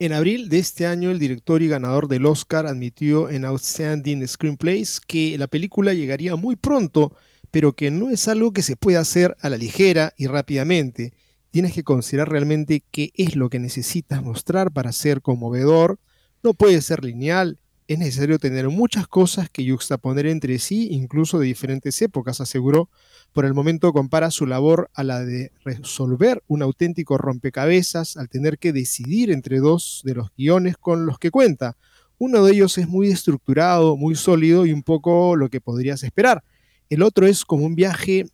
En 0.00 0.12
abril 0.12 0.48
de 0.48 0.60
este 0.60 0.86
año, 0.86 1.10
el 1.10 1.18
director 1.18 1.60
y 1.60 1.66
ganador 1.66 2.06
del 2.06 2.24
Oscar 2.24 2.68
admitió 2.68 3.28
en 3.30 3.44
Outstanding 3.44 4.28
Screenplays 4.28 5.00
que 5.00 5.36
la 5.36 5.48
película 5.48 5.92
llegaría 5.92 6.36
muy 6.36 6.54
pronto, 6.54 7.16
pero 7.50 7.72
que 7.72 7.90
no 7.90 8.08
es 8.08 8.28
algo 8.28 8.52
que 8.52 8.62
se 8.62 8.76
pueda 8.76 9.00
hacer 9.00 9.36
a 9.40 9.48
la 9.48 9.56
ligera 9.56 10.14
y 10.16 10.28
rápidamente. 10.28 11.14
Tienes 11.50 11.72
que 11.72 11.82
considerar 11.82 12.30
realmente 12.30 12.84
qué 12.92 13.10
es 13.14 13.34
lo 13.34 13.50
que 13.50 13.58
necesitas 13.58 14.22
mostrar 14.22 14.70
para 14.70 14.92
ser 14.92 15.20
conmovedor. 15.20 15.98
No 16.44 16.54
puede 16.54 16.80
ser 16.80 17.04
lineal. 17.04 17.58
Es 17.88 17.98
necesario 17.98 18.38
tener 18.38 18.68
muchas 18.68 19.08
cosas 19.08 19.48
que 19.48 19.64
yuxtaponer 19.64 20.26
entre 20.26 20.58
sí, 20.58 20.88
incluso 20.90 21.38
de 21.38 21.46
diferentes 21.46 22.02
épocas, 22.02 22.38
aseguró 22.38 22.90
por 23.32 23.46
el 23.46 23.54
momento 23.54 23.94
compara 23.94 24.30
su 24.30 24.44
labor 24.44 24.90
a 24.92 25.04
la 25.04 25.24
de 25.24 25.52
resolver 25.64 26.42
un 26.48 26.60
auténtico 26.60 27.16
rompecabezas 27.16 28.18
al 28.18 28.28
tener 28.28 28.58
que 28.58 28.74
decidir 28.74 29.30
entre 29.30 29.60
dos 29.60 30.02
de 30.04 30.14
los 30.14 30.28
guiones 30.36 30.76
con 30.76 31.06
los 31.06 31.18
que 31.18 31.30
cuenta. 31.30 31.78
Uno 32.18 32.44
de 32.44 32.52
ellos 32.52 32.76
es 32.76 32.88
muy 32.88 33.08
estructurado, 33.08 33.96
muy 33.96 34.16
sólido 34.16 34.66
y 34.66 34.72
un 34.74 34.82
poco 34.82 35.34
lo 35.34 35.48
que 35.48 35.62
podrías 35.62 36.02
esperar. 36.02 36.44
El 36.90 37.02
otro 37.02 37.26
es 37.26 37.46
como 37.46 37.64
un 37.64 37.74
viaje 37.74 38.26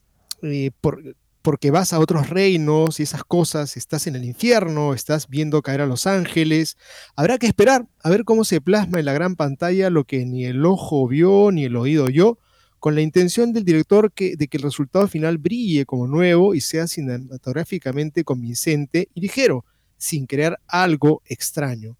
eh, 0.42 0.72
porque 1.44 1.70
vas 1.70 1.92
a 1.92 1.98
otros 1.98 2.30
reinos 2.30 2.98
y 2.98 3.02
esas 3.02 3.22
cosas, 3.22 3.76
estás 3.76 4.06
en 4.06 4.16
el 4.16 4.24
infierno, 4.24 4.94
estás 4.94 5.28
viendo 5.28 5.60
caer 5.60 5.82
a 5.82 5.86
los 5.86 6.06
ángeles. 6.06 6.78
Habrá 7.16 7.36
que 7.36 7.46
esperar 7.46 7.86
a 8.02 8.08
ver 8.08 8.24
cómo 8.24 8.44
se 8.44 8.62
plasma 8.62 8.98
en 8.98 9.04
la 9.04 9.12
gran 9.12 9.36
pantalla 9.36 9.90
lo 9.90 10.04
que 10.04 10.24
ni 10.24 10.46
el 10.46 10.64
ojo 10.64 11.06
vio 11.06 11.52
ni 11.52 11.64
el 11.64 11.76
oído 11.76 12.04
oyó 12.04 12.38
con 12.80 12.94
la 12.94 13.02
intención 13.02 13.52
del 13.52 13.64
director 13.66 14.10
de 14.14 14.48
que 14.48 14.56
el 14.56 14.62
resultado 14.62 15.06
final 15.06 15.36
brille 15.36 15.84
como 15.84 16.06
nuevo 16.06 16.54
y 16.54 16.62
sea 16.62 16.86
cinematográficamente 16.86 18.24
convincente 18.24 19.10
y 19.12 19.20
ligero, 19.20 19.66
sin 19.98 20.24
crear 20.24 20.58
algo 20.66 21.20
extraño. 21.26 21.98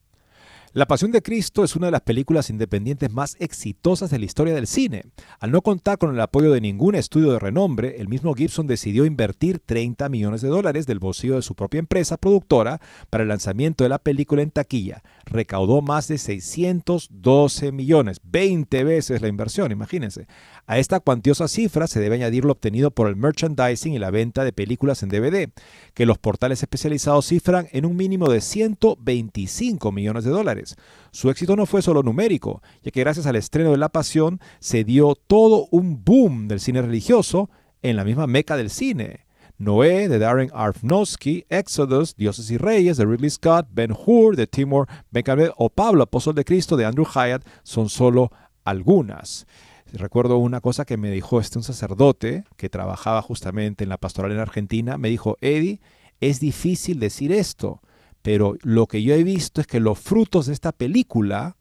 La 0.75 0.87
Pasión 0.87 1.13
de 1.13 1.23
Cristo 1.23 1.63
es 1.63 1.77
una 1.77 1.87
de 1.87 1.93
las 1.93 2.01
películas 2.01 2.51
independientes 2.51 3.09
más 3.09 3.37
exitosas 3.39 4.11
de 4.11 4.19
la 4.19 4.25
historia 4.25 4.57
del 4.57 4.67
cine. 4.67 5.05
Al 5.39 5.53
no 5.53 5.63
contar 5.63 5.99
con 5.99 6.13
el 6.13 6.21
apoyo 6.21 6.51
de 6.51 6.61
ningún 6.61 6.97
estudio 6.97 7.31
de 7.31 7.39
renombre, 7.39 8.01
el 8.01 8.09
mismo 8.09 8.35
Gibson 8.35 8.67
decidió 8.67 9.05
invertir 9.05 9.61
30 9.61 10.09
millones 10.09 10.41
de 10.41 10.49
dólares 10.49 10.89
del 10.89 10.99
bolsillo 10.99 11.37
de 11.37 11.43
su 11.43 11.55
propia 11.55 11.79
empresa 11.79 12.17
productora 12.17 12.81
para 13.09 13.23
el 13.23 13.29
lanzamiento 13.29 13.85
de 13.85 13.91
la 13.91 14.01
película 14.01 14.43
en 14.43 14.51
taquilla. 14.51 15.05
Recaudó 15.27 15.81
más 15.81 16.09
de 16.09 16.19
612 16.19 17.71
millones, 17.71 18.21
20 18.25 18.83
veces 18.83 19.23
la 19.23 19.29
inversión, 19.29 19.71
imagínense. 19.71 20.27
A 20.67 20.81
esta 20.81 20.99
cuantiosa 20.99 21.47
cifra 21.47 21.87
se 21.87 22.01
debe 22.01 22.17
añadir 22.17 22.45
lo 22.45 22.51
obtenido 22.51 22.91
por 22.91 23.07
el 23.07 23.15
merchandising 23.15 23.95
y 23.95 24.01
la 24.01 24.11
venta 24.11 24.43
de 24.43 24.53
películas 24.53 25.05
en 25.05 25.11
DVD, 25.11 25.51
que 25.95 26.05
los 26.05 26.19
portales 26.19 26.65
especializados 26.65 27.29
cifran 27.29 27.69
en 27.71 27.87
un 27.87 27.95
mínimo 27.95 28.29
de 28.29 28.41
125 28.41 29.93
millones 29.93 30.25
de 30.25 30.31
dólares. 30.31 30.64
Su 31.11 31.31
éxito 31.31 31.57
no 31.57 31.67
fue 31.67 31.83
solo 31.83 32.03
numérico, 32.03 32.63
ya 32.83 32.91
que 32.91 33.01
gracias 33.01 33.27
al 33.27 33.37
estreno 33.37 33.71
de 33.71 33.79
La 33.79 33.89
Pasión 33.89 34.41
se 34.61 34.85
dio 34.85 35.15
todo 35.15 35.69
un 35.71 36.05
boom 36.05 36.49
del 36.49 36.61
cine 36.61 36.83
religioso 36.83 37.51
en 37.83 37.97
la 37.97 38.05
misma 38.05 38.27
meca 38.27 38.57
del 38.57 38.71
cine. 38.71 39.27
Noé 39.57 40.09
de 40.09 40.19
Darren 40.19 40.51
Aronofsky, 40.53 41.47
Exodus, 41.49 42.17
Dioses 42.17 42.51
y 42.51 42.57
Reyes 42.57 42.97
de 42.97 43.05
Ridley 43.05 43.31
Scott, 43.31 43.69
Ben 43.71 43.93
Hur 43.93 44.35
de 44.35 44.49
Timur 44.49 44.89
Benjamin 45.11 45.51
o 45.57 45.69
Pablo, 45.69 46.03
Apóstol 46.03 46.35
de 46.35 46.45
Cristo 46.45 46.77
de 46.77 46.85
Andrew 46.85 47.07
Hyatt 47.07 47.47
son 47.63 47.89
solo 47.89 48.33
algunas. 48.65 49.47
Recuerdo 49.93 50.39
una 50.39 50.61
cosa 50.61 50.85
que 50.85 50.97
me 50.97 51.11
dijo 51.13 51.39
este 51.39 51.59
un 51.59 51.63
sacerdote 51.63 52.45
que 52.57 52.69
trabajaba 52.69 53.23
justamente 53.23 53.85
en 53.85 53.91
la 53.91 53.99
pastoral 53.99 54.33
en 54.33 54.39
Argentina, 54.39 54.99
me 54.99 55.09
dijo, 55.09 55.37
Eddie, 55.41 55.81
es 56.21 56.41
difícil 56.41 56.99
decir 56.99 57.31
esto, 57.31 57.81
pero 58.25 58.57
lo 58.63 58.87
que 58.87 59.03
yo 59.03 59.15
he 59.15 59.23
visto 59.23 59.61
es 59.61 59.67
que 59.67 59.81
los 59.81 59.99
frutos 59.99 60.47
de 60.47 60.55
esta 60.55 60.73
película, 60.73 61.59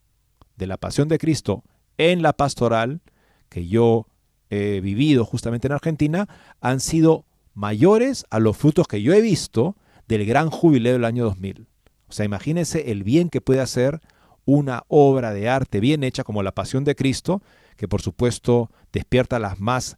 de 0.55 0.66
la 0.66 0.78
pasión 0.78 1.09
de 1.09 1.18
Cristo 1.20 1.66
en 1.97 2.22
la 2.22 2.32
pastoral, 2.32 3.01
que 3.49 3.68
yo 3.68 4.07
he 4.49 4.80
vivido 4.80 5.26
justamente 5.26 5.68
en 5.68 5.74
Argentina, 5.74 6.30
han 6.61 6.80
sido 6.80 7.26
mayores 7.53 8.26
a 8.30 8.39
los 8.39 8.55
frutos 8.55 8.88
que 8.88 9.01
yo 9.01 9.11
he 9.11 9.20
visto 9.20 9.76
del 10.07 10.26
gran 10.26 10.49
jubileo 10.49 10.93
del 10.93 11.03
año 11.03 11.26
2000. 11.26 11.68
O 12.07 12.14
sea, 12.14 12.24
imagínense 12.24 12.91
el 12.91 13.03
bien 13.03 13.28
que 13.28 13.41
puede 13.41 13.59
hacer 13.59 13.99
una 14.45 14.84
obra 14.88 15.34
de 15.34 15.49
arte 15.49 15.82
bien 15.82 16.01
hecha 16.05 16.24
como 16.24 16.43
la 16.43 16.53
Pasión 16.53 16.86
de 16.86 16.95
Cristo, 16.95 17.41
que 17.76 17.89
por 17.89 18.01
supuesto 18.01 18.72
despierta 18.93 19.38
las 19.38 19.59
más 19.59 19.97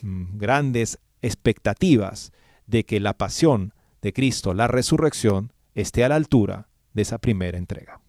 mm, 0.00 0.38
grandes 0.38 1.00
expectativas 1.20 2.32
de 2.66 2.86
que 2.86 2.98
la 2.98 3.12
pasión 3.12 3.74
de 4.00 4.14
Cristo, 4.14 4.54
la 4.54 4.68
resurrección, 4.68 5.52
esté 5.76 6.04
a 6.04 6.08
la 6.08 6.16
altura 6.16 6.68
de 6.94 7.02
esa 7.02 7.18
primera 7.18 7.58
entrega. 7.58 8.00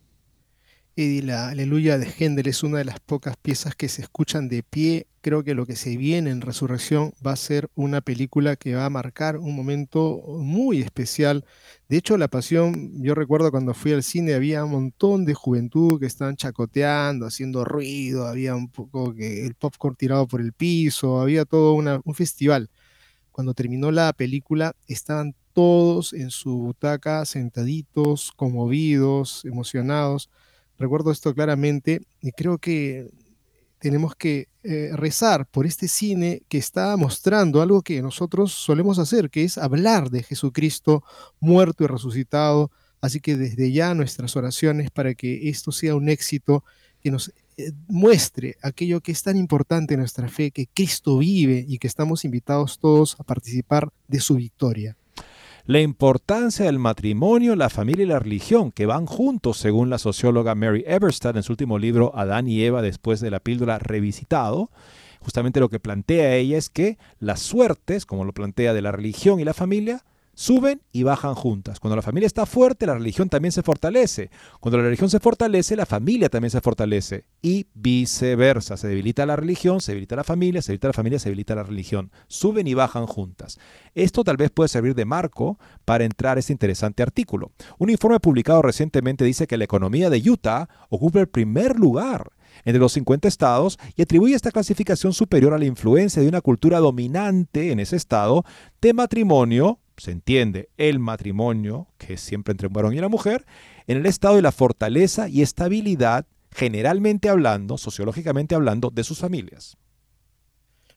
Y 0.96 1.22
la 1.22 1.50
Aleluya 1.50 2.00
de 2.00 2.08
Händel 2.08 2.48
es 2.48 2.64
una 2.64 2.80
de 2.80 2.86
las 2.86 3.00
pocas 3.00 3.38
piezas 3.38 3.76
que 3.76 3.88
se 3.88 4.02
escuchan 4.02 4.48
de 4.48 4.64
pie. 4.64 5.06
Creo 5.22 5.44
que 5.44 5.54
lo 5.54 5.68
que 5.68 5.76
se 5.76 5.96
viene 5.96 6.32
en 6.32 6.42
Resurrección 6.42 7.14
va 7.24 7.34
a 7.34 7.36
ser 7.36 7.70
una 7.76 8.02
película 8.02 8.56
que 8.56 8.74
va 8.74 8.86
a 8.86 8.90
marcar 8.90 9.38
un 9.38 9.56
momento 9.56 10.24
muy 10.26 10.82
especial. 10.82 11.46
De 11.88 11.98
hecho, 11.98 12.18
La 12.18 12.30
Pasión, 12.30 13.04
yo 13.04 13.14
recuerdo 13.14 13.52
cuando 13.52 13.76
fui 13.76 13.92
al 13.92 14.02
cine, 14.02 14.34
había 14.34 14.64
un 14.64 14.72
montón 14.72 15.24
de 15.26 15.36
juventud 15.36 16.00
que 16.00 16.08
estaban 16.08 16.36
chacoteando, 16.36 17.28
haciendo 17.28 17.64
ruido, 17.64 18.26
había 18.26 18.56
un 18.56 18.70
poco 18.70 19.14
que 19.14 19.46
el 19.46 19.54
popcorn 19.54 19.96
tirado 19.96 20.26
por 20.26 20.42
el 20.42 20.54
piso, 20.54 21.22
había 21.22 21.46
todo 21.46 21.74
un 21.74 22.16
festival. 22.16 22.72
Cuando 23.32 23.54
terminó 23.54 23.92
la 23.92 24.14
película, 24.14 24.76
estaban 24.88 25.36
todos 25.58 26.14
en 26.14 26.30
su 26.30 26.56
butaca, 26.56 27.26
sentaditos, 27.26 28.32
conmovidos, 28.36 29.44
emocionados 29.44 30.30
Recuerdo 30.80 31.12
esto 31.12 31.34
claramente 31.34 32.02
y 32.22 32.32
creo 32.32 32.60
que 32.60 33.10
tenemos 33.80 34.16
que 34.16 34.48
eh, 34.64 34.92
rezar 34.94 35.48
por 35.48 35.66
este 35.66 35.88
cine 35.88 36.44
que 36.50 36.60
está 36.60 36.96
mostrando 36.98 37.62
algo 37.62 37.82
que 37.82 38.02
nosotros 38.02 38.52
solemos 38.52 39.00
hacer, 39.00 39.30
que 39.30 39.44
es 39.44 39.58
hablar 39.58 40.12
de 40.12 40.24
Jesucristo 40.24 41.04
muerto 41.40 41.84
y 41.84 41.88
resucitado. 41.88 42.72
Así 43.02 43.20
que 43.20 43.38
desde 43.38 43.72
ya 43.72 43.94
nuestras 43.96 44.36
oraciones 44.36 44.92
para 44.92 45.16
que 45.16 45.50
esto 45.50 45.72
sea 45.72 45.96
un 45.96 46.10
éxito, 46.10 46.64
que 47.02 47.12
nos 47.12 47.34
eh, 47.58 47.72
muestre 47.88 48.58
aquello 48.62 49.02
que 49.02 49.12
es 49.12 49.24
tan 49.24 49.38
importante 49.38 49.96
en 49.96 50.02
nuestra 50.02 50.28
fe, 50.28 50.52
que 50.52 50.68
Cristo 50.68 51.18
vive 51.18 51.66
y 51.68 51.80
que 51.80 51.88
estamos 51.88 52.24
invitados 52.24 52.78
todos 52.78 53.16
a 53.20 53.24
participar 53.24 53.90
de 54.08 54.20
su 54.20 54.36
victoria 54.36 54.96
la 55.68 55.82
importancia 55.82 56.66
del 56.66 56.80
matrimonio, 56.80 57.58
la 57.58 57.70
familia 57.70 58.04
y 58.06 58.08
la 58.08 58.20
religión, 58.20 58.72
que 58.72 58.86
van 58.86 59.06
juntos, 59.06 59.58
según 59.58 59.90
la 59.90 59.98
socióloga 59.98 60.56
Mary 60.56 60.86
Eberstadt 60.88 61.36
en 61.36 61.44
su 61.44 61.52
último 61.52 61.78
libro 61.78 62.14
Adán 62.16 62.48
y 62.48 62.64
Eva 62.64 62.82
después 62.82 63.20
de 63.20 63.32
la 63.32 63.42
píldora 63.42 63.78
revisitado. 63.78 64.72
Justamente 65.20 65.60
lo 65.60 65.68
que 65.68 65.82
plantea 65.82 66.36
ella 66.36 66.58
es 66.58 66.70
que 66.70 66.98
las 67.20 67.42
suertes, 67.42 68.06
como 68.06 68.24
lo 68.24 68.32
plantea 68.32 68.74
de 68.74 68.82
la 68.82 68.94
religión 68.94 69.42
y 69.42 69.44
la 69.44 69.54
familia, 69.54 70.06
suben 70.38 70.84
y 70.92 71.02
bajan 71.02 71.34
juntas. 71.34 71.80
Cuando 71.80 71.96
la 71.96 72.04
familia 72.04 72.28
está 72.28 72.46
fuerte, 72.46 72.86
la 72.86 72.94
religión 72.94 73.28
también 73.28 73.52
se 73.52 73.64
fortalece. 73.64 74.30
Cuando 74.60 74.78
la 74.78 74.84
religión 74.84 75.10
se 75.10 75.20
fortalece, 75.20 75.76
la 75.76 75.88
familia 75.88 76.30
también 76.30 76.52
se 76.52 76.62
fortalece. 76.62 77.26
Y 77.42 77.66
viceversa. 77.74 78.78
Se 78.78 78.88
debilita 78.88 79.26
la 79.26 79.36
religión, 79.36 79.82
se 79.82 79.94
debilita 79.94 80.16
la 80.16 80.24
familia, 80.24 80.62
se 80.62 80.72
debilita 80.72 80.90
la 80.90 80.94
familia, 80.94 81.20
se 81.20 81.30
debilita 81.30 81.56
la 81.56 81.64
religión. 81.64 82.12
Suben 82.28 82.68
y 82.68 82.76
bajan 82.76 83.08
juntas. 83.08 83.58
Esto 83.96 84.24
tal 84.24 84.38
vez 84.38 84.52
puede 84.52 84.68
servir 84.68 84.94
de 84.94 85.06
marco 85.06 85.58
para 85.86 86.06
entrar 86.06 86.38
a 86.38 86.40
este 86.40 86.54
interesante 86.54 87.02
artículo. 87.02 87.52
Un 87.80 87.90
informe 87.90 88.20
publicado 88.20 88.62
recientemente 88.62 89.26
dice 89.26 89.48
que 89.48 89.58
la 89.58 89.64
economía 89.64 90.12
de 90.12 90.30
Utah 90.30 90.70
ocupa 90.90 91.20
el 91.20 91.30
primer 91.30 91.80
lugar 91.80 92.32
entre 92.64 92.80
los 92.80 92.94
50 92.94 93.28
estados 93.28 93.80
y 93.96 94.04
atribuye 94.04 94.36
esta 94.36 94.52
clasificación 94.52 95.14
superior 95.14 95.56
a 95.56 95.58
la 95.58 95.66
influencia 95.66 96.22
de 96.22 96.28
una 96.28 96.42
cultura 96.42 96.78
dominante 96.78 97.72
en 97.72 97.80
ese 97.80 97.96
estado 97.96 98.46
de 98.82 98.94
matrimonio 98.94 99.80
se 99.98 100.12
entiende 100.12 100.70
el 100.78 101.00
matrimonio, 101.00 101.88
que 101.98 102.14
es 102.14 102.22
siempre 102.22 102.52
entre 102.52 102.68
un 102.68 102.74
varón 102.74 102.94
y 102.94 103.00
una 103.00 103.10
mujer, 103.10 103.46
en 103.88 103.98
el 103.98 104.06
estado 104.06 104.36
de 104.36 104.42
la 104.42 104.52
fortaleza 104.52 105.28
y 105.28 105.42
estabilidad, 105.42 106.26
generalmente 106.52 107.30
hablando, 107.30 107.78
sociológicamente 107.78 108.56
hablando, 108.56 108.90
de 108.90 109.04
sus 109.04 109.20
familias. 109.20 109.78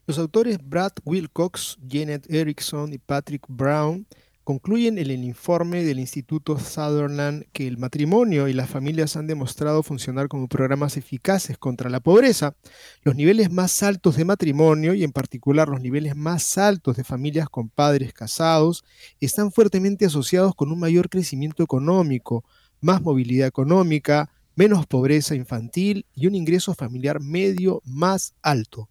Los 0.06 0.18
autores 0.18 0.58
Brad 0.62 0.92
Wilcox, 1.04 1.78
Janet 1.88 2.30
Erickson 2.30 2.92
y 2.92 2.98
Patrick 2.98 3.44
Brown 3.48 4.06
concluyen 4.50 4.98
en 4.98 5.12
el 5.12 5.22
informe 5.22 5.84
del 5.84 6.00
Instituto 6.00 6.58
Sutherland 6.58 7.44
que 7.52 7.68
el 7.68 7.78
matrimonio 7.78 8.48
y 8.48 8.52
las 8.52 8.68
familias 8.68 9.14
han 9.14 9.28
demostrado 9.28 9.84
funcionar 9.84 10.26
como 10.26 10.48
programas 10.48 10.96
eficaces 10.96 11.56
contra 11.56 11.88
la 11.88 12.00
pobreza. 12.00 12.56
Los 13.04 13.14
niveles 13.14 13.52
más 13.52 13.80
altos 13.84 14.16
de 14.16 14.24
matrimonio 14.24 14.94
y 14.94 15.04
en 15.04 15.12
particular 15.12 15.68
los 15.68 15.80
niveles 15.80 16.16
más 16.16 16.58
altos 16.58 16.96
de 16.96 17.04
familias 17.04 17.48
con 17.48 17.68
padres 17.68 18.12
casados 18.12 18.82
están 19.20 19.52
fuertemente 19.52 20.04
asociados 20.04 20.56
con 20.56 20.72
un 20.72 20.80
mayor 20.80 21.08
crecimiento 21.08 21.62
económico, 21.62 22.44
más 22.80 23.02
movilidad 23.02 23.46
económica, 23.46 24.32
menos 24.56 24.84
pobreza 24.84 25.36
infantil 25.36 26.06
y 26.12 26.26
un 26.26 26.34
ingreso 26.34 26.74
familiar 26.74 27.20
medio 27.20 27.82
más 27.84 28.34
alto. 28.42 28.89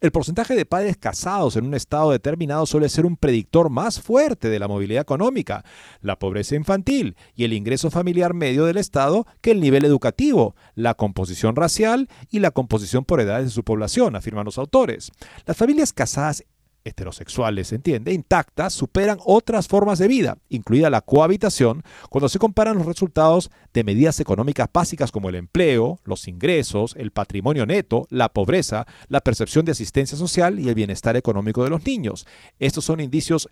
El 0.00 0.12
porcentaje 0.12 0.54
de 0.54 0.66
padres 0.66 0.96
casados 0.96 1.56
en 1.56 1.64
un 1.64 1.74
estado 1.74 2.10
determinado 2.10 2.66
suele 2.66 2.88
ser 2.88 3.06
un 3.06 3.16
predictor 3.16 3.70
más 3.70 4.00
fuerte 4.00 4.48
de 4.48 4.58
la 4.58 4.68
movilidad 4.68 5.02
económica, 5.02 5.64
la 6.00 6.18
pobreza 6.18 6.54
infantil 6.54 7.16
y 7.34 7.44
el 7.44 7.52
ingreso 7.52 7.90
familiar 7.90 8.34
medio 8.34 8.66
del 8.66 8.76
estado 8.76 9.26
que 9.40 9.52
el 9.52 9.60
nivel 9.60 9.84
educativo, 9.84 10.54
la 10.74 10.94
composición 10.94 11.56
racial 11.56 12.08
y 12.30 12.40
la 12.40 12.50
composición 12.50 13.04
por 13.04 13.20
edades 13.20 13.46
de 13.46 13.50
su 13.50 13.64
población, 13.64 14.16
afirman 14.16 14.44
los 14.44 14.58
autores. 14.58 15.12
Las 15.46 15.56
familias 15.56 15.92
casadas 15.92 16.44
heterosexuales, 16.86 17.68
se 17.68 17.74
entiende, 17.74 18.12
intactas, 18.12 18.72
superan 18.72 19.18
otras 19.24 19.68
formas 19.68 19.98
de 19.98 20.08
vida, 20.08 20.38
incluida 20.48 20.88
la 20.88 21.00
cohabitación, 21.00 21.82
cuando 22.08 22.28
se 22.28 22.38
comparan 22.38 22.78
los 22.78 22.86
resultados 22.86 23.50
de 23.74 23.84
medidas 23.84 24.20
económicas 24.20 24.68
básicas 24.72 25.10
como 25.10 25.28
el 25.28 25.34
empleo, 25.34 25.98
los 26.04 26.28
ingresos, 26.28 26.94
el 26.96 27.10
patrimonio 27.10 27.66
neto, 27.66 28.06
la 28.10 28.28
pobreza, 28.28 28.86
la 29.08 29.20
percepción 29.20 29.64
de 29.64 29.72
asistencia 29.72 30.16
social 30.16 30.60
y 30.60 30.68
el 30.68 30.74
bienestar 30.74 31.16
económico 31.16 31.64
de 31.64 31.70
los 31.70 31.84
niños. 31.84 32.26
Estos 32.58 32.84
son 32.84 33.00
indicios 33.00 33.48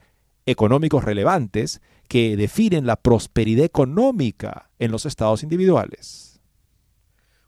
económicos 0.46 1.04
relevantes 1.04 1.80
que 2.08 2.36
definen 2.36 2.86
la 2.86 2.96
prosperidad 2.96 3.64
económica 3.64 4.70
en 4.78 4.90
los 4.90 5.06
estados 5.06 5.42
individuales. 5.42 6.33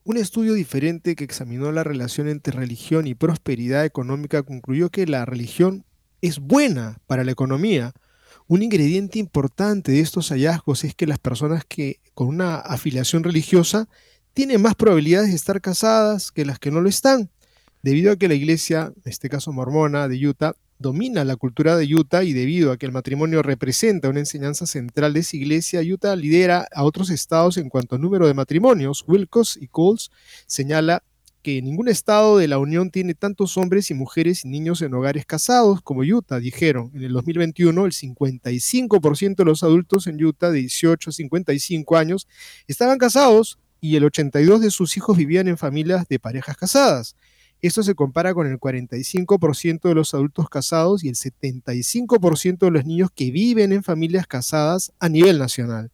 Un 0.08 0.18
estudio 0.18 0.54
diferente 0.54 1.16
que 1.16 1.24
examinó 1.24 1.72
la 1.72 1.82
relación 1.82 2.28
entre 2.28 2.52
religión 2.52 3.08
y 3.08 3.16
prosperidad 3.16 3.84
económica 3.84 4.44
concluyó 4.44 4.88
que 4.88 5.04
la 5.04 5.24
religión 5.24 5.84
es 6.22 6.38
buena 6.38 7.00
para 7.08 7.24
la 7.24 7.32
economía. 7.32 7.92
Un 8.46 8.62
ingrediente 8.62 9.18
importante 9.18 9.90
de 9.90 9.98
estos 9.98 10.28
hallazgos 10.28 10.84
es 10.84 10.94
que 10.94 11.08
las 11.08 11.18
personas 11.18 11.64
que 11.64 11.98
con 12.14 12.28
una 12.28 12.54
afiliación 12.54 13.24
religiosa 13.24 13.88
tienen 14.32 14.62
más 14.62 14.76
probabilidades 14.76 15.30
de 15.30 15.34
estar 15.34 15.60
casadas 15.60 16.30
que 16.30 16.44
las 16.44 16.60
que 16.60 16.70
no 16.70 16.80
lo 16.80 16.88
están, 16.88 17.28
debido 17.82 18.12
a 18.12 18.16
que 18.16 18.28
la 18.28 18.34
iglesia, 18.34 18.92
en 18.94 19.10
este 19.10 19.28
caso 19.28 19.52
mormona 19.52 20.06
de 20.06 20.24
Utah, 20.24 20.54
domina 20.78 21.24
la 21.24 21.36
cultura 21.36 21.76
de 21.76 21.92
Utah 21.94 22.24
y 22.24 22.32
debido 22.32 22.72
a 22.72 22.76
que 22.76 22.86
el 22.86 22.92
matrimonio 22.92 23.42
representa 23.42 24.08
una 24.08 24.20
enseñanza 24.20 24.66
central 24.66 25.12
de 25.12 25.20
esa 25.20 25.36
iglesia, 25.36 25.80
Utah 25.80 26.16
lidera 26.16 26.66
a 26.72 26.84
otros 26.84 27.10
estados 27.10 27.56
en 27.56 27.68
cuanto 27.68 27.96
a 27.96 27.98
número 27.98 28.26
de 28.26 28.34
matrimonios. 28.34 29.04
Wilcox 29.06 29.58
y 29.60 29.68
Coles 29.68 30.10
señala 30.46 31.02
que 31.46 31.62
ningún 31.62 31.86
estado 31.86 32.38
de 32.38 32.48
la 32.48 32.58
Unión 32.58 32.90
tiene 32.90 33.14
tantos 33.14 33.56
hombres 33.56 33.92
y 33.92 33.94
mujeres 33.94 34.44
y 34.44 34.48
niños 34.48 34.82
en 34.82 34.92
hogares 34.94 35.24
casados 35.24 35.80
como 35.80 36.00
Utah, 36.00 36.40
dijeron. 36.40 36.90
En 36.92 37.04
el 37.04 37.12
2021, 37.12 37.86
el 37.86 37.92
55% 37.92 39.36
de 39.36 39.44
los 39.44 39.62
adultos 39.62 40.08
en 40.08 40.22
Utah 40.24 40.50
de 40.50 40.58
18 40.58 41.10
a 41.10 41.12
55 41.12 41.96
años 41.96 42.26
estaban 42.66 42.98
casados 42.98 43.60
y 43.80 43.94
el 43.94 44.02
82% 44.02 44.58
de 44.58 44.70
sus 44.72 44.96
hijos 44.96 45.16
vivían 45.16 45.46
en 45.46 45.56
familias 45.56 46.08
de 46.08 46.18
parejas 46.18 46.56
casadas. 46.56 47.14
Esto 47.62 47.82
se 47.82 47.94
compara 47.94 48.34
con 48.34 48.46
el 48.46 48.58
45% 48.58 49.88
de 49.88 49.94
los 49.94 50.14
adultos 50.14 50.48
casados 50.48 51.02
y 51.02 51.08
el 51.08 51.14
75% 51.14 52.58
de 52.58 52.70
los 52.70 52.84
niños 52.84 53.10
que 53.14 53.30
viven 53.30 53.72
en 53.72 53.82
familias 53.82 54.26
casadas 54.26 54.92
a 55.00 55.08
nivel 55.08 55.38
nacional. 55.38 55.90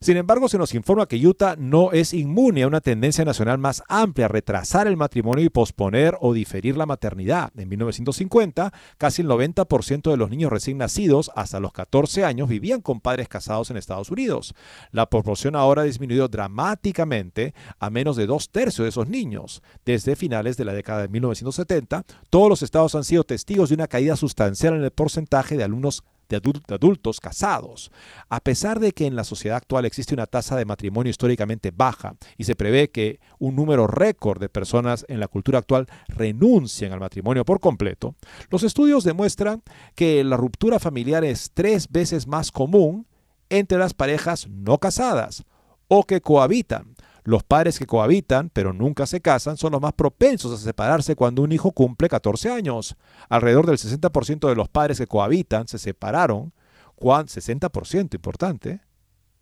Sin 0.00 0.16
embargo, 0.16 0.48
se 0.48 0.58
nos 0.58 0.74
informa 0.74 1.06
que 1.06 1.26
Utah 1.26 1.56
no 1.58 1.90
es 1.90 2.14
inmune 2.14 2.62
a 2.62 2.68
una 2.68 2.80
tendencia 2.80 3.24
nacional 3.24 3.58
más 3.58 3.82
amplia 3.88 4.26
a 4.26 4.28
retrasar 4.28 4.86
el 4.86 4.96
matrimonio 4.96 5.44
y 5.44 5.48
posponer 5.48 6.16
o 6.20 6.32
diferir 6.32 6.76
la 6.76 6.86
maternidad. 6.86 7.50
En 7.56 7.68
1950, 7.68 8.72
casi 8.96 9.22
el 9.22 9.28
90% 9.28 10.10
de 10.10 10.16
los 10.16 10.30
niños 10.30 10.52
recién 10.52 10.78
nacidos 10.78 11.32
hasta 11.34 11.58
los 11.58 11.72
14 11.72 12.24
años 12.24 12.48
vivían 12.48 12.80
con 12.80 13.00
padres 13.00 13.28
casados 13.28 13.70
en 13.70 13.76
Estados 13.76 14.10
Unidos. 14.10 14.54
La 14.92 15.10
proporción 15.10 15.56
ahora 15.56 15.82
ha 15.82 15.86
disminuido 15.86 16.28
dramáticamente 16.28 17.52
a 17.80 17.90
menos 17.90 18.14
de 18.14 18.26
dos 18.26 18.50
tercios 18.50 18.84
de 18.84 18.90
esos 18.90 19.08
niños. 19.08 19.62
Desde 19.84 20.14
finales 20.14 20.56
de 20.56 20.64
la 20.64 20.74
década 20.74 21.02
de 21.02 21.08
1970, 21.08 22.04
todos 22.30 22.48
los 22.48 22.62
estados 22.62 22.94
han 22.94 23.02
sido 23.04 23.24
testigos 23.24 23.70
de 23.70 23.74
una 23.74 23.88
caída 23.88 24.14
sustancial 24.14 24.74
en 24.74 24.84
el 24.84 24.92
porcentaje 24.92 25.56
de 25.56 25.64
alumnos 25.64 26.04
de, 26.28 26.74
adultos 26.74 27.20
casados. 27.20 27.90
A 28.28 28.40
pesar 28.40 28.80
de 28.80 28.92
que 28.92 29.06
en 29.06 29.16
la 29.16 29.24
sociedad 29.24 29.56
actual 29.56 29.84
existe 29.84 30.14
una 30.14 30.26
tasa 30.26 30.56
de 30.56 30.64
matrimonio 30.64 31.10
históricamente 31.10 31.70
baja 31.74 32.14
y 32.36 32.44
se 32.44 32.56
prevé 32.56 32.90
que 32.90 33.20
un 33.38 33.56
número 33.56 33.86
récord 33.86 34.40
de 34.40 34.48
personas 34.48 35.04
en 35.08 35.20
la 35.20 35.28
cultura 35.28 35.58
actual 35.58 35.86
renuncien 36.08 36.92
al 36.92 37.00
matrimonio 37.00 37.44
por 37.44 37.60
completo, 37.60 38.14
los 38.50 38.62
estudios 38.62 39.04
demuestran 39.04 39.62
que 39.94 40.22
la 40.24 40.36
ruptura 40.36 40.78
familiar 40.78 41.24
es 41.24 41.50
tres 41.54 41.88
veces 41.90 42.26
más 42.26 42.52
común 42.52 43.06
entre 43.48 43.78
las 43.78 43.94
parejas 43.94 44.46
no 44.48 44.78
casadas 44.78 45.44
o 45.88 46.04
que 46.04 46.20
cohabitan 46.20 46.94
los 47.28 47.42
padres 47.42 47.78
que 47.78 47.84
cohabitan, 47.84 48.48
pero 48.48 48.72
nunca 48.72 49.04
se 49.04 49.20
casan, 49.20 49.58
son 49.58 49.72
los 49.72 49.82
más 49.82 49.92
propensos 49.92 50.50
a 50.50 50.64
separarse 50.64 51.14
cuando 51.14 51.42
un 51.42 51.52
hijo 51.52 51.72
cumple 51.72 52.08
14 52.08 52.50
años. 52.50 52.96
Alrededor 53.28 53.66
del 53.66 53.76
60% 53.76 54.48
de 54.48 54.54
los 54.54 54.70
padres 54.70 54.96
que 54.96 55.06
cohabitan 55.06 55.68
se 55.68 55.78
separaron, 55.78 56.54
60% 56.96 58.14
importante, 58.14 58.80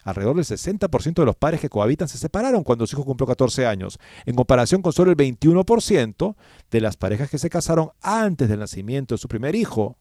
alrededor 0.03 0.35
del 0.35 0.45
60% 0.45 1.15
de 1.15 1.25
los 1.25 1.37
padres 1.37 1.61
que 1.61 1.69
cohabitan 1.69 2.09
se 2.09 2.19
separaron 2.19 2.65
cuando 2.65 2.89
su 2.89 2.97
hijo 2.97 3.05
cumplió 3.05 3.29
14 3.29 3.67
años, 3.69 4.01
en 4.25 4.35
comparación 4.35 4.83
con 4.83 4.93
solo 4.93 5.13
el 5.13 5.17
21% 5.17 6.35
de 6.73 6.81
las 6.81 6.97
parejas 6.97 7.31
que 7.31 7.39
se 7.39 7.51
casaron 7.51 7.91
antes 8.03 8.49
del 8.49 8.59
nacimiento 8.59 9.15
de 9.15 9.19
su 9.19 9.29
primer 9.29 9.55
hijo 9.55 9.97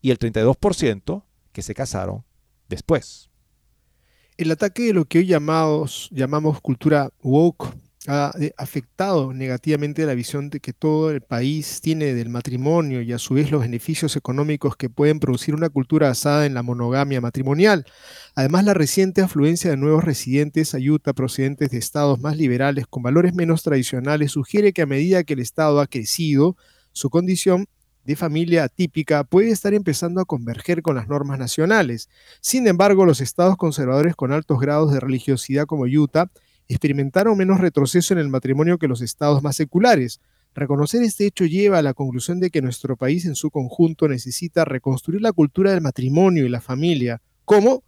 y 0.00 0.12
el 0.12 0.20
32% 0.20 1.24
que 1.50 1.62
se 1.62 1.74
casaron 1.74 2.24
después. 2.68 3.27
El 4.38 4.52
ataque 4.52 4.84
de 4.84 4.92
lo 4.92 5.04
que 5.04 5.18
hoy 5.18 5.26
llamamos, 5.26 6.10
cultura 6.62 7.10
woke 7.24 7.74
ha 8.06 8.32
eh, 8.40 8.52
afectado 8.56 9.32
negativamente 9.32 10.06
la 10.06 10.14
visión 10.14 10.48
de 10.48 10.60
que 10.60 10.72
todo 10.72 11.10
el 11.10 11.22
país 11.22 11.80
tiene 11.80 12.14
del 12.14 12.28
matrimonio 12.28 13.02
y 13.02 13.12
a 13.12 13.18
su 13.18 13.34
vez 13.34 13.50
los 13.50 13.62
beneficios 13.62 14.14
económicos 14.14 14.76
que 14.76 14.88
pueden 14.88 15.18
producir 15.18 15.56
una 15.56 15.70
cultura 15.70 16.06
basada 16.06 16.46
en 16.46 16.54
la 16.54 16.62
monogamia 16.62 17.20
matrimonial. 17.20 17.84
Además, 18.36 18.64
la 18.64 18.74
reciente 18.74 19.22
afluencia 19.22 19.70
de 19.70 19.76
nuevos 19.76 20.04
residentes 20.04 20.72
a 20.72 21.12
procedentes 21.14 21.70
de 21.70 21.78
estados 21.78 22.20
más 22.20 22.36
liberales 22.36 22.86
con 22.86 23.02
valores 23.02 23.34
menos 23.34 23.64
tradicionales 23.64 24.30
sugiere 24.30 24.72
que 24.72 24.82
a 24.82 24.86
medida 24.86 25.24
que 25.24 25.32
el 25.34 25.40
estado 25.40 25.80
ha 25.80 25.88
crecido, 25.88 26.56
su 26.92 27.10
condición 27.10 27.66
de 28.08 28.16
familia 28.16 28.64
atípica 28.64 29.22
puede 29.22 29.50
estar 29.50 29.74
empezando 29.74 30.22
a 30.22 30.24
converger 30.24 30.80
con 30.80 30.96
las 30.96 31.08
normas 31.08 31.38
nacionales. 31.38 32.08
Sin 32.40 32.66
embargo, 32.66 33.04
los 33.04 33.20
estados 33.20 33.58
conservadores 33.58 34.16
con 34.16 34.32
altos 34.32 34.58
grados 34.58 34.94
de 34.94 34.98
religiosidad 34.98 35.66
como 35.66 35.84
Utah 35.84 36.30
experimentaron 36.68 37.36
menos 37.36 37.60
retroceso 37.60 38.14
en 38.14 38.20
el 38.20 38.30
matrimonio 38.30 38.78
que 38.78 38.88
los 38.88 39.02
estados 39.02 39.42
más 39.42 39.56
seculares. 39.56 40.22
Reconocer 40.54 41.02
este 41.02 41.26
hecho 41.26 41.44
lleva 41.44 41.80
a 41.80 41.82
la 41.82 41.92
conclusión 41.92 42.40
de 42.40 42.48
que 42.48 42.62
nuestro 42.62 42.96
país 42.96 43.26
en 43.26 43.34
su 43.34 43.50
conjunto 43.50 44.08
necesita 44.08 44.64
reconstruir 44.64 45.20
la 45.20 45.32
cultura 45.32 45.72
del 45.72 45.82
matrimonio 45.82 46.46
y 46.46 46.48
la 46.48 46.62
familia. 46.62 47.20
¿Cómo? 47.44 47.82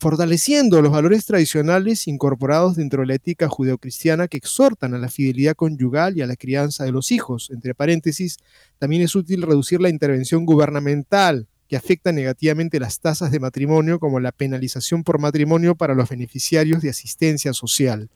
Fortaleciendo 0.00 0.80
los 0.80 0.92
valores 0.92 1.26
tradicionales 1.26 2.08
incorporados 2.08 2.76
dentro 2.76 3.02
de 3.02 3.08
la 3.08 3.14
ética 3.16 3.50
judeocristiana 3.50 4.28
que 4.28 4.38
exhortan 4.38 4.94
a 4.94 4.98
la 4.98 5.10
fidelidad 5.10 5.54
conyugal 5.54 6.16
y 6.16 6.22
a 6.22 6.26
la 6.26 6.36
crianza 6.36 6.84
de 6.84 6.90
los 6.90 7.12
hijos. 7.12 7.50
Entre 7.50 7.74
paréntesis, 7.74 8.38
también 8.78 9.02
es 9.02 9.14
útil 9.14 9.42
reducir 9.42 9.78
la 9.78 9.90
intervención 9.90 10.46
gubernamental 10.46 11.48
que 11.68 11.76
afecta 11.76 12.12
negativamente 12.12 12.80
las 12.80 13.00
tasas 13.00 13.30
de 13.30 13.40
matrimonio, 13.40 14.00
como 14.00 14.20
la 14.20 14.32
penalización 14.32 15.04
por 15.04 15.18
matrimonio 15.18 15.74
para 15.74 15.94
los 15.94 16.08
beneficiarios 16.08 16.80
de 16.80 16.88
asistencia 16.88 17.52
social. 17.52 18.08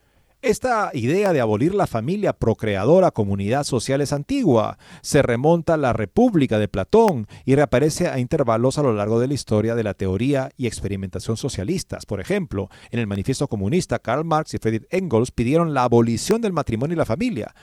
Esta 0.44 0.90
idea 0.92 1.32
de 1.32 1.40
abolir 1.40 1.74
la 1.74 1.86
familia 1.86 2.34
procreadora 2.34 3.12
comunidad 3.12 3.64
social 3.64 4.02
es 4.02 4.12
antigua. 4.12 4.76
Se 5.00 5.22
remonta 5.22 5.72
a 5.72 5.78
la 5.78 5.94
República 5.94 6.58
de 6.58 6.68
Platón 6.68 7.28
y 7.46 7.54
reaparece 7.54 8.08
a 8.08 8.18
intervalos 8.18 8.76
a 8.76 8.82
lo 8.82 8.92
largo 8.92 9.18
de 9.20 9.28
la 9.28 9.32
historia 9.32 9.74
de 9.74 9.84
la 9.84 9.94
teoría 9.94 10.50
y 10.58 10.66
experimentación 10.66 11.38
socialistas. 11.38 12.04
Por 12.04 12.20
ejemplo, 12.20 12.68
en 12.90 12.98
el 12.98 13.06
Manifiesto 13.06 13.48
Comunista, 13.48 14.00
Karl 14.00 14.26
Marx 14.26 14.52
y 14.52 14.58
Friedrich 14.58 14.86
Engels 14.90 15.30
pidieron 15.30 15.72
la 15.72 15.84
abolición 15.84 16.42
del 16.42 16.52
matrimonio 16.52 16.92
y 16.92 16.98
la 16.98 17.06
familia 17.06 17.54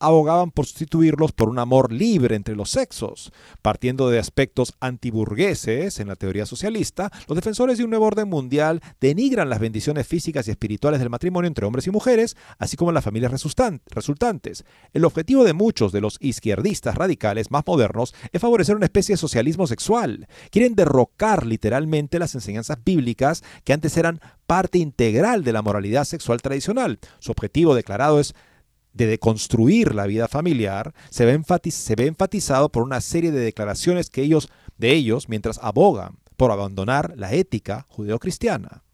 abogaban 0.00 0.50
por 0.50 0.66
sustituirlos 0.66 1.32
por 1.32 1.48
un 1.48 1.58
amor 1.58 1.92
libre 1.92 2.36
entre 2.36 2.56
los 2.56 2.70
sexos. 2.70 3.32
Partiendo 3.62 4.10
de 4.10 4.18
aspectos 4.18 4.74
antiburgueses 4.80 6.00
en 6.00 6.08
la 6.08 6.16
teoría 6.16 6.46
socialista, 6.46 7.10
los 7.26 7.36
defensores 7.36 7.78
de 7.78 7.84
un 7.84 7.90
nuevo 7.90 8.06
orden 8.06 8.28
mundial 8.28 8.80
denigran 9.00 9.48
las 9.48 9.60
bendiciones 9.60 10.06
físicas 10.06 10.48
y 10.48 10.50
espirituales 10.50 11.00
del 11.00 11.10
matrimonio 11.10 11.48
entre 11.48 11.66
hombres 11.66 11.86
y 11.86 11.90
mujeres, 11.90 12.36
así 12.58 12.76
como 12.76 12.92
las 12.92 13.04
familias 13.04 13.32
resultantes. 13.32 14.64
El 14.92 15.04
objetivo 15.04 15.44
de 15.44 15.52
muchos 15.52 15.92
de 15.92 16.00
los 16.00 16.18
izquierdistas 16.20 16.94
radicales 16.94 17.50
más 17.50 17.64
modernos 17.66 18.14
es 18.32 18.40
favorecer 18.40 18.76
una 18.76 18.86
especie 18.86 19.14
de 19.14 19.18
socialismo 19.18 19.66
sexual. 19.66 20.28
Quieren 20.50 20.74
derrocar 20.74 21.46
literalmente 21.46 22.18
las 22.18 22.34
enseñanzas 22.34 22.78
bíblicas 22.84 23.42
que 23.64 23.72
antes 23.72 23.96
eran 23.96 24.20
parte 24.46 24.78
integral 24.78 25.44
de 25.44 25.52
la 25.52 25.62
moralidad 25.62 26.04
sexual 26.04 26.40
tradicional. 26.40 26.98
Su 27.18 27.32
objetivo 27.32 27.74
declarado 27.74 28.18
es 28.18 28.34
de 28.92 29.06
deconstruir 29.06 29.94
la 29.94 30.06
vida 30.06 30.28
familiar 30.28 30.94
se 31.10 31.24
ve, 31.24 31.40
se 31.70 31.94
ve 31.94 32.06
enfatizado 32.06 32.70
por 32.70 32.82
una 32.82 33.00
serie 33.00 33.30
de 33.30 33.40
declaraciones 33.40 34.10
que 34.10 34.22
ellos, 34.22 34.48
de 34.76 34.92
ellos 34.92 35.28
mientras 35.28 35.58
abogan 35.62 36.18
por 36.36 36.52
abandonar 36.52 37.14
la 37.16 37.32
ética 37.32 37.86
judeocristiana. 37.88 38.84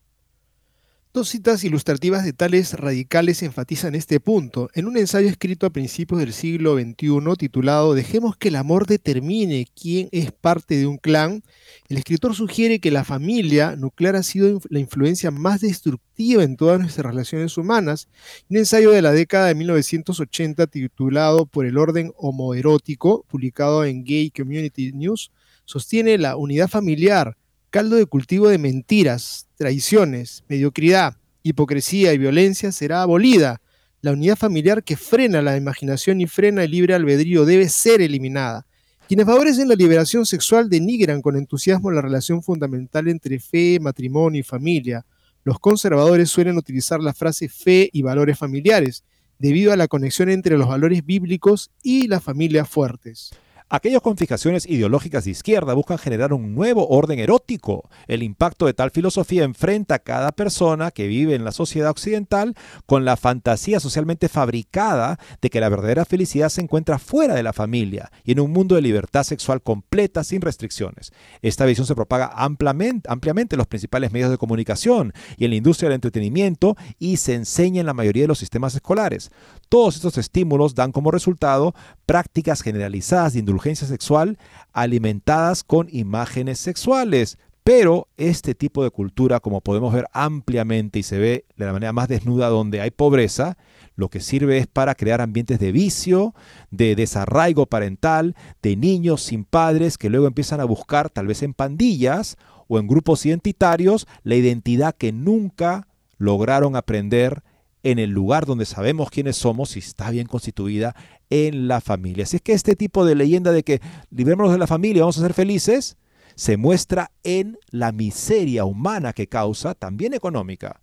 Dos 1.14 1.28
citas 1.28 1.62
ilustrativas 1.62 2.24
de 2.24 2.32
tales 2.32 2.72
radicales 2.72 3.44
enfatizan 3.44 3.94
este 3.94 4.18
punto. 4.18 4.68
En 4.74 4.88
un 4.88 4.96
ensayo 4.96 5.28
escrito 5.28 5.64
a 5.64 5.70
principios 5.70 6.18
del 6.18 6.32
siglo 6.32 6.74
XXI 6.74 7.36
titulado 7.38 7.94
Dejemos 7.94 8.36
que 8.36 8.48
el 8.48 8.56
amor 8.56 8.88
determine 8.88 9.68
quién 9.80 10.08
es 10.10 10.32
parte 10.32 10.76
de 10.76 10.88
un 10.88 10.96
clan, 10.98 11.44
el 11.88 11.98
escritor 11.98 12.34
sugiere 12.34 12.80
que 12.80 12.90
la 12.90 13.04
familia 13.04 13.76
nuclear 13.76 14.16
ha 14.16 14.24
sido 14.24 14.60
la 14.68 14.80
influencia 14.80 15.30
más 15.30 15.60
destructiva 15.60 16.42
en 16.42 16.56
todas 16.56 16.80
nuestras 16.80 17.06
relaciones 17.06 17.56
humanas. 17.56 18.08
Un 18.50 18.56
ensayo 18.56 18.90
de 18.90 19.00
la 19.00 19.12
década 19.12 19.46
de 19.46 19.54
1980 19.54 20.66
titulado 20.66 21.46
Por 21.46 21.64
el 21.64 21.78
orden 21.78 22.10
homoerótico, 22.16 23.24
publicado 23.28 23.84
en 23.84 24.02
Gay 24.02 24.32
Community 24.32 24.90
News, 24.90 25.30
sostiene 25.64 26.18
la 26.18 26.34
unidad 26.36 26.66
familiar 26.66 27.36
caldo 27.74 27.96
de 27.96 28.06
cultivo 28.06 28.48
de 28.48 28.56
mentiras, 28.56 29.48
traiciones, 29.56 30.44
mediocridad, 30.46 31.16
hipocresía 31.42 32.12
y 32.12 32.18
violencia 32.18 32.70
será 32.70 33.02
abolida. 33.02 33.60
La 34.00 34.12
unidad 34.12 34.36
familiar 34.36 34.84
que 34.84 34.96
frena 34.96 35.42
la 35.42 35.56
imaginación 35.56 36.20
y 36.20 36.28
frena 36.28 36.62
el 36.62 36.70
libre 36.70 36.94
albedrío 36.94 37.44
debe 37.44 37.68
ser 37.68 38.00
eliminada. 38.00 38.64
Quienes 39.08 39.26
favorecen 39.26 39.66
la 39.66 39.74
liberación 39.74 40.24
sexual 40.24 40.70
denigran 40.70 41.20
con 41.20 41.34
entusiasmo 41.34 41.90
la 41.90 42.00
relación 42.00 42.44
fundamental 42.44 43.08
entre 43.08 43.40
fe, 43.40 43.80
matrimonio 43.80 44.38
y 44.38 44.44
familia. 44.44 45.04
Los 45.42 45.58
conservadores 45.58 46.30
suelen 46.30 46.56
utilizar 46.56 47.00
la 47.00 47.12
frase 47.12 47.48
fe 47.48 47.90
y 47.92 48.02
valores 48.02 48.38
familiares, 48.38 49.02
debido 49.40 49.72
a 49.72 49.76
la 49.76 49.88
conexión 49.88 50.28
entre 50.28 50.56
los 50.56 50.68
valores 50.68 51.04
bíblicos 51.04 51.72
y 51.82 52.06
las 52.06 52.22
familias 52.22 52.68
fuertes. 52.68 53.32
Aquellas 53.74 54.02
con 54.02 54.16
fijaciones 54.16 54.66
ideológicas 54.66 55.24
de 55.24 55.32
izquierda 55.32 55.74
buscan 55.74 55.98
generar 55.98 56.32
un 56.32 56.54
nuevo 56.54 56.86
orden 56.86 57.18
erótico. 57.18 57.90
El 58.06 58.22
impacto 58.22 58.66
de 58.66 58.72
tal 58.72 58.92
filosofía 58.92 59.42
enfrenta 59.42 59.96
a 59.96 59.98
cada 59.98 60.30
persona 60.30 60.92
que 60.92 61.08
vive 61.08 61.34
en 61.34 61.42
la 61.42 61.50
sociedad 61.50 61.90
occidental 61.90 62.54
con 62.86 63.04
la 63.04 63.16
fantasía 63.16 63.80
socialmente 63.80 64.28
fabricada 64.28 65.18
de 65.42 65.50
que 65.50 65.58
la 65.58 65.68
verdadera 65.70 66.04
felicidad 66.04 66.50
se 66.50 66.60
encuentra 66.60 67.00
fuera 67.00 67.34
de 67.34 67.42
la 67.42 67.52
familia 67.52 68.12
y 68.22 68.30
en 68.30 68.38
un 68.38 68.52
mundo 68.52 68.76
de 68.76 68.82
libertad 68.82 69.24
sexual 69.24 69.60
completa 69.60 70.22
sin 70.22 70.40
restricciones. 70.40 71.12
Esta 71.42 71.64
visión 71.64 71.84
se 71.84 71.96
propaga 71.96 72.30
ampliamente, 72.32 73.08
ampliamente 73.10 73.56
en 73.56 73.58
los 73.58 73.66
principales 73.66 74.12
medios 74.12 74.30
de 74.30 74.38
comunicación 74.38 75.12
y 75.36 75.46
en 75.46 75.50
la 75.50 75.56
industria 75.56 75.88
del 75.88 75.96
entretenimiento 75.96 76.76
y 77.00 77.16
se 77.16 77.34
enseña 77.34 77.80
en 77.80 77.86
la 77.86 77.92
mayoría 77.92 78.22
de 78.22 78.28
los 78.28 78.38
sistemas 78.38 78.76
escolares. 78.76 79.32
Todos 79.68 79.96
estos 79.96 80.16
estímulos 80.16 80.76
dan 80.76 80.92
como 80.92 81.10
resultado 81.10 81.74
prácticas 82.06 82.62
generalizadas 82.62 83.32
de 83.32 83.40
indulgencia 83.40 83.86
sexual 83.86 84.38
alimentadas 84.72 85.64
con 85.64 85.88
imágenes 85.90 86.58
sexuales. 86.58 87.38
Pero 87.64 88.08
este 88.18 88.54
tipo 88.54 88.84
de 88.84 88.90
cultura, 88.90 89.40
como 89.40 89.62
podemos 89.62 89.94
ver 89.94 90.06
ampliamente 90.12 90.98
y 90.98 91.02
se 91.02 91.18
ve 91.18 91.46
de 91.56 91.64
la 91.64 91.72
manera 91.72 91.94
más 91.94 92.08
desnuda 92.08 92.48
donde 92.48 92.82
hay 92.82 92.90
pobreza, 92.90 93.56
lo 93.96 94.10
que 94.10 94.20
sirve 94.20 94.58
es 94.58 94.66
para 94.66 94.94
crear 94.94 95.22
ambientes 95.22 95.58
de 95.58 95.72
vicio, 95.72 96.34
de 96.70 96.94
desarraigo 96.94 97.64
parental, 97.64 98.36
de 98.62 98.76
niños 98.76 99.22
sin 99.22 99.44
padres 99.44 99.96
que 99.96 100.10
luego 100.10 100.26
empiezan 100.26 100.60
a 100.60 100.64
buscar, 100.64 101.08
tal 101.08 101.26
vez 101.26 101.42
en 101.42 101.54
pandillas 101.54 102.36
o 102.68 102.78
en 102.78 102.86
grupos 102.86 103.24
identitarios, 103.24 104.06
la 104.24 104.34
identidad 104.34 104.94
que 104.94 105.12
nunca 105.12 105.86
lograron 106.18 106.76
aprender 106.76 107.42
en 107.84 107.98
el 107.98 108.10
lugar 108.10 108.46
donde 108.46 108.64
sabemos 108.64 109.10
quiénes 109.10 109.36
somos 109.36 109.76
y 109.76 109.78
está 109.78 110.10
bien 110.10 110.26
constituida 110.26 110.96
en 111.30 111.68
la 111.68 111.80
familia. 111.80 112.24
Así 112.24 112.36
es 112.36 112.42
que 112.42 112.54
este 112.54 112.74
tipo 112.74 113.04
de 113.04 113.14
leyenda 113.14 113.52
de 113.52 113.62
que 113.62 113.80
librémonos 114.10 114.52
de 114.52 114.58
la 114.58 114.66
familia, 114.66 115.02
vamos 115.02 115.18
a 115.18 115.20
ser 115.20 115.34
felices, 115.34 115.98
se 116.34 116.56
muestra 116.56 117.12
en 117.22 117.58
la 117.70 117.92
miseria 117.92 118.64
humana 118.64 119.12
que 119.12 119.28
causa, 119.28 119.74
también 119.74 120.14
económica, 120.14 120.80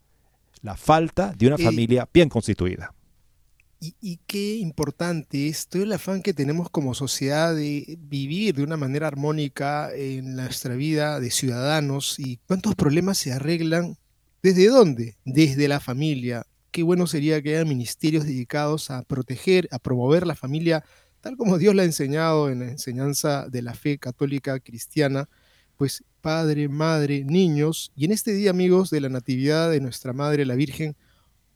la 0.62 0.78
falta 0.78 1.34
de 1.36 1.48
una 1.48 1.58
familia 1.58 2.08
bien 2.14 2.30
constituida. 2.30 2.94
Y, 3.84 3.96
y, 4.00 4.20
qué 4.28 4.58
importante 4.58 5.48
es 5.48 5.68
todo 5.68 5.82
el 5.82 5.92
afán 5.92 6.22
que 6.22 6.36
tenemos 6.36 6.70
como 6.70 6.94
sociedad 6.94 7.56
de 7.56 7.98
vivir 8.00 8.54
de 8.54 8.62
una 8.62 8.78
manera 8.78 9.08
armónica 9.08 9.90
en 9.96 10.36
nuestra 10.36 10.76
vida 10.76 11.20
de 11.20 11.32
ciudadanos 11.32 12.20
y 12.20 12.38
cuántos 12.46 12.76
problemas 12.76 13.18
se 13.18 13.34
arreglan. 13.34 13.98
¿Desde 14.44 14.68
dónde? 14.68 15.18
Desde 15.26 15.68
la 15.68 15.80
familia, 15.80 16.46
qué 16.72 16.84
bueno 16.84 17.08
sería 17.08 17.42
que 17.42 17.56
haya 17.56 17.66
ministerios 17.66 18.26
dedicados 18.26 18.92
a 18.92 19.04
proteger, 19.04 19.68
a 19.72 19.80
promover 19.80 20.26
la 20.26 20.36
familia 20.36 20.84
tal 21.22 21.38
como 21.38 21.58
Dios 21.58 21.76
la 21.76 21.84
ha 21.84 21.86
enseñado 21.86 22.50
en 22.50 22.60
la 22.60 22.66
enseñanza 22.66 23.48
de 23.48 23.62
la 23.62 23.74
fe 23.74 23.98
católica 24.00 24.60
cristiana, 24.60 25.30
pues 25.78 26.04
padre, 26.20 26.68
madre, 26.68 27.24
niños, 27.24 27.92
y 27.96 28.06
en 28.06 28.12
este 28.12 28.34
día, 28.34 28.50
amigos, 28.50 28.90
de 28.90 29.02
la 29.02 29.10
Natividad 29.10 29.72
de 29.72 29.80
nuestra 29.80 30.14
Madre, 30.14 30.46
la 30.46 30.56
Virgen, 30.56 30.96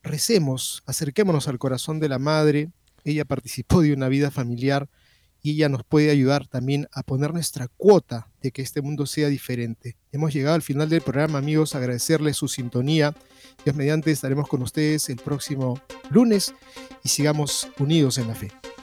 recemos, 0.03 0.84
acerquémonos 0.86 1.47
al 1.47 1.59
corazón 1.59 1.99
de 1.99 2.09
la 2.09 2.20
Madre, 2.20 2.70
ella 3.03 3.26
participó 3.26 3.82
de 3.82 3.93
una 3.93 4.07
vida 4.07 4.32
familiar 4.32 4.88
y 5.45 5.51
ella 5.51 5.69
nos 5.69 5.83
puede 5.83 6.09
ayudar 6.09 6.47
también 6.47 6.87
a 6.91 7.03
poner 7.03 7.31
nuestra 7.31 7.67
cuota 7.67 8.31
de 8.41 8.49
que 8.49 8.63
este 8.63 8.81
mundo 8.81 9.05
sea 9.05 9.27
diferente. 9.27 9.95
Hemos 10.11 10.33
llegado 10.33 10.55
al 10.55 10.63
final 10.63 10.89
del 10.89 11.01
programa, 11.01 11.37
amigos, 11.37 11.75
agradecerles 11.75 12.35
su 12.35 12.47
sintonía. 12.47 13.13
Dios 13.63 13.75
mediante 13.75 14.09
estaremos 14.09 14.47
con 14.47 14.63
ustedes 14.63 15.07
el 15.09 15.17
próximo 15.17 15.79
lunes 16.09 16.55
y 17.03 17.09
sigamos 17.09 17.67
unidos 17.77 18.17
en 18.17 18.27
la 18.27 18.33
fe. 18.33 18.74